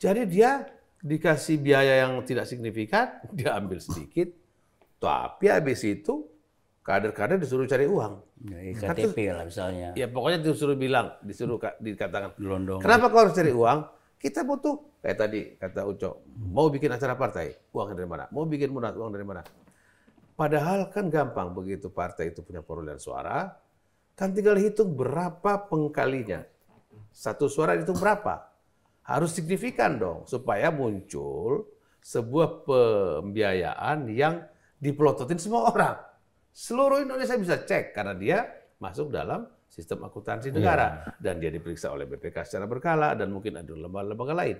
Jadi 0.00 0.24
dia 0.24 0.64
dikasih 1.04 1.60
biaya 1.60 2.08
yang 2.08 2.24
tidak 2.24 2.48
signifikan, 2.48 3.20
dia 3.36 3.52
ambil 3.54 3.78
sedikit, 3.78 4.32
tapi 4.96 5.52
habis 5.52 5.84
itu 5.84 6.24
kader-kader 6.80 7.36
disuruh 7.36 7.68
cari 7.68 7.84
uang. 7.84 8.24
Ya, 8.48 8.58
KTP 8.72 9.16
lah 9.34 9.44
misalnya. 9.44 9.92
Ya 9.92 10.06
pokoknya 10.08 10.40
disuruh 10.40 10.78
bilang, 10.78 11.18
disuruh 11.20 11.60
ka- 11.60 11.76
dikatakan, 11.78 12.32
Gelondong. 12.40 12.80
kenapa 12.80 13.12
kau 13.12 13.20
harus 13.28 13.36
cari 13.36 13.52
uang? 13.52 13.92
Kita 14.16 14.48
butuh, 14.48 15.04
kayak 15.04 15.18
tadi 15.20 15.40
kata 15.60 15.84
Uco, 15.84 16.24
mau 16.40 16.72
bikin 16.72 16.88
acara 16.88 17.12
partai, 17.20 17.52
uang 17.76 17.92
dari 17.92 18.08
mana? 18.08 18.24
Mau 18.32 18.48
bikin 18.48 18.72
munas, 18.72 18.96
uang 18.96 19.12
dari 19.12 19.26
mana? 19.28 19.44
Padahal 20.36 20.88
kan 20.92 21.08
gampang 21.12 21.52
begitu 21.52 21.92
partai 21.92 22.32
itu 22.32 22.40
punya 22.40 22.60
perolehan 22.64 22.96
suara, 23.00 23.56
kan 24.16 24.32
tinggal 24.32 24.56
hitung 24.56 24.96
berapa 24.96 25.68
pengkalinya. 25.68 26.44
Satu 27.16 27.48
suara 27.48 27.72
hitung 27.80 27.96
berapa? 27.96 28.44
Harus 29.08 29.32
signifikan 29.32 29.96
dong, 29.96 30.28
supaya 30.28 30.68
muncul 30.68 31.64
sebuah 32.04 32.68
pembiayaan 32.68 34.04
yang 34.12 34.44
dipelototin 34.76 35.40
semua 35.40 35.72
orang. 35.72 35.96
Seluruh 36.52 37.00
Indonesia 37.00 37.40
bisa 37.40 37.56
cek 37.64 37.96
karena 37.96 38.12
dia 38.12 38.44
masuk 38.76 39.08
dalam 39.08 39.48
sistem 39.64 40.04
akuntansi 40.04 40.52
negara 40.52 41.16
dan 41.16 41.40
dia 41.40 41.48
diperiksa 41.48 41.88
oleh 41.88 42.04
BPK 42.04 42.44
secara 42.44 42.68
berkala 42.68 43.16
dan 43.16 43.32
mungkin 43.32 43.64
ada 43.64 43.72
lembaga-lembaga 43.72 44.34
lain. 44.36 44.58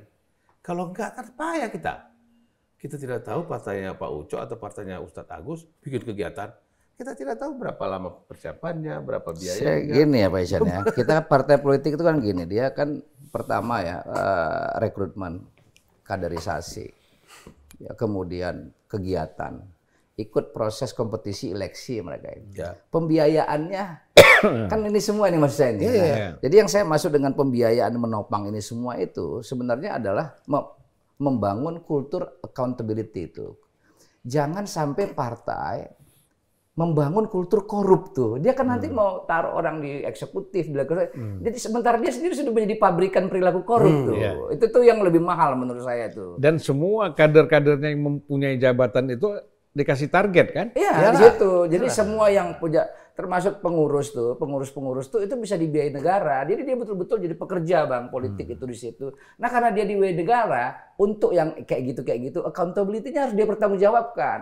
Kalau 0.65 0.89
enggak 0.89 1.13
kan 1.13 1.27
payah 1.37 1.69
kita. 1.69 1.95
Kita 2.77 2.97
tidak 2.97 3.21
tahu 3.25 3.45
partainya 3.45 3.97
Pak 3.97 4.11
Uco 4.13 4.37
atau 4.41 4.57
partainya 4.57 5.01
Ustadz 5.05 5.33
Agus 5.33 5.69
bikin 5.85 6.05
kegiatan. 6.05 6.53
Kita 6.97 7.13
tidak 7.13 7.37
tahu 7.37 7.61
berapa 7.61 7.85
lama 7.85 8.09
persiapannya, 8.25 9.05
berapa 9.05 9.29
Saya 9.37 9.85
biayanya. 9.85 9.93
gini 9.93 10.17
ya 10.25 10.29
Pak 10.33 10.41
Isan 10.41 10.63
ya. 10.65 10.81
Kita 10.89 11.15
partai 11.29 11.61
politik 11.61 11.93
itu 11.93 12.01
kan 12.01 12.17
gini, 12.19 12.49
dia 12.49 12.73
kan 12.73 13.05
pertama 13.29 13.85
ya 13.85 14.01
eh, 14.01 14.69
rekrutmen, 14.81 15.45
kaderisasi, 16.01 16.89
ya 17.85 17.93
kemudian 17.93 18.73
kegiatan, 18.89 19.61
ikut 20.17 20.57
proses 20.57 20.97
kompetisi 20.97 21.53
eleksi 21.53 22.01
mereka 22.01 22.33
ini. 22.33 22.57
Ya. 22.57 22.73
Pembiayaannya 22.89 23.85
kan 24.73 24.81
ini 24.81 24.97
semua 24.97 25.29
ini 25.29 25.37
maksud 25.37 25.59
saya 25.61 25.71
ini. 25.77 25.85
Iya, 25.85 26.01
Nah, 26.01 26.33
Jadi 26.41 26.55
yang 26.57 26.71
saya 26.73 26.89
masuk 26.89 27.13
dengan 27.13 27.37
pembiayaan 27.37 27.93
menopang 27.93 28.49
ini 28.49 28.65
semua 28.65 28.97
itu 28.97 29.45
sebenarnya 29.45 30.01
adalah 30.01 30.33
me- 30.49 30.73
membangun 31.21 31.85
kultur 31.85 32.41
accountability 32.41 33.29
itu. 33.29 33.53
Jangan 34.25 34.65
sampai 34.65 35.13
partai 35.13 35.77
membangun 36.77 37.25
kultur 37.33 37.65
korup 37.65 38.13
tuh. 38.13 38.37
Dia 38.37 38.53
kan 38.53 38.69
nanti 38.69 38.93
mau 38.93 39.25
taruh 39.25 39.57
orang 39.57 39.81
di 39.81 40.05
eksekutif, 40.05 40.69
di 40.69 40.77
legislatif. 40.77 41.17
Jadi 41.17 41.57
sementara 41.57 41.97
dia 41.97 42.13
sendiri 42.13 42.37
sudah 42.37 42.53
menjadi 42.53 42.77
pabrikan 42.77 43.33
perilaku 43.33 43.65
korup 43.65 44.13
tuh. 44.13 44.15
iya. 44.15 44.37
Itu 44.53 44.69
tuh 44.69 44.85
yang 44.85 45.01
lebih 45.01 45.25
mahal 45.25 45.57
menurut 45.57 45.81
saya 45.81 46.13
tuh. 46.13 46.37
Dan 46.37 46.61
semua 46.61 47.17
kader-kadernya 47.17 47.97
yang 47.97 48.05
mempunyai 48.05 48.61
jabatan 48.61 49.09
itu 49.09 49.41
dikasih 49.73 50.09
target 50.13 50.47
kan? 50.53 50.67
Iya, 50.77 51.17
di 51.17 51.17
situ. 51.21 51.53
Jadi 51.69 51.87
semua 51.89 52.29
yang 52.29 52.61
punya 52.61 52.89
termasuk 53.17 53.65
pengurus 53.65 54.13
tuh, 54.13 54.37
pengurus-pengurus 54.37 55.09
tuh 55.09 55.25
itu 55.25 55.33
bisa 55.41 55.57
dibiayai 55.57 55.93
negara. 55.93 56.45
Jadi 56.45 56.61
dia 56.61 56.77
betul-betul 56.77 57.25
jadi 57.25 57.33
pekerja 57.33 57.89
Bang 57.89 58.13
politik 58.13 58.53
itu 58.53 58.65
di 58.69 58.77
situ. 58.77 59.17
Nah, 59.41 59.49
karena 59.49 59.73
dia 59.73 59.89
dibiayai 59.89 60.13
negara 60.13 60.77
untuk 61.01 61.33
yang 61.33 61.57
kayak 61.65 61.97
gitu 61.97 62.01
kayak 62.05 62.21
gitu 62.33 62.45
accountability-nya 62.45 63.29
harus 63.29 63.35
dia 63.37 63.49
pertanggungjawabkan. 63.49 64.39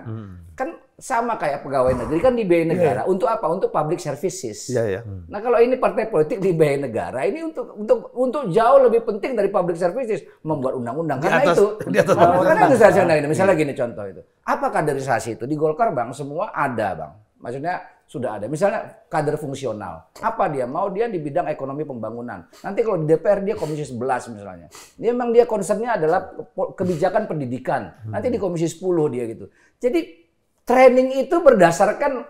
Kan 0.59 0.83
sama 0.95 1.35
kayak 1.35 1.67
pegawai 1.67 2.07
negeri 2.07 2.19
kan 2.23 2.39
dibiayai 2.39 2.71
negara 2.71 3.03
untuk 3.11 3.27
apa? 3.27 3.51
Untuk 3.51 3.75
public 3.75 3.99
services. 3.99 4.71
Iya, 4.71 4.85
ya. 4.87 5.01
Nah 5.27 5.43
kalau 5.43 5.59
ini 5.59 5.75
partai 5.75 6.07
politik 6.07 6.39
dibiayai 6.39 6.79
negara, 6.79 7.27
ini 7.27 7.43
untuk 7.43 7.75
untuk 7.75 7.99
untuk 8.15 8.43
jauh 8.55 8.79
lebih 8.79 9.03
penting 9.03 9.35
dari 9.35 9.51
public 9.51 9.75
services 9.75 10.23
membuat 10.47 10.79
undang-undang. 10.79 11.19
Karena 11.19 11.43
atas- 11.43 11.59
itu, 11.59 11.67
di 11.91 11.99
atas 11.99 12.15
Nah, 12.15 12.41
karena 12.47 12.63
itu 12.71 12.77
saya 12.79 13.19
ini. 13.19 13.27
Misalnya 13.27 13.55
gini 13.59 13.73
contoh 13.75 14.05
itu, 14.07 14.23
apa 14.47 14.67
kaderisasi 14.71 15.35
itu 15.35 15.45
di 15.51 15.57
Golkar 15.59 15.91
bang? 15.91 16.15
Semua 16.15 16.55
ada 16.55 16.89
bang. 16.95 17.13
Maksudnya 17.43 17.75
sudah 18.07 18.39
ada. 18.39 18.47
Misalnya 18.47 19.05
kader 19.11 19.35
fungsional, 19.35 20.15
apa 20.23 20.45
dia 20.47 20.71
mau 20.71 20.87
dia 20.95 21.11
di 21.11 21.19
bidang 21.19 21.51
ekonomi 21.51 21.83
pembangunan. 21.83 22.47
Nanti 22.63 22.87
kalau 22.87 23.03
di 23.03 23.11
DPR 23.11 23.43
dia 23.43 23.59
komisi 23.59 23.83
11 23.83 24.31
misalnya. 24.31 24.71
Dia 24.95 25.11
memang 25.11 25.35
dia 25.35 25.43
concernnya 25.43 25.99
adalah 25.99 26.31
kebijakan 26.79 27.27
pendidikan. 27.27 27.91
Nanti 28.07 28.31
di 28.31 28.39
komisi 28.39 28.71
10 28.71 29.11
dia 29.11 29.27
gitu. 29.27 29.51
Jadi 29.83 30.24
training 30.65 31.25
itu 31.25 31.37
berdasarkan 31.41 32.25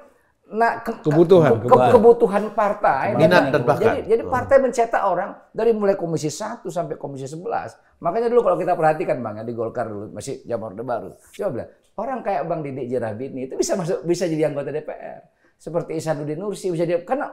nah, 0.50 0.82
ke- 0.82 1.00
Kebutuhan, 1.00 1.62
ke- 1.62 1.70
ke- 1.70 1.90
kebutuhan 1.94 2.44
partai. 2.52 3.14
Minat 3.16 3.50
dan 3.50 3.62
Jadi, 3.62 3.66
bakat. 3.66 3.94
jadi 4.06 4.22
partai 4.26 4.56
mencetak 4.60 5.02
orang 5.02 5.30
dari 5.50 5.72
mulai 5.72 5.96
komisi 5.96 6.28
1 6.28 6.68
sampai 6.68 6.98
komisi 7.00 7.24
11. 7.30 7.78
Makanya 8.02 8.28
dulu 8.28 8.44
kalau 8.44 8.56
kita 8.60 8.76
perhatikan 8.76 9.22
Bang 9.24 9.40
ya 9.40 9.44
di 9.46 9.54
Golkar 9.56 9.88
dulu 9.88 10.12
masih 10.12 10.44
zaman 10.44 10.74
Orde 10.76 10.84
Baru. 10.84 11.10
Coba 11.16 11.48
bilang, 11.50 11.70
orang 11.96 12.18
kayak 12.20 12.42
Bang 12.50 12.60
Didik 12.60 12.86
Jirabini 12.90 13.40
itu 13.48 13.54
bisa 13.56 13.78
masuk 13.78 14.04
bisa 14.04 14.28
jadi 14.28 14.50
anggota 14.50 14.74
DPR. 14.74 15.22
Seperti 15.56 15.96
Isanuddin 15.96 16.36
Nursi 16.36 16.68
bisa 16.74 16.84
jadi 16.84 17.06
karena 17.06 17.30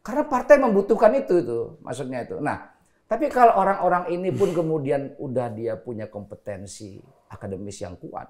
karena 0.00 0.24
partai 0.26 0.56
membutuhkan 0.56 1.12
itu 1.14 1.44
itu 1.44 1.58
maksudnya 1.84 2.24
itu. 2.24 2.40
Nah, 2.40 2.72
tapi 3.04 3.28
kalau 3.28 3.52
orang-orang 3.60 4.08
ini 4.10 4.32
pun 4.32 4.50
kemudian 4.56 5.12
udah 5.20 5.52
dia 5.52 5.76
punya 5.76 6.08
kompetensi 6.08 6.96
akademis 7.28 7.84
yang 7.84 7.94
kuat, 8.00 8.26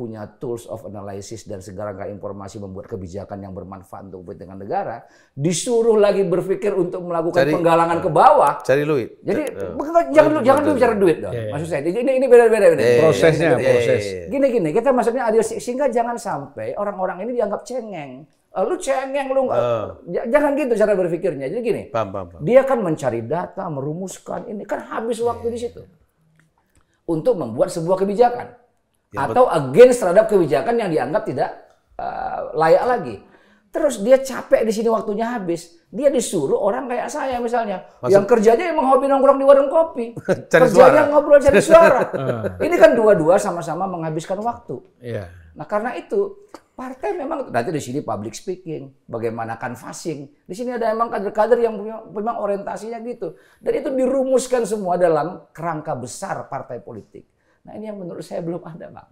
punya 0.00 0.24
tools 0.40 0.64
of 0.64 0.80
analysis 0.82 1.44
dan 1.44 1.60
segala 1.60 1.92
rangka 1.92 2.08
informasi 2.08 2.56
membuat 2.56 2.88
kebijakan 2.88 3.36
yang 3.36 3.52
bermanfaat 3.52 4.08
untuk 4.08 4.24
kepentingan 4.24 4.56
negara, 4.56 5.04
disuruh 5.30 6.00
lagi 6.00 6.24
berpikir 6.24 6.72
untuk 6.72 7.04
melakukan 7.04 7.36
Cari- 7.36 7.52
penggalangan 7.52 8.00
ke 8.00 8.08
bawah. 8.08 8.52
Cari 8.64 8.88
duit. 8.88 9.20
Jadi 9.20 9.42
bukan- 9.76 10.08
jangan 10.08 10.30
dulu 10.32 10.40
jangan 10.40 10.60
dulu 10.64 10.72
bicara 10.74 10.94
duit 10.96 11.16
dong. 11.20 11.32
Maksud 11.36 11.68
saya 11.68 11.80
ini 11.84 12.12
ini 12.16 12.26
beda-beda 12.26 12.66
ini. 12.70 12.80
eh, 12.80 12.96
Prosesnya, 12.98 13.50
eh, 13.52 13.60
proses. 13.60 14.02
eh, 14.02 14.24
Gini 14.26 14.46
gini, 14.48 14.68
kita 14.70 14.88
maksudnya 14.88 15.28
adil 15.28 15.44
sehingga 15.44 15.92
jangan 15.92 16.16
sampai 16.16 16.72
orang-orang 16.72 17.28
ini 17.28 17.36
dianggap 17.36 17.60
cengeng. 17.60 18.24
Eh, 18.50 18.64
lu 18.64 18.74
cengeng 18.74 19.28
lu 19.28 19.46
nggak-. 19.46 19.62
J- 20.08 20.26
jangan 20.26 20.50
gitu 20.56 20.72
cara 20.74 20.92
berpikirnya. 20.96 21.46
Jadi 21.46 21.60
gini, 21.60 21.82
Paham, 21.86 22.08
paham, 22.08 22.26
paham. 22.30 22.40
dia 22.40 22.64
kan 22.64 22.80
mencari 22.80 23.20
data, 23.20 23.68
merumuskan 23.68 24.48
ini 24.48 24.64
kan 24.64 24.80
habis 24.82 25.20
waktu 25.20 25.52
di 25.52 25.60
situ 25.60 25.84
untuk 27.04 27.34
membuat 27.34 27.68
sebuah 27.68 27.98
kebijakan 27.98 28.54
atau 29.14 29.50
against 29.50 29.98
terhadap 30.02 30.30
kebijakan 30.30 30.74
yang 30.78 30.90
dianggap 30.90 31.22
tidak 31.26 31.50
eh, 31.98 32.38
layak 32.54 32.84
lagi. 32.86 33.16
Terus 33.70 34.02
dia 34.02 34.18
capek 34.18 34.66
di 34.66 34.72
sini 34.74 34.90
waktunya 34.90 35.30
habis. 35.30 35.78
Dia 35.90 36.10
disuruh 36.10 36.58
orang 36.58 36.86
kayak 36.86 37.10
saya 37.10 37.42
misalnya, 37.42 37.82
yang 38.06 38.22
kerjanya 38.22 38.70
emang 38.70 38.86
hobi 38.94 39.10
nongkrong 39.10 39.38
di 39.42 39.46
warung 39.46 39.66
kopi, 39.66 40.14
Cari 40.50 40.70
kerjanya 40.70 41.02
suara. 41.02 41.10
ngobrol 41.10 41.38
cari 41.42 41.58
suara. 41.58 42.00
ini 42.66 42.78
kan 42.78 42.94
dua-dua 42.94 43.42
sama-sama 43.42 43.90
menghabiskan 43.90 44.38
waktu. 44.38 44.78
Iya. 45.02 45.26
Nah 45.58 45.66
karena 45.66 45.98
itu 45.98 46.46
partai 46.78 47.18
memang 47.18 47.50
nanti 47.50 47.74
di 47.74 47.82
sini 47.82 48.06
public 48.06 48.38
speaking, 48.38 49.06
bagaimana 49.10 49.58
canvassing. 49.58 50.30
Di 50.46 50.54
sini 50.54 50.78
ada 50.78 50.94
emang 50.94 51.10
kader-kader 51.10 51.58
yang 51.58 51.74
memang 52.14 52.38
orientasinya 52.38 53.02
gitu. 53.02 53.34
Dan 53.58 53.82
itu 53.82 53.90
dirumuskan 53.90 54.62
semua 54.70 54.94
dalam 54.94 55.50
kerangka 55.50 55.98
besar 55.98 56.46
partai 56.46 56.78
politik. 56.78 57.26
Nah 57.66 57.72
ini 57.76 57.84
yang 57.92 57.98
menurut 58.00 58.24
saya 58.24 58.40
belum 58.40 58.62
ada 58.64 58.86
bang. 58.88 59.08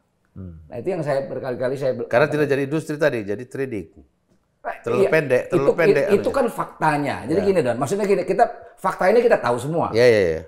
Nah 0.71 0.77
itu 0.79 0.89
yang 0.95 1.03
saya 1.03 1.27
berkali-kali 1.27 1.75
saya 1.75 1.93
Karena 2.07 2.31
tidak 2.31 2.47
jadi 2.47 2.63
industri 2.65 2.95
tadi, 2.95 3.27
jadi 3.27 3.45
trading. 3.45 3.89
Terlalu 4.85 5.03
Iya, 5.03 5.11
pendek, 5.11 5.43
terlalu 5.49 5.65
itu, 5.65 5.73
pendek 5.75 6.05
Itu, 6.05 6.13
anunya. 6.13 6.37
kan 6.37 6.47
faktanya. 6.53 7.17
Jadi 7.25 7.41
gini 7.41 7.61
Don, 7.65 7.77
maksudnya 7.81 8.05
gini, 8.05 8.23
kita 8.29 8.45
fakta 8.77 9.05
ini 9.09 9.21
kita 9.25 9.41
tahu 9.41 9.57
semua. 9.57 9.89
Ya, 9.97 10.05
ya, 10.05 10.23
ya. 10.39 10.43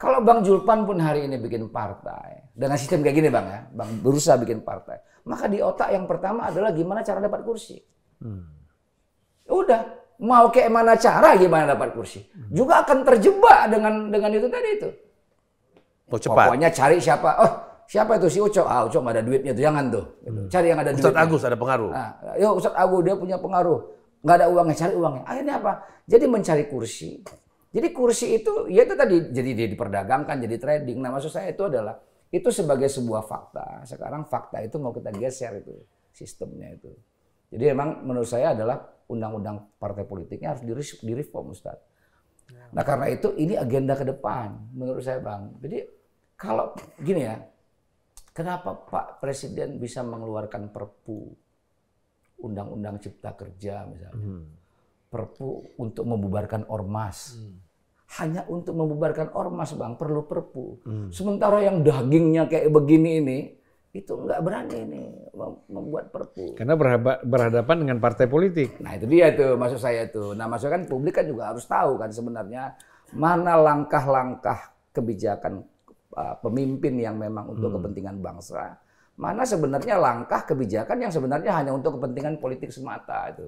Kalau 0.00 0.18
Bang 0.24 0.42
Julpan 0.42 0.82
pun 0.82 0.98
hari 0.98 1.30
ini 1.30 1.38
bikin 1.38 1.70
partai 1.70 2.50
dengan 2.56 2.74
sistem 2.74 3.06
kayak 3.06 3.16
gini 3.22 3.28
Bang 3.30 3.46
ya, 3.46 3.60
Bang 3.70 4.02
berusaha 4.02 4.34
bikin 4.40 4.64
partai, 4.66 4.98
maka 5.28 5.46
di 5.46 5.62
otak 5.62 5.94
yang 5.94 6.10
pertama 6.10 6.50
adalah 6.50 6.74
gimana 6.74 7.06
cara 7.06 7.22
dapat 7.22 7.46
kursi. 7.46 7.78
Udah, 9.46 9.80
mau 10.22 10.50
kayak 10.50 10.70
mana 10.72 10.98
cara 10.98 11.38
gimana 11.38 11.76
dapat 11.78 11.94
kursi. 11.94 12.24
Juga 12.50 12.82
akan 12.82 13.06
terjebak 13.06 13.70
dengan 13.70 14.10
dengan 14.10 14.30
itu 14.34 14.48
tadi 14.50 14.68
itu. 14.80 14.90
Mau 16.12 16.20
cepat. 16.20 16.52
Pokoknya 16.52 16.68
cari 16.68 17.00
siapa, 17.00 17.30
oh 17.40 17.50
siapa 17.88 18.20
itu 18.20 18.28
si 18.28 18.38
Ucok, 18.44 18.68
ah 18.68 18.84
Ucok 18.84 19.00
nggak 19.00 19.16
ada 19.16 19.24
duitnya 19.24 19.52
tuh 19.56 19.64
jangan 19.64 19.84
tuh. 19.88 20.04
Gitu. 20.20 20.40
Cari 20.52 20.66
yang 20.68 20.80
ada 20.84 20.90
Ustadz 20.92 21.08
duitnya. 21.08 21.24
Agus 21.24 21.42
ada 21.48 21.56
pengaruh. 21.56 21.90
Nah, 21.90 22.10
yuk 22.36 22.52
Ustadz 22.60 22.76
Agu 22.76 22.98
dia 23.00 23.14
punya 23.16 23.36
pengaruh. 23.40 23.80
Nggak 24.20 24.36
ada 24.36 24.46
uangnya, 24.52 24.76
cari 24.76 24.94
uangnya. 24.94 25.22
Akhirnya 25.24 25.54
apa? 25.56 25.72
Jadi 26.04 26.24
mencari 26.28 26.64
kursi. 26.68 27.10
Jadi 27.72 27.88
kursi 27.88 28.36
itu, 28.36 28.68
ya 28.68 28.84
itu 28.84 28.92
tadi, 28.92 29.16
jadi 29.32 29.50
dia 29.56 29.68
diperdagangkan, 29.72 30.36
jadi 30.44 30.56
trading. 30.60 31.00
Nah 31.00 31.08
maksud 31.08 31.32
saya 31.32 31.56
itu 31.56 31.64
adalah, 31.64 31.96
itu 32.28 32.52
sebagai 32.52 32.92
sebuah 32.92 33.24
fakta. 33.24 33.88
Sekarang 33.88 34.28
fakta 34.28 34.60
itu 34.60 34.76
mau 34.76 34.92
kita 34.92 35.08
geser 35.16 35.64
itu, 35.64 35.72
sistemnya 36.12 36.68
itu. 36.68 36.92
Jadi 37.48 37.64
memang 37.72 38.04
menurut 38.04 38.28
saya 38.28 38.52
adalah 38.52 38.76
undang-undang 39.08 39.72
partai 39.80 40.04
politiknya 40.04 40.52
harus 40.52 40.68
direform 41.00 41.56
Ustadz. 41.56 41.84
Nah 42.76 42.84
karena 42.84 43.08
itu 43.08 43.32
ini 43.40 43.56
agenda 43.56 43.96
ke 43.96 44.04
depan 44.04 44.72
menurut 44.76 45.00
saya 45.00 45.20
Bang. 45.24 45.56
Jadi 45.60 45.84
kalau 46.42 46.74
gini 46.98 47.22
ya, 47.22 47.38
kenapa 48.34 48.74
Pak 48.74 49.22
Presiden 49.22 49.78
bisa 49.78 50.02
mengeluarkan 50.02 50.74
perpu 50.74 51.30
undang-undang 52.42 52.98
cipta 52.98 53.30
kerja 53.38 53.86
misalnya. 53.86 54.42
Perpu 55.06 55.78
untuk 55.78 56.02
membubarkan 56.02 56.66
ormas. 56.66 57.38
Hanya 58.18 58.42
untuk 58.50 58.74
membubarkan 58.74 59.32
ormas 59.38 59.72
Bang 59.78 59.94
perlu 59.94 60.26
perpu. 60.26 60.82
Sementara 61.14 61.62
yang 61.62 61.86
dagingnya 61.86 62.50
kayak 62.50 62.74
begini 62.74 63.22
ini 63.22 63.38
itu 63.92 64.08
nggak 64.16 64.40
berani 64.40 64.76
ini 64.88 65.02
mem- 65.36 65.62
membuat 65.68 66.10
perpu. 66.10 66.56
Karena 66.56 66.74
berhadapan 67.22 67.76
dengan 67.86 67.96
partai 68.02 68.26
politik. 68.26 68.80
Nah 68.80 68.96
itu 68.96 69.06
dia 69.06 69.30
tuh 69.36 69.54
maksud 69.54 69.78
saya 69.78 70.08
tuh. 70.10 70.32
Nah 70.34 70.48
maksudnya 70.50 70.80
kan 70.80 70.84
publik 70.90 71.14
kan 71.22 71.28
juga 71.28 71.54
harus 71.54 71.64
tahu 71.68 72.00
kan 72.00 72.10
sebenarnya 72.10 72.74
mana 73.12 73.54
langkah-langkah 73.60 74.72
kebijakan 74.92 75.64
uh, 76.16 76.34
pemimpin 76.40 76.96
yang 77.00 77.16
memang 77.16 77.52
untuk 77.52 77.76
kepentingan 77.80 78.20
bangsa. 78.20 78.76
Mana 79.12 79.44
sebenarnya 79.44 80.00
langkah 80.00 80.40
kebijakan 80.48 80.96
yang 80.96 81.12
sebenarnya 81.12 81.52
hanya 81.52 81.76
untuk 81.76 82.00
kepentingan 82.00 82.40
politik 82.40 82.72
semata 82.72 83.28
itu. 83.28 83.44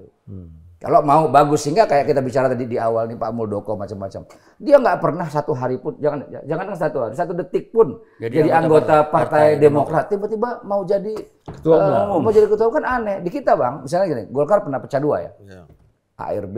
Kalau 0.75 1.01
mau 1.01 1.25
bagus 1.25 1.65
sehingga 1.65 1.89
kayak 1.89 2.05
kita 2.13 2.21
bicara 2.21 2.45
tadi 2.45 2.69
di 2.69 2.77
awal 2.77 3.09
nih 3.09 3.17
Pak 3.17 3.31
Muldoko 3.33 3.73
macam-macam. 3.73 4.29
Dia 4.61 4.77
nggak 4.77 4.97
pernah 5.01 5.25
satu 5.25 5.57
hari 5.57 5.81
pun 5.81 5.97
jangan 5.97 6.21
jangan 6.45 6.65
satu 6.77 6.97
hari, 7.01 7.13
satu 7.17 7.33
detik 7.33 7.73
pun 7.73 7.97
Jadi 8.21 8.45
jadi, 8.45 8.49
anggota 8.53 9.01
anggota 9.01 9.09
Partai, 9.09 9.57
Demokrat 9.57 10.05
tiba-tiba 10.13 10.61
mau 10.61 10.85
jadi 10.85 11.15
Ketua 11.49 11.75
eh, 11.81 12.03
umum. 12.05 12.19
mau 12.21 12.31
jadi 12.33 12.45
ketua 12.45 12.65
umum 12.69 12.77
kan 12.77 12.85
aneh. 13.01 13.17
Di 13.25 13.29
kita 13.33 13.57
Bang, 13.57 13.81
misalnya 13.81 14.05
gini, 14.13 14.23
Golkar 14.29 14.61
pernah 14.61 14.77
pecah 14.77 15.01
dua 15.01 15.17
ya. 15.25 15.31
Ya. 15.49 15.63
ARB 16.15 16.57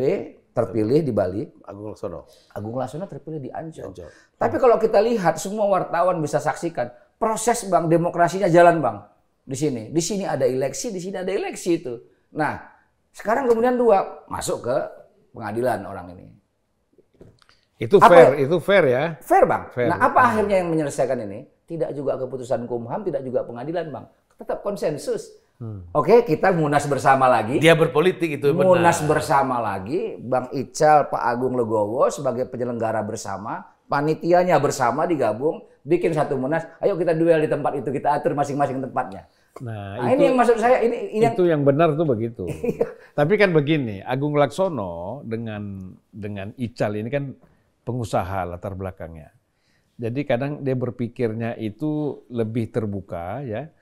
terpilih 0.57 1.05
di 1.05 1.13
Bali, 1.13 1.45
Agung 1.69 1.93
Laksono. 1.93 2.25
Agung 2.57 2.73
Laksono 2.73 3.05
terpilih 3.05 3.37
di 3.37 3.53
Ancol. 3.53 3.93
Ancol. 3.93 4.09
Tapi 4.41 4.55
kalau 4.57 4.81
kita 4.81 4.97
lihat 5.05 5.37
semua 5.37 5.69
wartawan 5.69 6.17
bisa 6.17 6.41
saksikan 6.41 6.89
proses 7.21 7.69
bang 7.69 7.85
demokrasinya 7.85 8.49
jalan 8.49 8.81
bang 8.81 8.97
di 9.45 9.53
sini. 9.53 9.83
Di 9.93 10.01
sini 10.01 10.25
ada 10.25 10.49
eleksi, 10.49 10.89
di 10.89 10.97
sini 10.97 11.21
ada 11.21 11.29
eleksi 11.29 11.77
itu. 11.77 11.93
Nah 12.33 12.57
sekarang 13.13 13.45
kemudian 13.45 13.77
dua 13.77 14.25
masuk 14.25 14.65
ke 14.65 14.77
pengadilan 15.37 15.85
orang 15.85 16.17
ini. 16.17 16.25
Itu 17.77 18.01
Apa 18.01 18.09
fair, 18.09 18.29
ya? 18.33 18.37
itu 18.49 18.57
fair 18.57 18.83
ya. 18.89 19.03
Fair 19.21 19.45
bang. 19.45 19.63
Fair. 19.69 19.87
Nah 19.93 20.01
apa 20.01 20.19
akhirnya 20.33 20.65
yang 20.65 20.73
menyelesaikan 20.73 21.21
ini? 21.21 21.45
Tidak 21.69 21.93
juga 21.93 22.17
keputusan 22.17 22.65
Kumham, 22.65 23.05
tidak 23.05 23.21
juga 23.21 23.45
pengadilan 23.45 23.93
bang. 23.93 24.05
Tetap 24.33 24.65
konsensus. 24.65 25.37
Oke 25.89 26.21
kita 26.21 26.53
munas 26.53 26.85
bersama 26.85 27.25
lagi. 27.25 27.57
Dia 27.57 27.73
berpolitik 27.73 28.37
itu 28.37 28.53
benar. 28.53 28.77
Munas 28.77 28.97
bersama 29.01 29.57
lagi, 29.57 30.13
Bang 30.21 30.53
Ical, 30.53 31.09
Pak 31.09 31.23
Agung 31.25 31.57
Legowo 31.57 32.05
sebagai 32.13 32.45
penyelenggara 32.45 33.01
bersama, 33.01 33.65
panitianya 33.89 34.61
bersama 34.61 35.09
digabung, 35.09 35.65
bikin 35.81 36.13
satu 36.13 36.37
munas. 36.37 36.61
Ayo 36.77 36.93
kita 36.93 37.17
duel 37.17 37.41
di 37.41 37.49
tempat 37.49 37.73
itu, 37.73 37.89
kita 37.89 38.21
atur 38.21 38.37
masing-masing 38.37 38.85
tempatnya. 38.85 39.25
Nah, 39.57 39.97
Nah, 39.97 40.13
ini 40.13 40.29
yang 40.29 40.37
maksud 40.37 40.61
saya, 40.61 40.85
ini, 40.85 41.17
ini 41.17 41.25
yang 41.25 41.33
itu 41.33 41.43
yang 41.49 41.65
benar 41.65 41.97
tuh 41.97 42.05
begitu. 42.05 42.45
Tapi 43.17 43.33
kan 43.41 43.49
begini, 43.49 44.05
Agung 44.05 44.37
Laksono 44.37 45.25
dengan 45.25 45.89
dengan 46.13 46.53
Ical 46.53 47.01
ini 47.01 47.09
kan 47.09 47.33
pengusaha 47.81 48.45
latar 48.45 48.77
belakangnya. 48.77 49.33
Jadi 49.97 50.21
kadang 50.29 50.61
dia 50.61 50.77
berpikirnya 50.77 51.57
itu 51.57 52.21
lebih 52.29 52.69
terbuka 52.69 53.41
ya, 53.41 53.73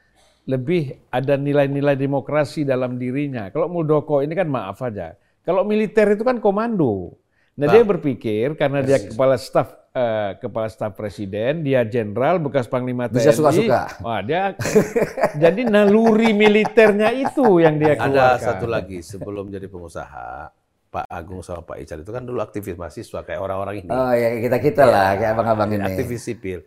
lebih 0.45 1.09
ada 1.09 1.37
nilai-nilai 1.37 1.97
demokrasi 1.97 2.65
dalam 2.65 3.01
dirinya. 3.01 3.49
Kalau 3.49 3.65
Muldoko 3.65 4.21
ini 4.21 4.37
kan 4.37 4.45
maaf 4.45 4.77
aja. 4.85 5.17
Kalau 5.41 5.65
militer 5.65 6.13
itu 6.13 6.23
kan 6.25 6.41
komando. 6.41 7.17
Nah 7.55 7.71
dia 7.71 7.87
berpikir 7.87 8.59
karena 8.59 8.83
dia 8.83 8.99
kepala 8.99 9.39
staf 9.39 9.71
eh, 9.95 10.35
kepala 10.43 10.67
staf 10.67 10.91
presiden, 10.93 11.63
dia 11.63 11.87
jenderal 11.87 12.37
bekas 12.37 12.67
panglima 12.67 13.07
TNI. 13.07 13.15
Bisa 13.15 13.31
suka-suka. 13.31 13.83
Wah 14.03 14.19
dia 14.19 14.53
jadi 15.43 15.61
naluri 15.63 16.35
militernya 16.35 17.15
itu 17.15 17.63
yang 17.63 17.79
dia 17.79 17.95
Ada 17.95 18.03
keluarkan. 18.03 18.43
satu 18.43 18.65
lagi 18.67 18.99
sebelum 18.99 19.47
jadi 19.47 19.71
pengusaha, 19.71 20.51
Pak 20.91 21.05
Agung 21.07 21.41
sama 21.41 21.63
Pak 21.63 21.79
Ical 21.79 22.03
itu 22.03 22.11
kan 22.11 22.27
dulu 22.27 22.43
aktivis 22.43 22.75
mahasiswa 22.75 23.23
kayak 23.23 23.39
orang-orang 23.39 23.87
ini. 23.87 23.89
Oh 23.89 24.11
ya 24.11 24.35
kita-kita 24.35 24.83
lah, 24.83 25.15
kayak 25.15 25.31
abang-abang 25.39 25.79
ini. 25.79 25.83
aktivis 25.83 26.21
sipil. 26.27 26.59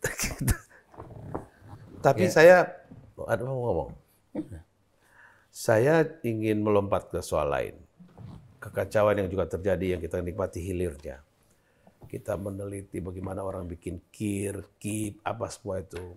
Tapi 2.06 2.30
saya 2.30 2.85
ada 3.24 3.40
mau 3.48 3.56
ngomong. 3.64 3.90
Saya 5.48 6.04
ingin 6.20 6.60
melompat 6.60 7.08
ke 7.08 7.24
soal 7.24 7.48
lain. 7.48 7.74
Kekacauan 8.60 9.24
yang 9.24 9.28
juga 9.32 9.48
terjadi 9.48 9.96
yang 9.96 10.00
kita 10.04 10.20
nikmati 10.20 10.60
hilirnya. 10.60 11.24
Kita 12.04 12.36
meneliti 12.36 13.00
bagaimana 13.00 13.40
orang 13.40 13.64
bikin 13.64 14.04
kir, 14.12 14.68
kip, 14.76 15.24
apa 15.24 15.48
semua 15.48 15.80
itu. 15.80 16.12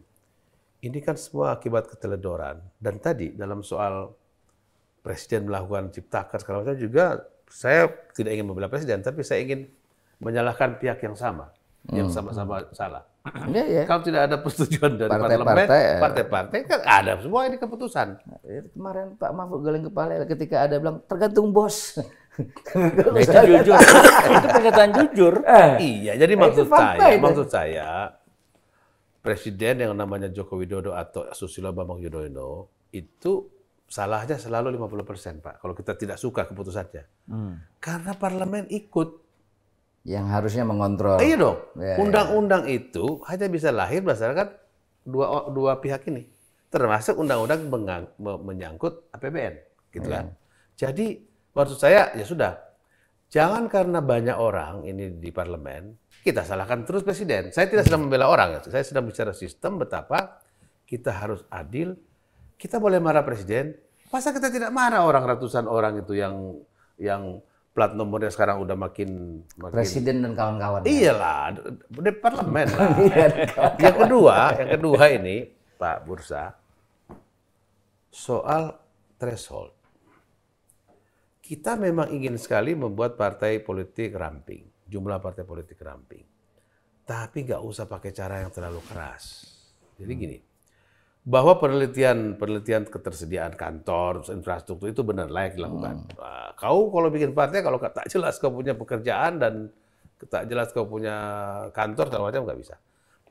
Ini 0.83 0.99
kan 0.99 1.15
semua 1.15 1.55
akibat 1.55 1.87
keteledoran. 1.87 2.59
Dan 2.75 2.99
tadi 2.99 3.31
dalam 3.31 3.63
soal 3.63 4.11
presiden 4.99 5.47
melakukan 5.47 5.95
ciptaker 5.95 6.43
segala 6.43 6.67
macam 6.67 6.75
juga 6.75 7.23
saya 7.49 7.89
tidak 8.13 8.37
ingin 8.37 8.45
membela 8.45 8.69
presiden, 8.69 9.01
tapi 9.01 9.25
saya 9.25 9.41
ingin 9.41 9.65
menyalahkan 10.21 10.77
pihak 10.77 11.01
yang 11.01 11.17
sama, 11.17 11.49
yang 11.89 12.07
sama-sama 12.13 12.69
salah. 12.77 13.03
Iya, 13.49 13.63
ya. 13.65 13.83
Kalau 13.85 14.01
tidak 14.01 14.21
ada 14.29 14.37
persetujuan 14.41 14.91
dari 14.95 15.09
Partai-partai, 15.09 15.45
parlemen, 15.45 15.67
eh. 15.69 15.99
partai-partai 15.99 16.59
kan 16.65 16.79
ada 16.83 17.11
semua 17.21 17.41
ini 17.45 17.57
keputusan. 17.57 18.07
Kemarin 18.73 19.15
Pak 19.15 19.31
Mahfud 19.31 19.61
geleng 19.63 19.85
kepala 19.89 20.23
ketika 20.25 20.65
ada 20.65 20.75
bilang 20.77 21.01
tergantung 21.05 21.49
bos. 21.51 21.77
Nah, 22.39 23.19
itu 23.19 23.35
jujur. 23.51 23.75
itu 24.39 24.47
pernyataan 24.47 24.91
jujur. 24.95 25.33
Eh, 25.43 25.71
Iya, 25.83 26.13
jadi 26.15 26.39
Nah, 26.39 26.47
maksud 26.47 26.71
saya, 26.71 27.11
itu. 27.11 27.19
maksud 27.19 27.47
saya 27.51 28.15
presiden 29.19 29.83
yang 29.83 29.91
namanya 29.91 30.31
Joko 30.31 30.55
Widodo 30.55 30.95
atau 30.95 31.27
Susilo 31.35 31.75
Bambang 31.75 31.99
Yudhoyono 31.99 32.71
itu 32.95 33.43
salahnya 33.83 34.39
selalu 34.39 34.71
50% 34.79 35.43
Pak 35.43 35.59
kalau 35.59 35.75
kita 35.75 35.99
tidak 35.99 36.15
suka 36.15 36.47
keputusannya. 36.47 37.03
Karena 37.83 38.15
parlemen 38.15 38.71
ikut. 38.71 39.28
Yang 40.07 40.25
harusnya 40.31 40.63
mengontrol. 40.63 41.19
Iya 41.19 41.35
dong. 41.35 41.57
Ya, 41.75 41.85
ya. 41.85 41.95
Undang-undang 41.99 42.63
itu 42.71 43.19
hanya 43.27 43.47
bisa 43.51 43.69
lahir 43.69 43.99
berdasarkan 44.03 44.55
dua 45.03 45.51
dua 45.51 45.79
pihak 45.83 46.07
ini. 46.07 46.27
Termasuk 46.69 47.17
undang-undang 47.17 47.65
menyangkut 48.19 49.09
APBN, 49.09 49.55
gitu 49.89 50.07
kan. 50.07 50.37
Jadi 50.77 51.17
maksud 51.51 51.77
saya 51.81 52.13
ya 52.13 52.25
sudah. 52.25 52.53
Jangan 53.29 53.69
karena 53.69 54.01
banyak 54.01 54.37
orang 54.37 54.85
ini 54.89 55.13
di 55.21 55.29
parlemen 55.29 55.97
kita 56.19 56.43
salahkan 56.43 56.83
terus 56.83 57.01
presiden. 57.01 57.49
Saya 57.55 57.71
tidak 57.71 57.87
sedang 57.87 58.07
membela 58.07 58.27
orang, 58.27 58.59
ya. 58.59 58.59
saya 58.67 58.83
sedang 58.83 59.07
bicara 59.07 59.31
sistem 59.31 59.79
betapa 59.79 60.43
kita 60.83 61.15
harus 61.15 61.47
adil. 61.47 61.95
Kita 62.59 62.75
boleh 62.75 62.99
marah 62.99 63.23
presiden, 63.23 63.71
masa 64.11 64.35
kita 64.35 64.51
tidak 64.51 64.75
marah 64.75 65.07
orang 65.07 65.23
ratusan 65.23 65.63
orang 65.63 66.03
itu 66.03 66.19
yang 66.19 66.59
yang 66.99 67.39
plat 67.73 67.93
nomornya 67.93 68.33
sekarang 68.33 68.59
udah 68.65 68.75
makin 68.75 69.41
makin 69.55 69.75
Presiden 69.75 70.25
dan 70.25 70.33
kawan-kawan. 70.33 70.83
Iyalah, 70.83 71.55
di 71.87 72.11
parlemen 72.17 72.67
lah. 72.77 72.89
Iya, 72.97 73.25
yang 73.77 73.95
kedua, 73.95 74.37
yang 74.57 74.69
kedua 74.79 75.01
ini 75.13 75.37
Pak 75.77 75.97
Bursa, 76.03 76.51
soal 78.11 78.75
threshold. 79.15 79.71
Kita 81.39 81.73
memang 81.79 82.13
ingin 82.13 82.37
sekali 82.37 82.77
membuat 82.77 83.17
partai 83.17 83.57
politik 83.63 84.13
ramping, 84.13 84.69
jumlah 84.85 85.17
partai 85.17 85.41
politik 85.47 85.81
ramping. 85.81 86.21
Tapi 87.09 87.37
nggak 87.41 87.63
usah 87.65 87.89
pakai 87.89 88.13
cara 88.13 88.45
yang 88.45 88.53
terlalu 88.53 88.85
keras. 88.85 89.49
Jadi 89.97 90.13
gini, 90.13 90.37
bahwa 91.27 91.59
penelitian 91.59 92.39
penelitian 92.39 92.87
ketersediaan 92.87 93.53
kantor, 93.53 94.23
infrastruktur 94.31 94.87
itu 94.89 95.03
benar 95.03 95.27
layak 95.27 95.59
dilakukan. 95.59 96.15
Nah, 96.15 96.55
kau 96.55 96.89
kalau 96.89 97.11
bikin 97.11 97.35
partai 97.35 97.59
kalau 97.59 97.77
tak 97.77 98.07
jelas 98.07 98.39
kau 98.39 98.49
punya 98.49 98.73
pekerjaan 98.73 99.37
dan 99.37 99.53
tak 100.31 100.47
jelas 100.47 100.71
kau 100.71 100.87
punya 100.87 101.15
kantor 101.75 102.07
segala 102.07 102.23
macam 102.31 102.43
nggak 102.47 102.59
bisa. 102.59 102.75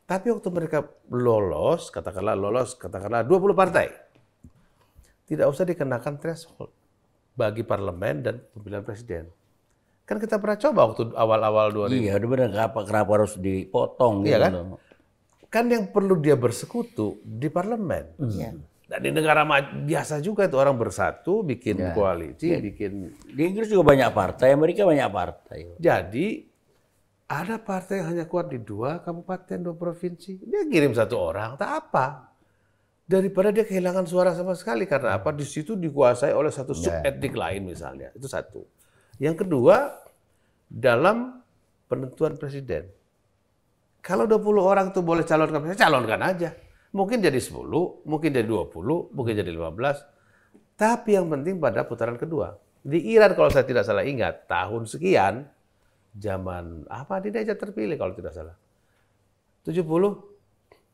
Tapi 0.09 0.33
waktu 0.33 0.49
mereka 0.49 0.89
lolos, 1.13 1.93
katakanlah 1.93 2.33
lolos, 2.33 2.73
katakanlah 2.81 3.29
20 3.29 3.53
partai, 3.53 3.93
tidak 5.29 5.53
usah 5.53 5.69
dikenakan 5.69 6.17
threshold 6.17 6.73
bagi 7.37 7.61
parlemen 7.61 8.17
dan 8.25 8.41
pemilihan 8.57 8.85
presiden. 8.85 9.29
Kan 10.09 10.17
kita 10.17 10.41
pernah 10.41 10.57
coba 10.57 10.81
waktu 10.89 11.13
awal-awal 11.13 11.69
2000. 11.93 12.01
Iya, 12.01 12.13
udah 12.17 12.29
benar 12.33 12.49
kenapa 12.49 12.79
kenapa 12.89 13.11
harus 13.21 13.37
dipotong 13.37 14.25
Iya 14.25 14.41
gitu 14.41 14.45
kan? 14.49 14.53
loh. 14.57 14.88
Kan 15.49 15.73
yang 15.73 15.89
perlu 15.89 16.21
dia 16.21 16.37
bersekutu 16.37 17.21
di 17.25 17.49
parlemen. 17.49 18.17
Dan 18.89 19.05
di 19.05 19.13
negara 19.13 19.45
biasa 19.85 20.25
juga 20.25 20.49
itu 20.49 20.57
orang 20.57 20.77
bersatu, 20.81 21.45
bikin 21.45 21.77
koalisi, 21.93 22.57
bikin. 22.57 23.13
Di 23.37 23.43
Inggris 23.45 23.69
juga 23.69 23.93
banyak 23.93 24.09
partai, 24.17 24.57
Amerika 24.57 24.89
banyak 24.89 25.09
partai. 25.13 25.77
Jadi 25.77 26.49
ada 27.29 27.61
partai 27.61 28.01
yang 28.01 28.17
hanya 28.17 28.25
kuat 28.25 28.49
di 28.49 28.57
dua 28.57 29.05
kabupaten, 29.05 29.61
dua 29.61 29.77
provinsi. 29.77 30.41
Dia 30.41 30.65
kirim 30.65 30.97
satu 30.97 31.21
orang, 31.21 31.61
tak 31.61 31.69
apa. 31.85 32.33
Daripada 33.09 33.53
dia 33.53 33.65
kehilangan 33.65 34.05
suara 34.09 34.33
sama 34.33 34.57
sekali 34.57 34.89
karena 34.89 35.21
apa? 35.21 35.33
Di 35.37 35.45
situ 35.45 35.77
dikuasai 35.77 36.33
oleh 36.33 36.53
satu 36.53 36.73
sub 36.73 36.93
etnik 37.05 37.37
lain 37.37 37.69
misalnya. 37.69 38.13
Itu 38.17 38.29
satu. 38.29 38.65
Yang 39.21 39.45
kedua, 39.45 39.97
dalam 40.69 41.41
penentuan 41.89 42.37
presiden. 42.41 42.89
Kalau 44.01 44.25
20 44.25 44.63
orang 44.63 44.87
tuh 44.95 45.03
boleh 45.03 45.27
calonkan 45.27 45.61
presiden, 45.61 45.83
calonkan 45.85 46.21
aja. 46.23 46.51
Mungkin 46.95 47.21
jadi 47.21 47.37
10, 47.37 48.07
mungkin 48.09 48.31
jadi 48.33 48.47
20, 48.49 49.13
mungkin 49.13 49.33
jadi 49.37 49.51
15. 49.53 50.79
Tapi 50.79 51.19
yang 51.19 51.27
penting 51.29 51.59
pada 51.59 51.85
putaran 51.85 52.17
kedua. 52.17 52.57
Di 52.81 53.03
Iran 53.13 53.35
kalau 53.35 53.51
saya 53.51 53.67
tidak 53.67 53.85
salah 53.85 54.07
ingat, 54.07 54.47
tahun 54.49 54.87
sekian, 54.89 55.45
zaman 56.17 56.89
apa 56.89 57.21
dia 57.21 57.43
aja 57.45 57.55
terpilih 57.59 57.99
kalau 58.01 58.15
tidak 58.17 58.33
salah. 58.33 58.57
70 59.67 59.85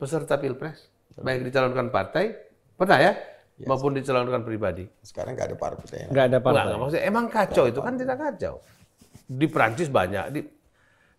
peserta 0.00 0.34
pilpres, 0.40 0.90
baik 1.14 1.46
dicalonkan 1.46 1.94
partai, 1.94 2.34
pernah 2.74 2.98
ya, 2.98 3.12
maupun 3.62 3.94
dicalonkan 3.94 4.42
pribadi. 4.42 4.82
Sekarang 5.04 5.38
nggak 5.38 5.54
ada 5.54 5.56
partai. 5.60 5.98
Nggak 6.10 6.24
ada 6.26 6.38
Enggak, 6.40 6.42
partai. 6.42 6.62
enggak, 6.66 6.78
maksudnya 6.82 7.04
emang 7.06 7.24
kacau 7.30 7.64
itu 7.70 7.80
kan 7.84 7.94
tidak 7.94 8.16
kacau. 8.18 8.54
Di 9.24 9.46
Prancis 9.46 9.88
banyak, 9.92 10.24
di 10.34 10.40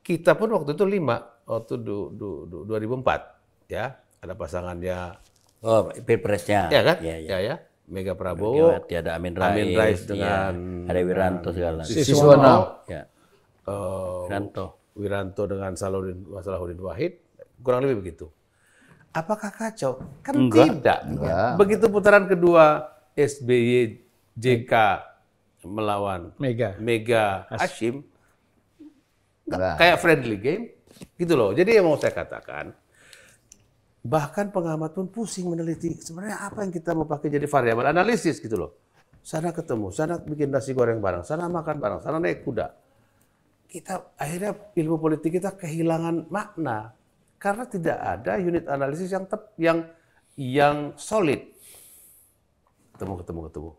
kita 0.04 0.36
pun 0.36 0.52
waktu 0.52 0.76
itu 0.76 0.86
lima 0.86 1.18
waktu 1.46 1.74
du, 1.78 2.10
du, 2.12 2.30
du, 2.46 2.58
2004 2.66 3.70
ya 3.70 3.96
ada 4.20 4.34
pasangannya 4.34 5.22
Oh, 5.66 5.90
pilpresnya. 5.90 6.70
ya 6.70 6.82
kan 6.84 6.98
Iya, 7.02 7.16
iya. 7.18 7.30
ya 7.32 7.38
ya 7.42 7.56
Mega 7.86 8.14
Prabowo 8.14 8.70
Megawati, 8.70 8.94
ada 8.98 9.12
Amin 9.14 9.34
Rais, 9.34 9.50
Amin 9.50 9.70
Rais 9.74 10.00
iya. 10.00 10.10
dengan 10.10 10.54
ada 10.86 11.00
Wiranto 11.00 11.50
segala. 11.50 11.82
Siswono. 11.82 12.86
Ya, 12.86 13.06
eh, 13.66 14.18
Wiranto. 14.26 14.66
Wiranto 14.94 15.44
dengan 15.46 15.74
Salahuddin, 15.74 16.22
Salahuddin 16.38 16.82
Wahid 16.82 17.14
kurang 17.62 17.82
lebih 17.82 18.02
begitu. 18.02 18.30
Apakah 19.10 19.50
kacau? 19.50 20.06
Kan 20.22 20.34
Enggak. 20.38 20.66
tidak. 20.82 21.00
Enggak. 21.08 21.50
Begitu 21.58 21.86
putaran 21.90 22.26
kedua 22.26 22.66
SBY 23.16 24.02
JK 24.36 24.74
melawan 25.66 26.30
Mega. 26.38 26.78
Mega 26.78 27.50
Hashim 27.50 28.06
Enggak. 29.50 29.76
kayak 29.78 29.98
friendly 29.98 30.38
game 30.38 30.64
gitu 31.16 31.34
loh. 31.36 31.52
Jadi 31.52 31.80
yang 31.80 31.88
mau 31.88 32.00
saya 32.00 32.16
katakan 32.16 32.72
bahkan 34.06 34.54
pengamat 34.54 34.94
pun 34.94 35.10
pusing 35.10 35.50
meneliti 35.50 35.98
sebenarnya 35.98 36.46
apa 36.46 36.62
yang 36.62 36.70
kita 36.70 36.94
mau 36.94 37.10
pakai 37.10 37.34
jadi 37.34 37.50
variabel 37.50 37.90
analisis 37.90 38.38
gitu 38.38 38.54
loh. 38.54 38.72
Sana 39.26 39.50
ketemu, 39.50 39.90
sana 39.90 40.22
bikin 40.22 40.54
nasi 40.54 40.78
goreng 40.78 41.02
bareng, 41.02 41.26
sana 41.26 41.50
makan 41.50 41.82
bareng, 41.82 42.00
sana 42.06 42.22
naik 42.22 42.46
kuda. 42.46 42.70
Kita 43.66 44.14
akhirnya 44.14 44.54
ilmu 44.78 45.02
politik 45.02 45.42
kita 45.42 45.58
kehilangan 45.58 46.30
makna 46.30 46.94
karena 47.42 47.66
tidak 47.66 47.98
ada 47.98 48.38
unit 48.38 48.70
analisis 48.70 49.10
yang 49.10 49.26
tep, 49.26 49.58
yang 49.58 49.90
yang 50.38 50.94
solid. 50.94 51.42
Ketemu 52.94 53.14
ketemu 53.26 53.40
ketemu. 53.50 53.70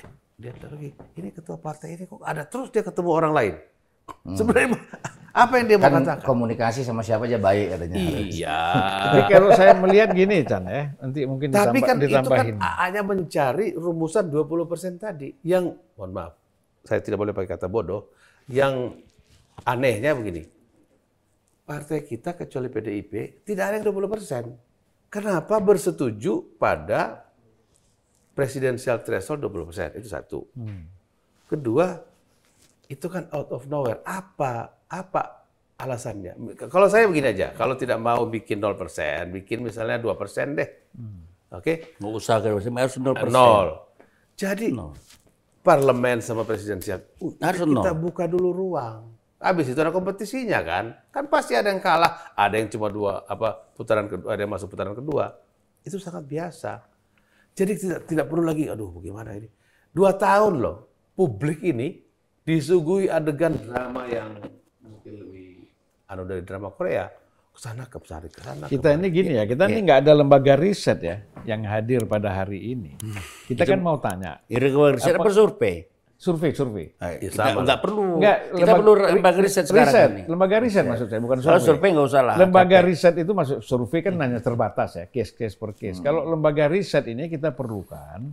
Eh, 0.00 0.04
dia 0.40 0.50
lagi. 0.56 0.90
Ini 1.20 1.28
ketua 1.36 1.60
partai 1.60 2.00
ini 2.00 2.08
kok 2.08 2.24
ada 2.24 2.48
terus 2.48 2.72
dia 2.72 2.80
ketemu 2.80 3.10
orang 3.12 3.32
lain. 3.36 3.54
Sebenarnya 4.32 4.80
apa 5.34 5.58
yang 5.58 5.66
dia 5.66 5.76
mau 5.76 5.90
Kan 5.90 5.94
katakan? 6.00 6.22
komunikasi 6.22 6.80
sama 6.80 7.02
siapa 7.02 7.26
aja 7.26 7.36
baik 7.36 7.74
katanya. 7.74 7.96
Iya. 7.98 8.58
Tapi 9.02 9.20
kalau 9.26 9.48
saya 9.50 9.74
melihat 9.74 10.14
gini, 10.14 10.46
Chan 10.46 10.62
ya, 10.62 10.94
nanti 10.96 11.26
mungkin 11.26 11.50
Tapi 11.50 11.74
ditambah- 11.74 11.82
kan 11.82 11.96
itu 11.98 12.06
kan 12.06 12.22
ditambahin. 12.22 12.54
hanya 12.62 13.02
mencari 13.02 13.66
rumusan 13.74 14.30
20% 14.30 14.94
tadi. 14.96 15.34
Yang, 15.42 15.74
mohon 15.92 16.10
maaf, 16.12 16.38
saya 16.80 17.02
tidak 17.02 17.18
boleh 17.18 17.32
pakai 17.32 17.50
kata 17.50 17.66
bodoh. 17.66 18.14
Yang 18.46 19.02
anehnya 19.62 20.14
begini. 20.14 20.46
Partai 21.64 22.00
kita 22.00 22.36
kecuali 22.36 22.68
PDIP 22.68 23.42
tidak 23.42 23.64
ada 23.66 23.74
yang 23.74 23.84
20%. 23.84 24.54
Kenapa 25.08 25.58
bersetuju 25.58 26.54
pada 26.54 27.26
presidensial 28.30 29.00
threshold 29.00 29.42
20%? 29.42 29.96
Itu 29.96 30.06
satu. 30.06 30.38
Kedua, 31.44 31.86
itu 32.86 33.06
kan 33.06 33.26
out 33.30 33.50
of 33.50 33.64
nowhere. 33.64 33.98
Apa 34.02 34.83
apa 34.90 35.46
alasannya? 35.78 36.56
Kalau 36.68 36.86
saya 36.88 37.08
begini 37.08 37.32
aja, 37.34 37.52
kalau 37.56 37.74
tidak 37.74 37.98
mau 38.00 38.24
bikin 38.28 38.60
0%, 38.60 39.30
bikin 39.30 39.64
misalnya 39.64 40.00
2% 40.00 40.58
deh. 40.58 40.68
Oke? 41.54 41.96
Nggak 42.02 42.12
usah 42.18 42.42
harus 42.42 42.96
0%. 42.98 43.30
Nol. 43.30 43.68
Jadi 44.34 44.74
parlemen 45.64 46.20
sama 46.20 46.44
presidensial 46.44 47.00
uh, 47.22 47.32
Harus 47.40 47.64
kita 47.64 47.94
nol. 47.94 48.02
buka 48.02 48.28
dulu 48.28 48.50
ruang. 48.52 49.14
Habis 49.40 49.72
itu 49.72 49.78
ada 49.80 49.92
kompetisinya 49.92 50.60
kan? 50.64 50.84
Kan 51.12 51.28
pasti 51.28 51.52
ada 51.52 51.68
yang 51.68 51.80
kalah, 51.80 52.32
ada 52.32 52.54
yang 52.56 52.68
cuma 52.72 52.88
dua 52.88 53.28
apa 53.28 53.72
putaran 53.76 54.08
kedua, 54.08 54.28
ada 54.32 54.40
yang 54.40 54.52
masuk 54.52 54.72
putaran 54.72 54.96
kedua. 54.96 55.36
Itu 55.84 56.00
sangat 56.00 56.24
biasa. 56.24 56.80
Jadi 57.52 57.72
tidak 57.76 58.00
tidak 58.08 58.26
perlu 58.26 58.40
lagi, 58.40 58.72
aduh 58.72 58.88
bagaimana 58.88 59.36
ini? 59.36 59.48
Dua 59.92 60.16
tahun 60.16 60.64
loh, 60.64 60.76
publik 61.12 61.60
ini 61.60 61.92
disuguhi 62.40 63.12
adegan 63.12 63.52
drama 63.68 64.08
yang 64.08 64.32
anu 66.06 66.22
dari 66.22 66.42
drama 66.42 66.68
Korea. 66.68 67.08
Ke 67.50 67.58
sana 67.60 67.86
ke 67.86 68.02
sana, 68.02 68.26
ke 68.26 68.40
sana. 68.40 68.64
Kita 68.66 68.90
ini 68.92 69.06
gini 69.08 69.32
ya, 69.32 69.46
kita 69.46 69.66
ini 69.66 69.78
nggak 69.80 69.98
ada 70.02 70.12
lembaga 70.12 70.54
riset 70.54 70.98
ya 70.98 71.22
yang 71.44 71.62
hadir 71.64 72.02
pada 72.02 72.34
hari 72.34 72.74
ini. 72.74 72.98
Kita 73.46 73.62
kan 73.62 73.78
mau 73.78 73.94
tanya, 73.96 74.42
Irregular 74.48 74.98
riset 74.98 75.14
apa 75.14 75.30
survei? 75.30 75.86
survei, 76.14 76.50
survei. 76.50 76.88
Nah, 76.96 77.10
Ya, 77.12 77.18
kita 77.20 77.42
nggak 77.54 77.80
perlu. 77.80 78.16
Enggak, 78.16 78.38
kita 78.48 78.54
lembaga- 78.56 78.78
perlu 78.80 78.92
lembaga 78.96 79.38
riset 79.38 79.64
sekarang 79.66 79.86
riset, 79.86 80.08
ini. 80.10 80.22
lembaga 80.24 80.56
riset 80.58 80.84
maksud 80.84 81.06
saya, 81.06 81.20
bukan 81.20 81.36
Kalau 81.36 81.44
survei. 81.52 81.68
survei 81.68 81.88
nggak 81.92 82.06
usah 82.08 82.22
lah. 82.24 82.34
Lembaga 82.34 82.78
KP. 82.80 82.86
riset 82.88 83.14
itu 83.18 83.32
masuk 83.32 83.58
survei 83.60 84.00
kan 84.00 84.14
hanya 84.16 84.40
terbatas 84.40 84.90
ya, 84.94 85.04
case-case 85.06 85.54
per 85.54 85.70
case. 85.74 86.00
Kalau 86.00 86.24
lembaga 86.24 86.64
riset 86.66 87.04
ini 87.06 87.28
kita 87.28 87.52
perlukan, 87.52 88.32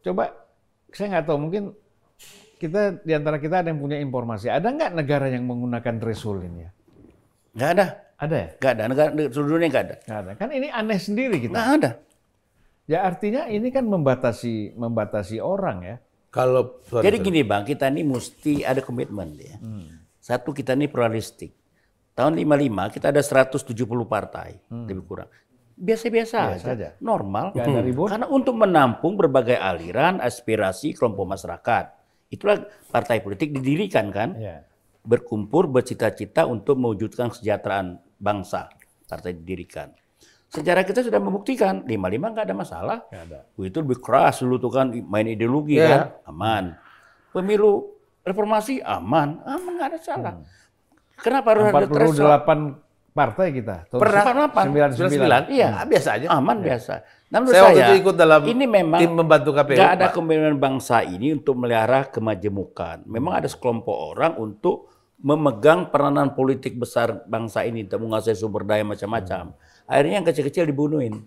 coba 0.00 0.24
saya 0.88 1.06
nggak 1.10 1.26
tahu 1.26 1.38
mungkin 1.40 1.62
kita 2.62 3.02
di 3.02 3.10
antara 3.10 3.42
kita 3.42 3.66
ada 3.66 3.74
yang 3.74 3.82
punya 3.82 3.98
informasi. 3.98 4.46
Ada 4.46 4.70
nggak 4.70 4.94
negara 4.94 5.26
yang 5.26 5.42
menggunakan 5.50 5.98
threshold 5.98 6.46
ini 6.46 6.58
ya? 6.62 6.70
Nggak 7.58 7.70
ada. 7.74 7.86
Ada 8.22 8.36
ya? 8.38 8.48
Nggak 8.54 8.72
ada, 8.72 8.82
negara 8.86 9.08
seluruh 9.34 9.50
dunia 9.58 9.68
nggak 9.74 9.84
ada. 9.84 9.96
Nggak 10.06 10.18
ada. 10.22 10.30
Kan 10.38 10.48
ini 10.54 10.68
aneh 10.70 10.98
sendiri 11.02 11.36
kita. 11.42 11.58
Nggak 11.58 11.70
ada. 11.82 11.90
Ya 12.86 12.98
artinya 13.02 13.50
ini 13.50 13.74
kan 13.74 13.82
membatasi 13.90 14.78
membatasi 14.78 15.42
orang 15.42 15.78
ya. 15.82 15.96
Kalau 16.32 16.80
sorry, 16.86 17.04
Jadi 17.10 17.16
sorry. 17.18 17.26
gini 17.28 17.40
bang, 17.44 17.62
kita 17.66 17.84
ini 17.90 18.02
mesti 18.06 18.62
ada 18.62 18.80
komitmen 18.80 19.36
ya. 19.36 19.58
Satu 20.22 20.54
kita 20.54 20.78
ini 20.78 20.86
pluralistik. 20.86 21.52
Tahun 22.14 22.32
55 22.36 22.94
kita 22.94 23.06
ada 23.10 23.20
170 23.20 24.06
partai, 24.06 24.60
lebih 24.68 25.04
kurang. 25.04 25.28
Biasa-biasa 25.72 26.36
Biasa 26.56 26.68
aja, 26.68 26.72
aja. 26.72 26.88
normal. 27.00 27.56
Ribut. 27.56 28.12
Karena 28.12 28.28
untuk 28.28 28.54
menampung 28.54 29.16
berbagai 29.16 29.56
aliran, 29.56 30.20
aspirasi 30.20 30.92
kelompok 30.94 31.36
masyarakat. 31.36 32.01
Itulah 32.32 32.56
partai 32.88 33.20
politik 33.20 33.52
didirikan 33.52 34.08
kan, 34.08 34.32
Ya. 34.34 34.64
berkumpul 35.04 35.68
bercita-cita 35.68 36.48
untuk 36.48 36.80
mewujudkan 36.80 37.28
kesejahteraan 37.28 38.00
bangsa. 38.16 38.72
Partai 39.04 39.36
didirikan. 39.36 39.92
Sejarah 40.48 40.84
kita 40.84 41.00
sudah 41.00 41.16
membuktikan 41.16 41.84
55 41.84 42.32
nggak 42.32 42.44
ada 42.44 42.56
masalah. 42.56 42.98
Nggak 43.08 43.24
ada. 43.28 43.38
Itu 43.58 43.78
lebih 43.80 44.00
keras 44.00 44.40
dulu 44.40 44.56
tuh 44.56 44.72
kan 44.72 44.88
main 44.88 45.28
ideologi 45.28 45.76
Iya. 45.76 45.88
kan, 45.88 46.00
aman. 46.26 46.64
Pemilu 47.32 47.92
reformasi 48.24 48.80
aman, 48.80 49.40
aman 49.44 49.72
nggak 49.76 49.88
ada 49.92 50.00
salah. 50.00 50.34
Kenapa 51.16 51.52
harus 51.52 51.64
ada 51.68 51.86
threshold? 51.86 52.28
48 52.44 52.60
partai 53.12 53.46
kita. 53.52 53.76
Tahun 53.88 54.00
Pernah 54.00 54.24
apa? 54.48 54.60
99. 54.64 55.52
Iya, 55.52 55.68
Ah, 55.74 55.84
biasa 55.84 56.08
aja. 56.16 56.26
aman 56.32 56.56
biasa. 56.60 56.94
Nah, 57.32 57.40
Saya 57.48 57.64
waktu 57.64 57.80
saya, 57.80 57.88
itu 57.88 57.94
ikut 58.04 58.16
dalam 58.20 58.40
ini 58.44 58.64
memang 58.68 59.00
tim 59.00 59.12
membantu 59.16 59.56
KPU, 59.56 59.72
nggak 59.72 59.92
ada 59.96 60.06
komitmen 60.12 60.60
bangsa 60.60 61.00
ini 61.00 61.32
untuk 61.32 61.56
melihara 61.56 62.04
kemajemukan. 62.12 63.08
Memang 63.08 63.40
ada 63.40 63.48
sekelompok 63.48 63.96
orang 64.12 64.36
untuk 64.36 64.92
memegang 65.16 65.88
peranan 65.88 66.36
politik 66.36 66.76
besar 66.76 67.24
bangsa 67.24 67.64
ini 67.64 67.88
untuk 67.88 68.04
menguasai 68.04 68.36
sumber 68.36 68.68
daya 68.68 68.84
macam-macam. 68.84 69.56
Akhirnya 69.88 70.20
yang 70.20 70.26
kecil-kecil 70.28 70.68
dibunuhin. 70.68 71.24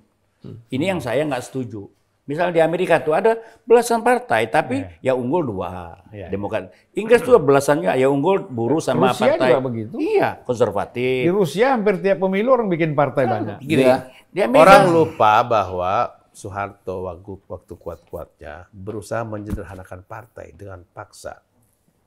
Ini 0.70 0.94
yang 0.94 1.02
saya 1.02 1.26
nggak 1.26 1.42
setuju. 1.42 1.90
Misalnya 2.26 2.58
di 2.58 2.62
Amerika 2.66 2.98
tuh 3.06 3.14
ada 3.14 3.38
belasan 3.62 4.02
partai, 4.02 4.50
tapi 4.50 4.82
ya 4.98 5.14
unggul 5.14 5.46
dua. 5.46 6.02
Iya. 6.10 6.34
Demokrat. 6.34 6.74
Inggris 6.98 7.22
tuh 7.22 7.38
belasannya 7.38 7.94
ya 7.94 8.10
unggul 8.10 8.50
buruh 8.50 8.82
sama 8.82 9.14
Rusia 9.14 9.38
partai. 9.38 9.50
juga 9.54 9.62
begitu. 9.62 9.94
Iya, 10.02 10.42
konservatif. 10.42 11.22
Di 11.22 11.30
Rusia 11.30 11.78
hampir 11.78 12.02
tiap 12.02 12.18
pemilu 12.18 12.50
orang 12.50 12.66
bikin 12.66 12.98
partai 12.98 13.30
banyak. 13.30 13.62
Gini, 13.62 13.86
Iya. 13.86 14.10
Di 14.26 14.42
Amerika- 14.42 14.66
orang 14.66 14.84
lupa 14.90 15.32
bahwa 15.46 15.94
Soeharto 16.34 17.06
waktu, 17.06 17.32
waktu 17.46 17.74
kuat-kuatnya 17.78 18.68
berusaha 18.74 19.22
menyederhanakan 19.22 20.02
partai 20.04 20.52
dengan 20.52 20.82
paksa. 20.84 21.46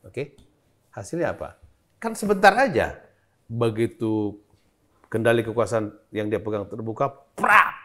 Oke? 0.02 0.34
Hasilnya 0.90 1.32
apa? 1.32 1.56
Kan 1.96 2.12
sebentar 2.12 2.52
aja. 2.52 2.98
Begitu 3.46 4.34
kendali 5.06 5.40
kekuasaan 5.40 5.94
yang 6.10 6.26
dia 6.26 6.36
pegang 6.36 6.66
terbuka, 6.66 7.08
prak! 7.32 7.77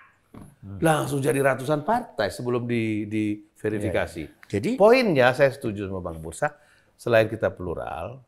Langsung 0.79 1.19
jadi 1.21 1.37
ratusan 1.43 1.83
partai 1.85 2.31
sebelum 2.31 2.65
di, 2.65 3.05
diverifikasi. 3.05 4.49
Jadi 4.49 4.79
Poinnya 4.79 5.31
saya 5.35 5.51
setuju 5.51 5.87
sama 5.91 6.01
Bang 6.01 6.19
Bursa, 6.23 6.55
selain 6.95 7.27
kita 7.29 7.51
plural, 7.53 8.23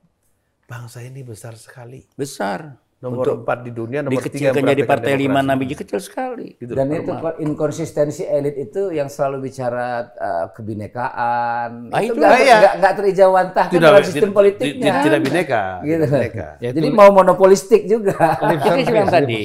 bangsa 0.70 1.02
ini 1.02 1.26
besar 1.26 1.58
sekali. 1.58 2.06
besar. 2.14 2.85
Nomor 2.96 3.44
empat 3.44 3.68
di 3.68 3.76
dunia, 3.76 4.00
nomor 4.00 4.24
tiga 4.24 4.56
Dikecilkan 4.56 4.72
jadi 4.72 4.84
partai 4.88 5.20
lima 5.20 5.44
enam 5.44 5.60
biji 5.60 5.76
kecil 5.76 6.00
sekali. 6.00 6.56
Gitu. 6.56 6.72
Dan 6.80 6.88
itu 6.96 7.12
inkonsistensi 7.44 8.24
elit 8.24 8.56
itu 8.56 8.88
yang 8.96 9.12
selalu 9.12 9.52
bicara 9.52 10.16
uh, 10.16 10.46
kebinekaan. 10.56 11.92
Ah, 11.92 12.00
itu 12.00 12.16
itu 12.16 12.24
nggak 12.24 12.32
ah, 12.32 12.40
nggak 12.40 12.74
nggak 12.80 12.94
terijawantahkan 12.96 13.80
dalam 13.84 14.00
sistem 14.00 14.32
politiknya. 14.32 14.80
Tidak, 14.80 15.04
tidak 15.12 15.20
bineka. 15.28 15.64
Gitu. 15.84 15.92
Tidak 15.92 16.08
bineka. 16.08 16.48
Ya, 16.64 16.70
Jadi 16.72 16.88
mau 16.96 17.10
monopolistik 17.12 17.84
juga. 17.84 18.16
Jadi 18.40 18.56
bilang 18.64 19.12
lip 19.12 19.12
tadi, 19.12 19.42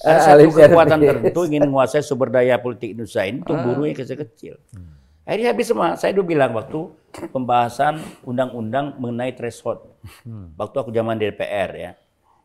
ada 0.00 0.08
Ah, 0.08 0.18
satu 0.24 0.48
kekuatan 0.48 0.98
service. 0.98 1.08
tertentu 1.12 1.40
ingin 1.44 1.62
menguasai 1.68 2.00
sumber 2.00 2.28
daya 2.32 2.56
politik 2.56 2.96
Indonesia 2.96 3.22
ini 3.28 3.44
untuk 3.44 3.56
buruhnya 3.68 3.94
kecil-kecil. 4.00 4.54
Akhirnya 5.28 5.48
habis 5.52 5.66
semua. 5.68 5.96
Saya 6.00 6.16
dulu 6.16 6.32
bilang 6.32 6.56
waktu 6.56 6.88
pembahasan 7.28 8.00
undang-undang 8.24 8.96
mengenai 8.96 9.36
threshold. 9.36 9.84
Waktu 10.56 10.76
aku 10.80 10.88
zaman 10.88 11.20
DPR 11.20 11.70
ya. 11.76 11.92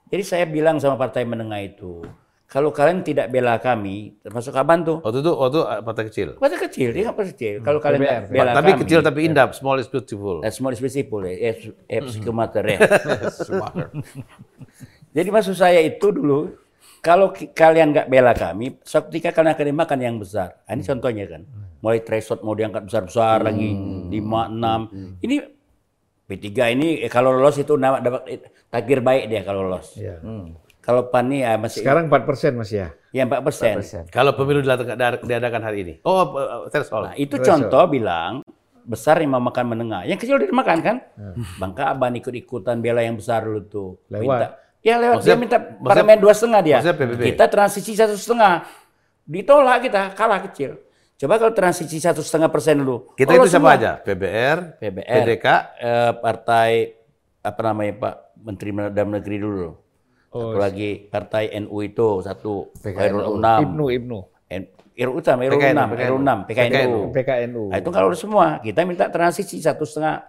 Jadi 0.09 0.23
saya 0.25 0.45
bilang 0.49 0.81
sama 0.81 0.97
partai 0.97 1.21
menengah 1.21 1.61
itu, 1.61 2.01
kalau 2.49 2.73
kalian 2.73 3.05
tidak 3.05 3.29
bela 3.29 3.61
kami, 3.61 4.17
termasuk 4.25 4.49
kapan 4.49 4.81
tuh? 4.81 4.97
Waktu 5.05 5.21
itu, 5.21 5.31
waktu 5.37 5.53
itu 5.53 5.61
partai 5.85 6.03
kecil. 6.09 6.27
Partai 6.41 6.59
kecil, 6.65 6.89
dia 6.97 7.03
kan 7.05 7.13
partai 7.13 7.31
kecil. 7.37 7.55
Kalau 7.61 7.77
kalian 7.77 8.01
PBR. 8.01 8.33
bela 8.33 8.51
tapi 8.57 8.71
kami, 8.73 8.81
kecil 8.81 8.99
tapi 9.05 9.19
indah, 9.29 9.45
small 9.53 9.77
is 9.77 9.85
beautiful. 9.85 10.41
That's 10.41 10.57
more 10.57 10.73
specific 10.73 11.13
ya, 11.13 11.53
F, 11.53 11.59
F 11.85 12.03
skimater 12.09 12.65
ya. 12.65 12.79
Jadi 15.15 15.29
maksud 15.29 15.53
saya 15.53 15.77
itu 15.77 16.09
dulu, 16.09 16.57
kalau 17.05 17.29
kalian 17.33 17.93
nggak 17.93 18.09
bela 18.09 18.33
kami, 18.33 18.81
suatu 18.81 19.13
ketika 19.13 19.29
kalian 19.29 19.53
akan 19.53 19.65
dimakan 19.69 19.99
yang 20.01 20.17
besar. 20.17 20.57
Nah, 20.65 20.73
ini 20.73 20.81
contohnya 20.81 21.29
kan, 21.29 21.45
mulai 21.85 22.01
threshold 22.01 22.41
mau 22.41 22.57
diangkat 22.57 22.89
besar-besar 22.89 23.45
lagi, 23.45 23.77
5, 24.09 24.17
6. 24.17 25.21
Ini 25.21 25.58
P3 26.29 26.47
ini 26.71 27.01
eh, 27.01 27.09
kalau 27.09 27.33
lolos 27.33 27.57
itu 27.57 27.73
nama- 27.73 27.97
dapat 27.97 28.21
eh, 28.29 28.39
takdir 28.69 29.01
baik 29.01 29.25
dia 29.25 29.41
kalau 29.41 29.65
lolos. 29.65 29.97
Iya. 29.97 30.21
Kalau 30.79 31.09
PAN 31.09 31.25
ini 31.27 31.41
ya 31.41 31.57
masih 31.57 31.81
Sekarang 31.81 32.05
4 32.05 32.23
persen 32.23 32.51
Mas 32.53 32.69
ya. 32.69 32.93
ya 33.09 33.25
4 33.25 33.41
persen. 33.41 33.73
Kalau 34.07 34.33
pemilu 34.33 34.61
dilakukan- 34.61 34.97
diadakan 35.21 35.61
hari 35.61 35.77
ini. 35.81 35.93
Oh, 36.01 36.21
uh, 36.31 36.69
threshold. 36.69 37.09
Nah, 37.09 37.15
itu 37.15 37.37
contoh 37.37 37.83
bilang 37.85 38.41
besar 38.81 39.21
yang 39.21 39.33
mau 39.33 39.43
makan 39.43 39.65
menengah. 39.67 40.01
Yang 40.05 40.25
kecil 40.25 40.37
udah 40.37 40.49
dimakan 40.49 40.77
kan? 40.81 40.95
Bangka 41.57 41.93
Aban 41.93 42.13
ikut-ikutan 42.15 42.77
bela 42.77 43.01
yang 43.01 43.13
besar 43.13 43.45
dulu 43.45 43.61
tuh. 43.61 43.89
Lewat. 44.09 44.25
Minta, 44.25 44.47
ya 44.81 44.95
lewat 44.97 45.15
Maksudnya- 45.21 45.37
dia 45.37 45.41
minta 45.41 45.57
parlemen 45.61 46.17
dua 46.17 46.33
setengah 46.33 46.61
dia. 46.63 46.75
maksudnya 46.77 46.97
PBB. 46.97 47.21
Kita 47.27 47.45
transisi 47.45 47.91
satu 47.93 48.15
setengah. 48.15 48.65
Ditolak 49.25 49.77
kita, 49.83 50.01
kalah 50.13 50.41
kecil. 50.41 50.73
Coba 51.19 51.35
kalau 51.35 51.51
transisi 51.51 51.99
satu 51.99 52.23
setengah 52.23 52.47
persen 52.47 52.79
dulu. 52.79 53.11
Kita 53.19 53.35
itu 53.35 53.43
siapa 53.51 53.51
semua. 53.51 53.75
aja? 53.75 53.91
PBR, 53.99 54.79
PBR, 54.79 55.15
PDK, 55.19 55.47
eh, 55.75 56.11
partai 56.15 56.71
apa 57.43 57.59
namanya 57.59 57.93
Pak 57.99 58.15
Menteri 58.39 58.69
Dalam 58.71 59.11
Negeri 59.11 59.37
dulu. 59.43 59.69
Oh, 60.29 60.55
Satu 60.55 60.57
lagi 60.63 61.09
partai 61.11 61.51
NU 61.59 61.75
itu 61.83 62.23
satu 62.23 62.71
PKNU. 62.71 63.35
Unam. 63.35 63.59
Ibnu 63.67 63.85
Ibnu. 63.91 64.19
N- 64.47 64.69
RU 64.99 65.19
sama 65.23 65.47
RU 65.47 65.55
PKNU, 65.59 65.75
6, 65.75 65.89
RU 65.95 66.17
6, 66.19 66.37
PKNU. 66.47 66.91
PKNU. 67.15 67.63
Nah, 67.71 67.77
itu 67.79 67.89
kalau 67.89 68.11
semua, 68.15 68.47
kita 68.59 68.83
minta 68.83 69.07
transisi 69.07 69.59
satu 69.59 69.83
setengah 69.83 70.23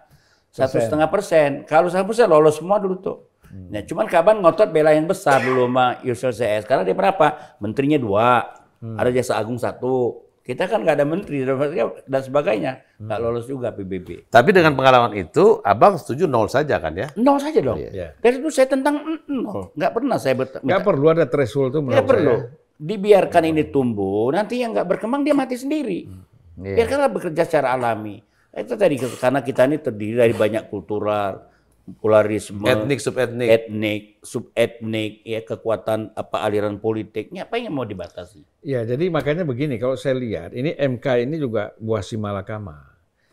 satu 0.51 0.75
setengah 0.79 1.07
persen. 1.07 1.49
Kalau 1.63 1.87
satu 1.87 2.03
persen 2.07 2.27
lolos 2.27 2.59
semua 2.59 2.79
dulu 2.79 2.95
tuh. 2.99 3.17
Nah, 3.51 3.83
cuman 3.83 4.07
kapan 4.07 4.39
ngotot 4.39 4.71
bela 4.71 4.95
yang 4.95 5.07
besar 5.07 5.43
dulu 5.43 5.67
sama 5.67 5.99
Yusril 6.03 6.31
CS. 6.31 6.63
Karena 6.63 6.83
dia 6.83 6.95
berapa? 6.95 7.55
Menterinya 7.59 7.99
dua, 7.99 8.47
ada 8.79 9.09
jasa 9.11 9.35
agung 9.35 9.59
satu. 9.59 10.23
Kita 10.41 10.65
kan 10.65 10.81
nggak 10.81 10.95
ada 10.97 11.05
menteri 11.05 11.45
dan 11.45 12.21
sebagainya, 12.25 12.97
nggak 12.97 13.19
lolos 13.21 13.45
juga 13.45 13.69
PBB. 13.69 14.25
Tapi 14.25 14.49
dengan 14.49 14.73
pengalaman 14.73 15.13
itu, 15.13 15.61
abang 15.61 16.01
setuju 16.01 16.25
nol 16.25 16.49
saja 16.49 16.81
kan 16.81 16.97
ya? 16.97 17.13
Nol 17.13 17.37
saja 17.37 17.61
dong. 17.61 17.77
Iya. 17.77 18.17
Dari 18.17 18.41
itu 18.41 18.49
saya 18.49 18.65
tentang 18.65 19.05
nol, 19.29 19.69
nggak 19.77 19.91
pernah 19.93 20.17
saya 20.17 20.33
ber- 20.33 20.65
Nggak 20.65 20.81
perlu 20.81 21.05
ada 21.07 21.29
threshold 21.29 21.69
itu 21.69 21.79
menurut 21.79 21.93
Nggak 21.93 22.07
perlu. 22.09 22.35
saya. 22.41 22.59
Dibiarkan 22.81 23.43
ini 23.45 23.63
tumbuh, 23.69 24.33
nanti 24.33 24.57
yang 24.57 24.73
nggak 24.73 24.89
berkembang 24.89 25.21
dia 25.21 25.37
mati 25.37 25.53
sendiri. 25.53 26.09
Iya. 26.57 26.75
Biarkanlah 26.81 27.11
bekerja 27.13 27.43
secara 27.45 27.77
alami. 27.77 28.17
Itu 28.49 28.73
tadi 28.73 28.97
karena 28.97 29.39
kita 29.39 29.69
ini 29.69 29.77
terdiri 29.77 30.15
dari 30.17 30.33
banyak 30.33 30.67
kultural, 30.67 31.50
polarisme, 31.99 32.63
Etnik, 32.63 32.99
subetnik. 33.01 33.49
etnik, 33.49 34.01
subetnik, 34.21 35.25
ya 35.25 35.41
kekuatan 35.41 36.13
apa 36.13 36.45
aliran 36.45 36.77
politiknya 36.77 37.49
apa 37.49 37.57
yang 37.57 37.73
mau 37.73 37.83
dibatasi? 37.83 38.45
Ya, 38.61 38.85
jadi 38.85 39.09
makanya 39.09 39.43
begini, 39.43 39.81
kalau 39.81 39.97
saya 39.97 40.15
lihat, 40.15 40.53
ini 40.53 40.71
MK 40.77 41.25
ini 41.25 41.41
juga 41.41 41.73
buah 41.81 42.05
si 42.05 42.15
malakama. 42.15 42.77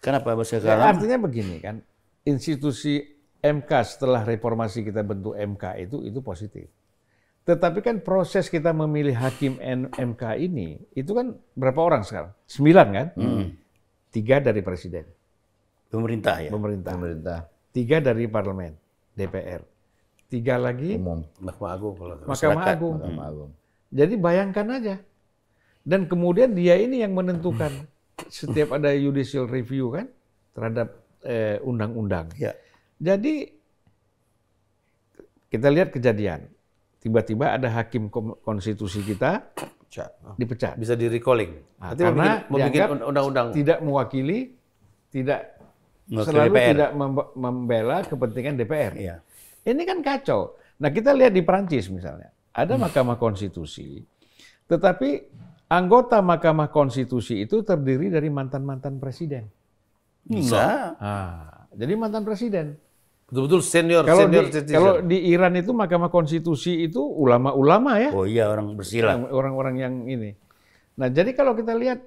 Kenapa 0.00 0.32
bahasa 0.32 0.58
Ya, 0.62 0.78
artinya 0.78 1.18
begini 1.20 1.60
kan, 1.60 1.82
institusi 2.24 3.02
MK 3.38 3.70
setelah 3.84 4.24
reformasi 4.26 4.82
kita 4.82 5.04
bentuk 5.04 5.36
MK 5.36 5.64
itu 5.88 5.96
itu 6.06 6.18
positif. 6.24 6.66
Tetapi 7.44 7.80
kan 7.80 7.96
proses 8.04 8.52
kita 8.52 8.76
memilih 8.76 9.16
hakim 9.16 9.56
MK 9.96 10.22
ini 10.36 10.76
itu 10.92 11.16
kan 11.16 11.32
berapa 11.56 11.80
orang 11.80 12.02
sekarang? 12.04 12.32
Sembilan 12.44 12.86
kan? 12.92 13.06
Tiga 14.08 14.40
dari 14.40 14.60
presiden, 14.64 15.04
Pemerintah 15.88 16.36
ya. 16.44 16.50
pemerintah. 16.52 16.92
Pemerintah 16.96 17.40
Tiga 17.78 18.02
dari 18.02 18.26
parlemen, 18.26 18.74
DPR. 19.14 19.62
Tiga 20.26 20.58
lagi 20.58 20.98
umum, 20.98 21.22
Mahkamah 21.38 21.70
Agung 21.78 21.94
kalau 21.94 22.14
Mahkamah 22.26 22.64
Agung. 22.66 22.96
Mahkamah 22.98 23.26
Agung. 23.30 23.50
Jadi 23.94 24.14
bayangkan 24.18 24.66
aja. 24.74 24.96
Dan 25.86 26.10
kemudian 26.10 26.58
dia 26.58 26.74
ini 26.74 27.06
yang 27.06 27.14
menentukan 27.14 27.70
setiap 28.26 28.74
ada 28.74 28.90
judicial 28.98 29.46
review 29.46 29.94
kan 29.94 30.10
terhadap 30.58 30.98
eh, 31.22 31.62
undang-undang. 31.62 32.26
Ya. 32.34 32.58
Jadi 32.98 33.46
kita 35.46 35.70
lihat 35.70 35.94
kejadian. 35.94 36.50
Tiba-tiba 36.98 37.54
ada 37.54 37.70
hakim 37.78 38.10
konstitusi 38.42 39.06
kita 39.06 39.46
Cak. 39.86 40.34
dipecat. 40.34 40.74
bisa 40.74 40.98
di 40.98 41.06
recalling. 41.06 41.62
Nah, 41.78 41.94
Nanti 41.94 42.02
mau 42.02 42.06
karena 42.10 42.26
bikin, 42.26 42.42
mau 42.42 42.58
bikin 42.58 42.72
dianggap 42.74 42.90
und- 42.90 43.06
undang-undang. 43.06 43.46
Tidak 43.54 43.78
mewakili, 43.86 44.38
tidak 45.14 45.57
selalu 46.08 46.48
DPR. 46.50 46.68
tidak 46.70 46.90
mem- 46.92 47.30
membela 47.34 47.98
kepentingan 48.02 48.54
DPR. 48.56 48.92
Iya. 48.94 49.16
Ini 49.62 49.82
kan 49.82 49.98
kacau. 50.00 50.40
Nah 50.76 50.88
kita 50.88 51.12
lihat 51.12 51.30
di 51.30 51.40
Perancis 51.40 51.86
misalnya. 51.86 52.32
ada 52.50 52.74
Mahkamah 52.74 53.14
Konstitusi, 53.16 54.02
tetapi 54.66 55.30
anggota 55.66 56.18
Mahkamah 56.18 56.68
Konstitusi 56.68 57.38
itu 57.38 57.62
terdiri 57.62 58.08
dari 58.08 58.26
mantan-mantan 58.26 58.96
presiden. 58.96 59.46
Bisa. 60.24 60.92
Ah, 60.96 61.64
jadi 61.70 61.94
mantan 61.94 62.22
presiden. 62.22 62.74
Betul-betul 63.24 63.60
senior 63.60 64.02
Kalau 64.02 64.24
senior 64.24 64.44
di, 64.44 64.50
citizen. 64.50 64.74
kalau 64.74 64.92
di 65.00 65.18
Iran 65.28 65.52
itu 65.54 65.70
Mahkamah 65.70 66.08
Konstitusi 66.08 66.82
itu 66.82 66.98
ulama-ulama 66.98 68.00
ya, 68.00 68.10
Oh 68.10 68.24
iya 68.24 68.48
orang 68.48 68.72
bersila. 68.72 69.20
orang-orang 69.22 69.74
yang 69.76 69.94
ini. 70.04 70.32
Nah, 70.96 71.06
jadi 71.06 71.30
kalau 71.30 71.52
kita 71.52 71.72
lihat, 71.72 72.00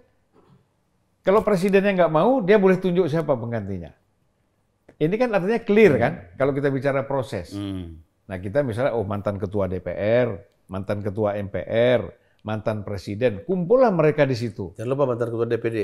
kalau 1.22 1.42
presidennya 1.42 1.94
nggak 1.94 2.14
mau, 2.14 2.42
dia 2.42 2.58
boleh 2.58 2.78
tunjuk 2.78 3.06
siapa 3.06 3.34
penggantinya. 3.34 3.94
Ini 5.02 5.16
kan 5.18 5.34
artinya 5.34 5.62
clear 5.62 5.94
kan, 5.98 6.14
kalau 6.38 6.54
kita 6.54 6.70
bicara 6.70 7.02
proses. 7.06 7.54
Hmm. 7.54 8.02
Nah, 8.30 8.38
kita 8.38 8.62
misalnya, 8.62 8.94
oh 8.94 9.02
mantan 9.02 9.42
ketua 9.42 9.66
DPR, 9.66 10.30
mantan 10.70 11.02
ketua 11.02 11.34
MPR, 11.36 12.06
mantan 12.42 12.86
presiden, 12.86 13.42
kumpullah 13.44 13.90
mereka 13.90 14.30
di 14.30 14.38
situ. 14.38 14.78
Jangan 14.78 14.90
lupa 14.90 15.04
mantan 15.10 15.28
ketua 15.34 15.48
DPD. 15.50 15.80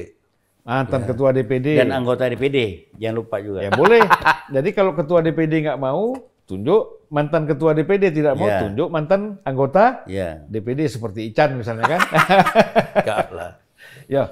Mantan 0.67 1.01
ketua 1.07 1.29
DPD. 1.31 1.67
Dan 1.79 1.95
anggota 1.95 2.27
DPD, 2.27 2.91
jangan 2.99 3.15
lupa 3.23 3.35
juga. 3.39 3.63
Ya 3.63 3.71
boleh. 3.73 4.03
Jadi 4.55 4.69
kalau 4.75 4.91
ketua 4.93 5.23
DPD 5.23 5.63
nggak 5.65 5.79
mau, 5.79 6.13
tunjuk 6.43 7.07
mantan 7.07 7.47
ketua 7.47 7.71
DPD 7.71 8.11
tidak 8.11 8.35
mau, 8.35 8.47
Ya. 8.47 8.63
tunjuk 8.63 8.87
mantan 8.91 9.39
anggota 9.43 10.03
Ya. 10.07 10.43
DPD 10.45 10.87
seperti 10.87 11.27
Ican 11.31 11.57
misalnya 11.57 11.87
kan. 11.87 12.01
Enggak 13.01 13.27
lah. 13.31 13.51
ya, 14.07 14.31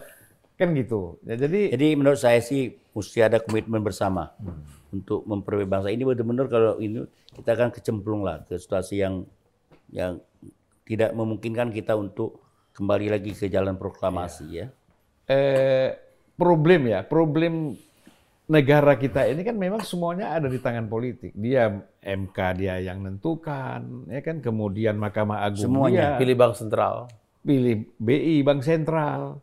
kan 0.55 0.71
gitu. 0.75 1.19
Ya, 1.27 1.35
jadi 1.35 1.75
Jadi 1.75 1.87
menurut 1.99 2.19
saya 2.19 2.39
sih 2.39 2.75
mesti 2.95 3.19
ada 3.23 3.43
komitmen 3.43 3.83
bersama 3.83 4.31
untuk 4.95 5.27
memperbaiki 5.27 5.67
bangsa 5.67 5.89
ini 5.91 6.03
benar-benar 6.07 6.47
kalau 6.47 6.79
ini 6.79 7.03
kita 7.35 7.59
akan 7.59 7.69
kecemplung 7.75 8.23
lah 8.23 8.47
ke 8.47 8.55
situasi 8.55 9.03
yang 9.03 9.27
yang 9.91 10.23
tidak 10.87 11.11
memungkinkan 11.11 11.75
kita 11.75 11.99
untuk 11.99 12.39
kembali 12.71 13.11
lagi 13.11 13.31
ke 13.35 13.51
jalan 13.51 13.75
proklamasi 13.75 14.45
ya. 14.51 14.67
eh, 15.27 15.89
problem 16.37 16.87
ya, 16.87 17.03
problem 17.03 17.75
negara 18.45 18.93
kita 18.93 19.25
ini 19.25 19.41
kan 19.41 19.57
memang 19.57 19.81
semuanya 19.81 20.37
ada 20.37 20.47
di 20.47 20.61
tangan 20.61 20.85
politik. 20.85 21.33
Dia 21.33 21.73
MK 21.99 22.37
dia 22.61 22.77
yang 22.77 23.01
nentukan, 23.01 24.05
ya 24.05 24.21
kan. 24.21 24.37
Kemudian 24.39 24.95
Mahkamah 25.01 25.41
Agung 25.49 25.65
Semuanya. 25.65 26.15
dia, 26.15 26.21
Pilih 26.21 26.37
bank 26.37 26.53
sentral, 26.53 27.09
pilih 27.41 27.89
BI 27.97 28.45
Bank 28.45 28.61
Sentral, 28.61 29.41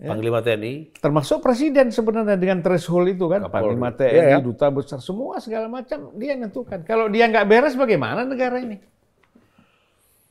Panglima 0.00 0.40
TNI. 0.40 0.96
termasuk 0.96 1.44
presiden 1.44 1.92
sebenarnya 1.92 2.40
dengan 2.40 2.64
threshold 2.64 3.12
itu 3.12 3.28
kan, 3.28 3.44
Kapolri. 3.44 3.76
Panglima 3.76 3.92
TNI, 3.92 4.32
ya. 4.32 4.38
duta 4.40 4.72
besar 4.72 4.96
semua 5.04 5.36
segala 5.44 5.68
macam 5.68 6.08
dia 6.16 6.32
nentukan. 6.40 6.80
Kalau 6.88 7.12
dia 7.12 7.28
nggak 7.28 7.44
beres 7.44 7.76
bagaimana 7.76 8.24
negara 8.24 8.56
ini? 8.64 8.80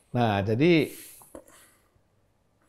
Nah, 0.10 0.42
jadi 0.42 0.90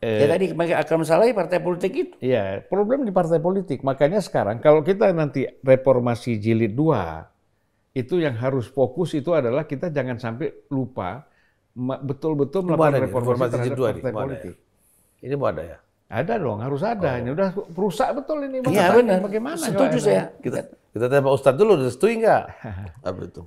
Ya 0.01 0.25
tadi 0.25 0.49
akan 0.49 1.05
masalahnya 1.05 1.37
partai 1.37 1.61
politik 1.61 1.93
itu. 1.93 2.17
Iya, 2.25 2.65
problem 2.65 3.05
di 3.05 3.13
partai 3.13 3.37
politik. 3.37 3.85
Makanya 3.85 4.17
sekarang 4.17 4.57
kalau 4.57 4.81
kita 4.81 5.13
nanti 5.13 5.45
reformasi 5.61 6.41
jilid 6.41 6.73
2, 6.73 7.93
itu 7.93 8.17
yang 8.17 8.33
harus 8.33 8.65
fokus 8.65 9.13
itu 9.13 9.29
adalah 9.37 9.69
kita 9.69 9.93
jangan 9.93 10.17
sampai 10.17 10.65
lupa 10.73 11.27
betul-betul 11.77 12.65
melakukan 12.65 12.97
reformasi 12.97 13.45
reformasi 13.45 13.57
jilid 13.61 13.77
dua 13.77 13.89
nih, 13.93 14.01
partai 14.01 14.11
mau 14.11 14.19
ada 14.19 14.25
politik. 14.25 14.55
Ini 15.21 15.33
mau 15.37 15.47
ada 15.53 15.63
ya. 15.63 15.77
Ada 16.11 16.33
dong, 16.35 16.59
harus 16.59 16.83
ada. 16.83 17.23
Ini 17.23 17.31
udah 17.31 17.55
rusak 17.71 18.11
betul 18.19 18.43
ini. 18.43 18.59
Iya 18.67 18.91
benar. 18.91 19.23
Bagaimana? 19.23 19.55
Setuju 19.55 19.97
saya. 20.03 20.27
Kita 20.43 20.67
kita 20.91 21.05
tanya 21.07 21.23
Pak 21.23 21.33
Ustadz 21.39 21.55
dulu, 21.55 21.73
setuju 21.87 22.13
nggak? 22.19 22.43
Apa 23.07 23.21
itu? 23.23 23.43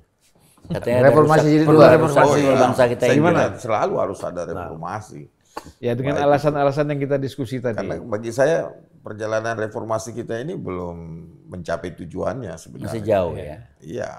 Katanya 0.65 1.13
Reformasi 1.13 1.61
perlu 1.61 1.77
dua. 1.77 1.93
reformasi 1.93 2.25
Oh, 2.25 2.37
iya. 2.41 2.57
bangsa 2.57 2.83
kita 2.89 3.03
ini. 3.13 3.21
kira 3.21 3.45
selalu 3.61 3.93
harus 4.01 4.19
ada 4.25 4.41
reformasi. 4.49 5.21
Ya 5.77 5.93
dengan 5.93 6.17
alasan-alasan 6.25 6.89
yang 6.89 6.99
kita 7.05 7.21
diskusi 7.21 7.61
tadi. 7.61 7.77
Karena 7.77 8.01
bagi 8.01 8.33
saya 8.33 8.73
perjalanan 9.05 9.53
reformasi 9.61 10.17
kita 10.17 10.41
ini 10.41 10.57
belum 10.57 10.97
mencapai 11.53 11.93
tujuannya 11.93 12.57
sebenarnya. 12.57 12.89
Masih 12.89 13.03
jauh 13.05 13.37
ya. 13.37 13.57
Iya. 13.77 14.11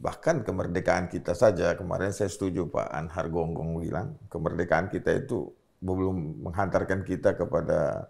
Bahkan 0.00 0.46
kemerdekaan 0.46 1.10
kita 1.10 1.34
saja, 1.34 1.74
kemarin 1.74 2.14
saya 2.14 2.30
setuju 2.30 2.70
Pak 2.70 2.88
Anhar 2.88 3.26
Gonggong 3.28 3.82
bilang, 3.82 4.16
kemerdekaan 4.32 4.88
kita 4.88 5.12
itu 5.12 5.50
belum 5.80 6.44
menghantarkan 6.44 7.02
kita 7.02 7.34
kepada 7.34 8.08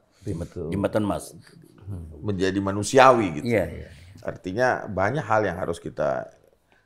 Jembatan 0.68 1.02
Mas. 1.02 1.32
menjadi 2.20 2.58
manusiawi 2.58 3.40
gitu. 3.40 3.46
Iya, 3.48 3.64
iya. 3.66 3.88
Artinya 4.20 4.68
banyak 4.84 5.24
hal 5.24 5.42
yang 5.42 5.56
harus 5.56 5.78
kita 5.78 6.28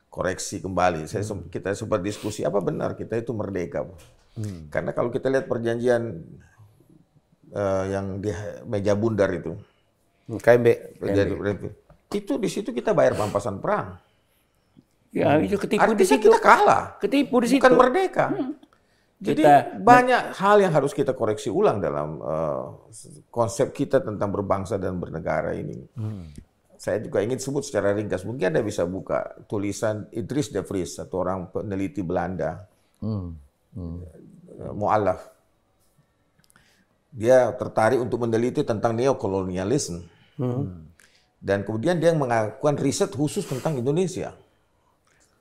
koreksi 0.07 0.61
kembali. 0.61 1.05
Saya 1.05 1.21
sem- 1.21 1.45
kita 1.49 1.75
sempat 1.75 2.01
diskusi 2.01 2.41
apa 2.41 2.57
benar 2.59 2.95
kita 2.95 3.19
itu 3.19 3.33
merdeka, 3.33 3.85
Pak? 3.85 3.99
Karena 4.71 4.91
kalau 4.91 5.11
kita 5.11 5.29
lihat 5.29 5.45
perjanjian 5.45 6.25
eh, 7.51 7.85
yang 7.87 8.19
di 8.19 8.31
meja 8.65 8.95
bundar 8.95 9.31
itu, 9.31 9.55
KMB. 10.27 10.67
perjanjian- 10.97 11.71
itu 12.11 12.33
di 12.35 12.49
situ 12.49 12.71
kita 12.71 12.91
bayar 12.91 13.15
pampasan 13.15 13.59
perang. 13.59 13.99
Ya, 15.11 15.39
itu 15.39 15.55
ketipu 15.55 15.79
di 15.85 15.95
Artinya 15.95 16.11
situ. 16.11 16.27
kita 16.27 16.39
kalah, 16.41 16.99
Ketipu 16.99 17.39
di 17.39 17.47
situ. 17.47 17.63
bukan 17.63 17.75
merdeka. 17.77 18.27
Jadi 19.25 19.41
Kita- 19.41 19.81
banyak 19.81 20.37
hal 20.37 20.57
yang 20.61 20.73
harus 20.77 20.93
kita 20.93 21.17
koreksi 21.17 21.49
ulang 21.49 21.81
dalam 21.81 22.21
eh, 22.21 22.65
konsep 23.33 23.73
kita 23.73 24.05
tentang 24.05 24.29
berbangsa 24.29 24.77
dan 24.77 25.01
bernegara 25.01 25.57
ini. 25.57 25.81
Saya 26.77 27.01
juga 27.01 27.25
ingin 27.25 27.41
sebut 27.41 27.65
secara 27.65 27.97
ringkas, 27.97 28.29
mungkin 28.29 28.53
Anda 28.53 28.61
bisa 28.61 28.85
buka 28.85 29.41
tulisan 29.49 30.05
Idris 30.13 30.53
de 30.53 30.61
Vries, 30.61 31.01
satu 31.01 31.25
orang 31.25 31.49
peneliti 31.49 32.05
Belanda, 32.05 32.69
eh, 33.01 34.73
mu'alaf. 34.77 35.33
Dia 37.15 37.49
tertarik 37.57 38.05
untuk 38.05 38.29
meneliti 38.29 38.61
tentang 38.61 38.93
neokolonialisme. 38.93 40.05
Dan 41.45 41.61
kemudian 41.65 42.01
dia 42.01 42.13
melakukan 42.13 42.77
riset 42.81 43.13
khusus 43.13 43.45
tentang 43.45 43.77
Indonesia. 43.77 44.33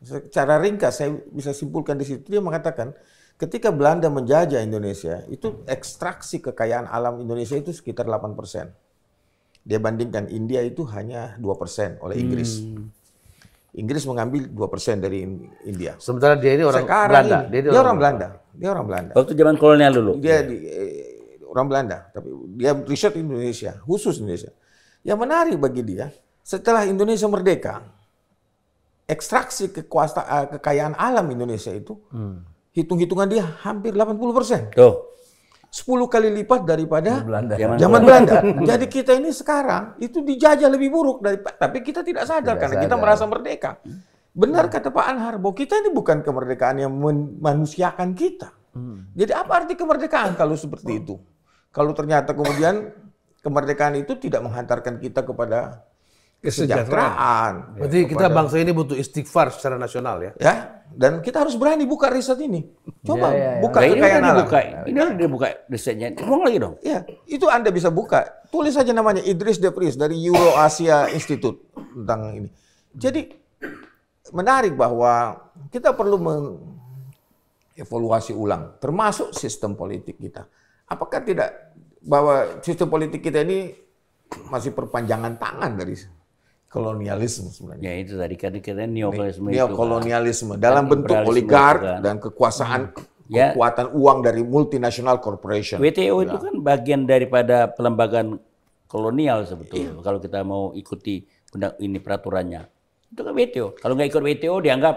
Secara 0.04 0.60
ringkas 0.60 1.00
saya 1.00 1.16
bisa 1.32 1.56
simpulkan 1.56 1.96
di 1.96 2.04
situ 2.04 2.28
dia 2.28 2.44
mengatakan 2.44 2.92
ketika 3.38 3.70
Belanda 3.74 4.08
menjajah 4.08 4.62
Indonesia 4.62 5.24
itu 5.28 5.64
ekstraksi 5.66 6.40
kekayaan 6.40 6.88
alam 6.88 7.20
Indonesia 7.20 7.58
itu 7.58 7.74
sekitar 7.74 8.06
8%. 8.06 8.72
Dia 9.64 9.80
bandingkan 9.80 10.28
India 10.28 10.60
itu 10.60 10.84
hanya 10.92 11.40
2% 11.40 12.04
oleh 12.04 12.20
Inggris. 12.20 12.60
Inggris 13.74 14.04
mengambil 14.06 14.46
2% 14.52 15.02
dari 15.02 15.26
In- 15.26 15.50
India. 15.66 15.98
Sementara 15.98 16.38
dia 16.38 16.54
ini 16.54 16.68
orang 16.68 16.84
Sekarang 16.86 17.10
Belanda. 17.10 17.40
ini, 17.50 17.58
dia, 17.64 17.72
orang 17.74 17.98
Belanda. 17.98 18.28
Dia 18.54 18.70
orang 18.70 18.86
Belanda. 18.86 19.12
Waktu 19.18 19.32
zaman 19.34 19.56
kolonial 19.58 19.92
dulu. 19.98 20.12
Dia 20.22 20.38
di, 20.46 20.56
eh, 20.68 21.14
orang 21.50 21.66
Belanda, 21.70 21.98
tapi 22.10 22.30
dia 22.58 22.74
riset 22.74 23.14
Indonesia, 23.18 23.78
khusus 23.86 24.18
Indonesia. 24.18 24.50
Yang 25.02 25.20
menarik 25.22 25.58
bagi 25.58 25.82
dia, 25.86 26.10
setelah 26.42 26.86
Indonesia 26.86 27.30
merdeka, 27.30 27.82
ekstraksi 29.06 29.70
kekuasaan 29.70 30.26
eh, 30.26 30.48
kekayaan 30.58 30.94
alam 30.98 31.26
Indonesia 31.30 31.70
itu, 31.74 31.98
hitung-hitungan 32.74 33.30
dia 33.30 33.46
hampir 33.62 33.94
80 33.94 34.38
persen. 34.38 34.62
Tuh. 34.74 35.14
10 35.74 36.06
kali 36.06 36.30
lipat 36.30 36.70
daripada 36.70 37.26
Belanda. 37.26 37.58
Zaman 37.58 37.78
zaman 37.82 38.02
Belanda. 38.06 38.46
Jadi 38.62 38.86
kita 38.86 39.18
ini 39.18 39.34
sekarang 39.34 39.98
itu 39.98 40.22
dijajah 40.22 40.70
lebih 40.70 40.94
buruk 40.94 41.26
dari 41.26 41.42
tapi 41.42 41.82
kita 41.82 42.06
tidak 42.06 42.30
sadar 42.30 42.62
karena 42.62 42.78
kita 42.78 42.94
merasa 42.94 43.26
merdeka. 43.26 43.82
Benar 44.34 44.70
kata 44.70 44.94
Pak 44.94 45.06
Anhar 45.06 45.42
bahwa 45.42 45.54
kita 45.58 45.82
ini 45.82 45.90
bukan 45.90 46.22
kemerdekaan 46.22 46.78
yang 46.78 46.94
memanusiakan 46.94 48.14
kita. 48.14 48.54
Jadi 49.18 49.34
apa 49.34 49.66
arti 49.66 49.74
kemerdekaan 49.74 50.38
kalau 50.38 50.54
seperti 50.54 51.02
itu? 51.02 51.18
Kalau 51.74 51.90
ternyata 51.98 52.38
kemudian 52.38 52.94
kemerdekaan 53.42 53.98
itu 53.98 54.14
tidak 54.22 54.46
menghantarkan 54.46 55.02
kita 55.02 55.26
kepada 55.26 55.82
kesejahteraan. 56.44 57.80
Berarti 57.80 58.00
kita 58.04 58.28
bangsa 58.28 58.60
ini 58.60 58.76
butuh 58.76 59.00
istighfar 59.00 59.56
secara 59.56 59.80
nasional 59.80 60.20
ya. 60.20 60.32
Ya, 60.36 60.84
dan 60.92 61.24
kita 61.24 61.40
harus 61.40 61.56
berani 61.56 61.88
buka 61.88 62.12
riset 62.12 62.36
ini. 62.44 62.68
Coba 63.02 63.32
Ya, 63.32 63.40
ya, 63.40 63.44
ya. 63.58 63.62
buka 63.64 63.80
Nah, 63.80 63.88
ini 63.88 63.96
kekayaan 63.96 64.20
udah 64.20 64.28
alam. 64.28 64.38
dibuka. 64.44 64.60
Ini 64.84 64.98
udah 65.00 65.16
dibuka 65.16 65.48
risetnya. 65.72 66.08
Ngomong 66.20 66.44
lagi 66.44 66.58
dong. 66.60 66.76
Ya, 66.84 67.00
itu 67.26 67.46
Anda 67.48 67.72
bisa 67.72 67.88
buka. 67.88 68.28
Tulis 68.52 68.76
saja 68.76 68.92
namanya 68.92 69.24
Idris 69.24 69.58
De 69.58 69.72
Vries 69.72 69.96
dari 69.96 70.20
Euro 70.22 70.60
Asia 70.60 71.08
Institute 71.10 71.64
tentang 71.74 72.36
ini. 72.36 72.50
Jadi 72.94 73.26
menarik 74.30 74.76
bahwa 74.76 75.40
kita 75.72 75.96
perlu 75.96 76.20
mengevaluasi 77.74 78.36
ulang, 78.36 78.78
termasuk 78.78 79.32
sistem 79.34 79.74
politik 79.74 80.20
kita. 80.20 80.46
Apakah 80.86 81.24
tidak 81.24 81.74
bahwa 82.04 82.60
sistem 82.62 82.92
politik 82.92 83.24
kita 83.24 83.42
ini 83.42 83.72
masih 84.52 84.76
perpanjangan 84.76 85.40
tangan 85.40 85.72
dari 85.74 85.96
kolonialisme 86.74 87.48
sebenarnya? 87.48 87.86
Ya 87.86 87.94
itu 88.02 88.18
tadi 88.18 88.34
kan 88.34 88.52
kita 88.58 88.84
neokolonialisme. 88.84 89.48
Neokolonialisme 89.54 90.54
dalam 90.58 90.90
bentuk 90.90 91.14
oligark 91.22 91.80
kan. 91.80 92.00
dan 92.02 92.16
kekuasaan 92.18 92.82
Ya. 93.30 93.56
kekuatan 93.56 93.96
uang 93.96 94.20
dari 94.20 94.44
multinational 94.44 95.18
corporation. 95.18 95.80
WTO 95.80 96.22
itu 96.22 96.36
kan 96.36 96.54
bagian 96.60 97.08
daripada 97.08 97.72
pelembagaan 97.72 98.36
kolonial 98.86 99.48
sebetulnya. 99.48 99.96
Kalau 100.02 100.20
kita 100.20 100.44
mau 100.44 100.74
ikuti 100.74 101.24
undang 101.50 101.74
ini 101.80 101.98
peraturannya. 101.98 102.68
Itu 103.08 103.22
kan 103.22 103.34
WTO. 103.34 103.68
Kalau 103.80 103.94
nggak 103.96 104.10
ikut 104.12 104.22
WTO 104.22 104.56
dianggap 104.60 104.96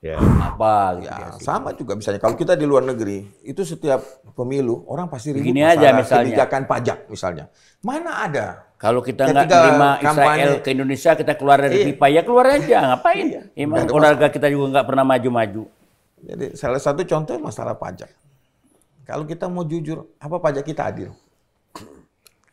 Ya. 0.00 0.16
apa 0.20 1.02
gitu. 1.02 1.08
Ya, 1.10 1.28
sama 1.40 1.72
juga 1.72 1.96
misalnya 1.96 2.20
kalau 2.20 2.36
kita 2.36 2.54
di 2.54 2.62
luar 2.62 2.84
negeri, 2.84 3.26
itu 3.42 3.62
setiap 3.62 4.00
pemilu 4.32 4.86
orang 4.86 5.08
pasti 5.08 5.34
ribut 5.34 5.50
Begini 5.50 5.66
aja 5.66 5.92
misalnya. 5.92 6.30
kebijakan 6.30 6.62
pajak 6.64 6.98
misalnya. 7.10 7.44
Mana 7.82 8.22
ada? 8.22 8.65
Kalau 8.76 9.00
kita 9.00 9.24
nggak 9.32 9.48
terima 9.48 9.90
Israel 10.04 10.50
ke 10.60 10.68
Indonesia, 10.76 11.10
kita 11.16 11.32
keluar 11.32 11.58
dari 11.64 11.80
Iya. 11.80 11.86
pipa, 11.92 12.06
ya 12.12 12.20
keluar 12.20 12.46
aja. 12.52 12.78
Ngapain? 12.92 13.26
Emang 13.56 13.80
Nggak 13.80 13.88
ada 13.88 13.92
keluarga 13.92 14.26
kita 14.28 14.46
juga 14.52 14.64
nggak 14.76 14.86
pernah 14.86 15.04
maju-maju. 15.08 15.62
Jadi 16.20 16.46
salah 16.56 16.80
satu 16.80 17.00
contoh 17.08 17.34
masalah 17.40 17.72
pajak. 17.72 18.12
Kalau 19.08 19.24
kita 19.24 19.48
mau 19.48 19.64
jujur, 19.64 20.04
apa 20.20 20.36
pajak 20.36 20.64
kita 20.66 20.92
adil? 20.92 21.14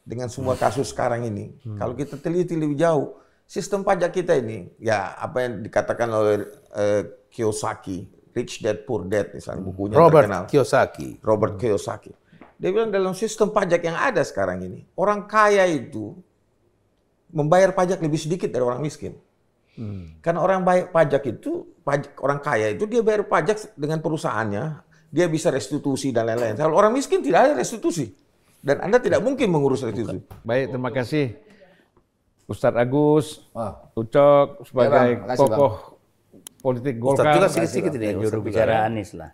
Dengan 0.03 0.27
semua 0.27 0.59
kasus 0.59 0.91
sekarang 0.91 1.23
ini, 1.23 1.55
kalau 1.79 1.95
kita 1.95 2.19
teliti 2.19 2.59
lebih 2.59 2.75
jauh, 2.75 3.15
sistem 3.47 3.83
pajak 3.87 4.11
kita 4.11 4.35
ini, 4.35 4.67
ya 4.79 5.15
apa 5.15 5.47
yang 5.47 5.63
dikatakan 5.63 6.07
oleh 6.11 6.43
eh, 6.75 7.01
Kiyosaki, 7.31 8.07
Rich 8.35 8.59
Dad 8.59 8.83
Poor 8.83 9.07
Dad 9.07 9.31
misalnya 9.31 9.63
bukunya 9.63 9.95
Robert 9.95 10.27
terkenal. 10.27 10.43
Kiyosaki. 10.47 11.23
Robert 11.23 11.55
Kiyosaki. 11.55 12.11
Dia 12.63 12.71
bilang 12.71 12.95
dalam 12.95 13.11
sistem 13.11 13.51
pajak 13.51 13.83
yang 13.83 13.99
ada 13.99 14.23
sekarang 14.23 14.63
ini, 14.63 14.87
orang 14.95 15.27
kaya 15.27 15.67
itu 15.67 16.15
membayar 17.27 17.75
pajak 17.75 17.99
lebih 17.99 18.15
sedikit 18.15 18.47
dari 18.47 18.63
orang 18.63 18.79
miskin. 18.79 19.19
Karena 20.23 20.39
orang 20.39 20.63
bayar 20.63 20.87
pajak 20.87 21.27
itu, 21.27 21.67
pajak, 21.83 22.15
orang 22.23 22.39
kaya 22.39 22.71
itu 22.71 22.87
dia 22.87 23.03
bayar 23.03 23.27
pajak 23.27 23.75
dengan 23.75 23.99
perusahaannya, 23.99 24.79
dia 25.11 25.27
bisa 25.27 25.51
restitusi 25.51 26.15
dan 26.15 26.29
lain-lain. 26.29 26.55
Kalau 26.55 26.79
orang 26.79 26.95
miskin 26.95 27.19
tidak 27.19 27.51
ada 27.51 27.53
restitusi. 27.59 28.15
Dan 28.63 28.79
Anda 28.79 29.03
tidak 29.03 29.19
mungkin 29.19 29.51
mengurus 29.51 29.83
restitusi. 29.83 30.23
Baik, 30.47 30.71
terima 30.71 30.87
kasih 30.95 31.35
Ustadz 32.47 32.79
Agus, 32.79 33.43
Wah. 33.51 33.91
Ucok 33.91 34.63
sebagai 34.63 35.19
Bang. 35.19 35.27
Makasih, 35.27 35.39
tokoh 35.43 35.73
politik 36.63 36.93
Ustadz 36.95 37.03
Golkar. 37.03 37.33
juga 37.35 37.47
sedikit-sedikit 37.51 37.91
ini. 37.99 38.07
Juru 38.15 38.23
Ustadz 38.23 38.47
bicara. 38.47 38.73
Anies 38.87 39.11
lah. 39.11 39.29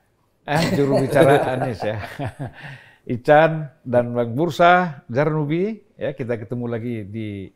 Eh, 0.50 0.64
juru 0.74 0.94
bicara 0.98 1.34
Anies 1.54 1.80
ya. 1.86 2.02
Ican 3.10 3.66
dan 3.82 4.14
Bang 4.14 4.38
Bursa, 4.38 5.02
Zarnubi, 5.10 5.82
ya 5.98 6.14
kita 6.14 6.38
ketemu 6.38 6.66
lagi 6.70 6.96
di 7.10 7.50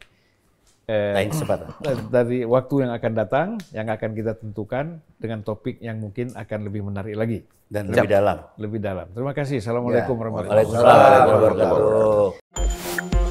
eh, 0.89 1.13
Lain 1.13 1.29
kesempatan. 1.29 1.69
dari 2.15 2.41
waktu 2.41 2.89
yang 2.89 2.91
akan 2.97 3.11
datang, 3.13 3.47
yang 3.69 3.85
akan 3.85 4.17
kita 4.17 4.33
tentukan 4.33 4.97
dengan 5.21 5.45
topik 5.45 5.77
yang 5.77 6.01
mungkin 6.01 6.33
akan 6.33 6.59
lebih 6.65 6.81
menarik 6.89 7.13
lagi, 7.13 7.39
Dan 7.69 7.93
lebih 7.93 8.09
dalam. 8.09 8.37
lebih 8.57 8.79
dalam. 8.81 9.05
Terima 9.13 9.37
kasih. 9.37 9.61
Assalamualaikum 9.61 10.17
warahmatullahi 10.17 10.65
wabarakatuh. 10.65 10.89
Waalaikumsalam 10.89 11.21
warahmatullahi 11.29 11.69
wabarakatuh. 11.69 13.22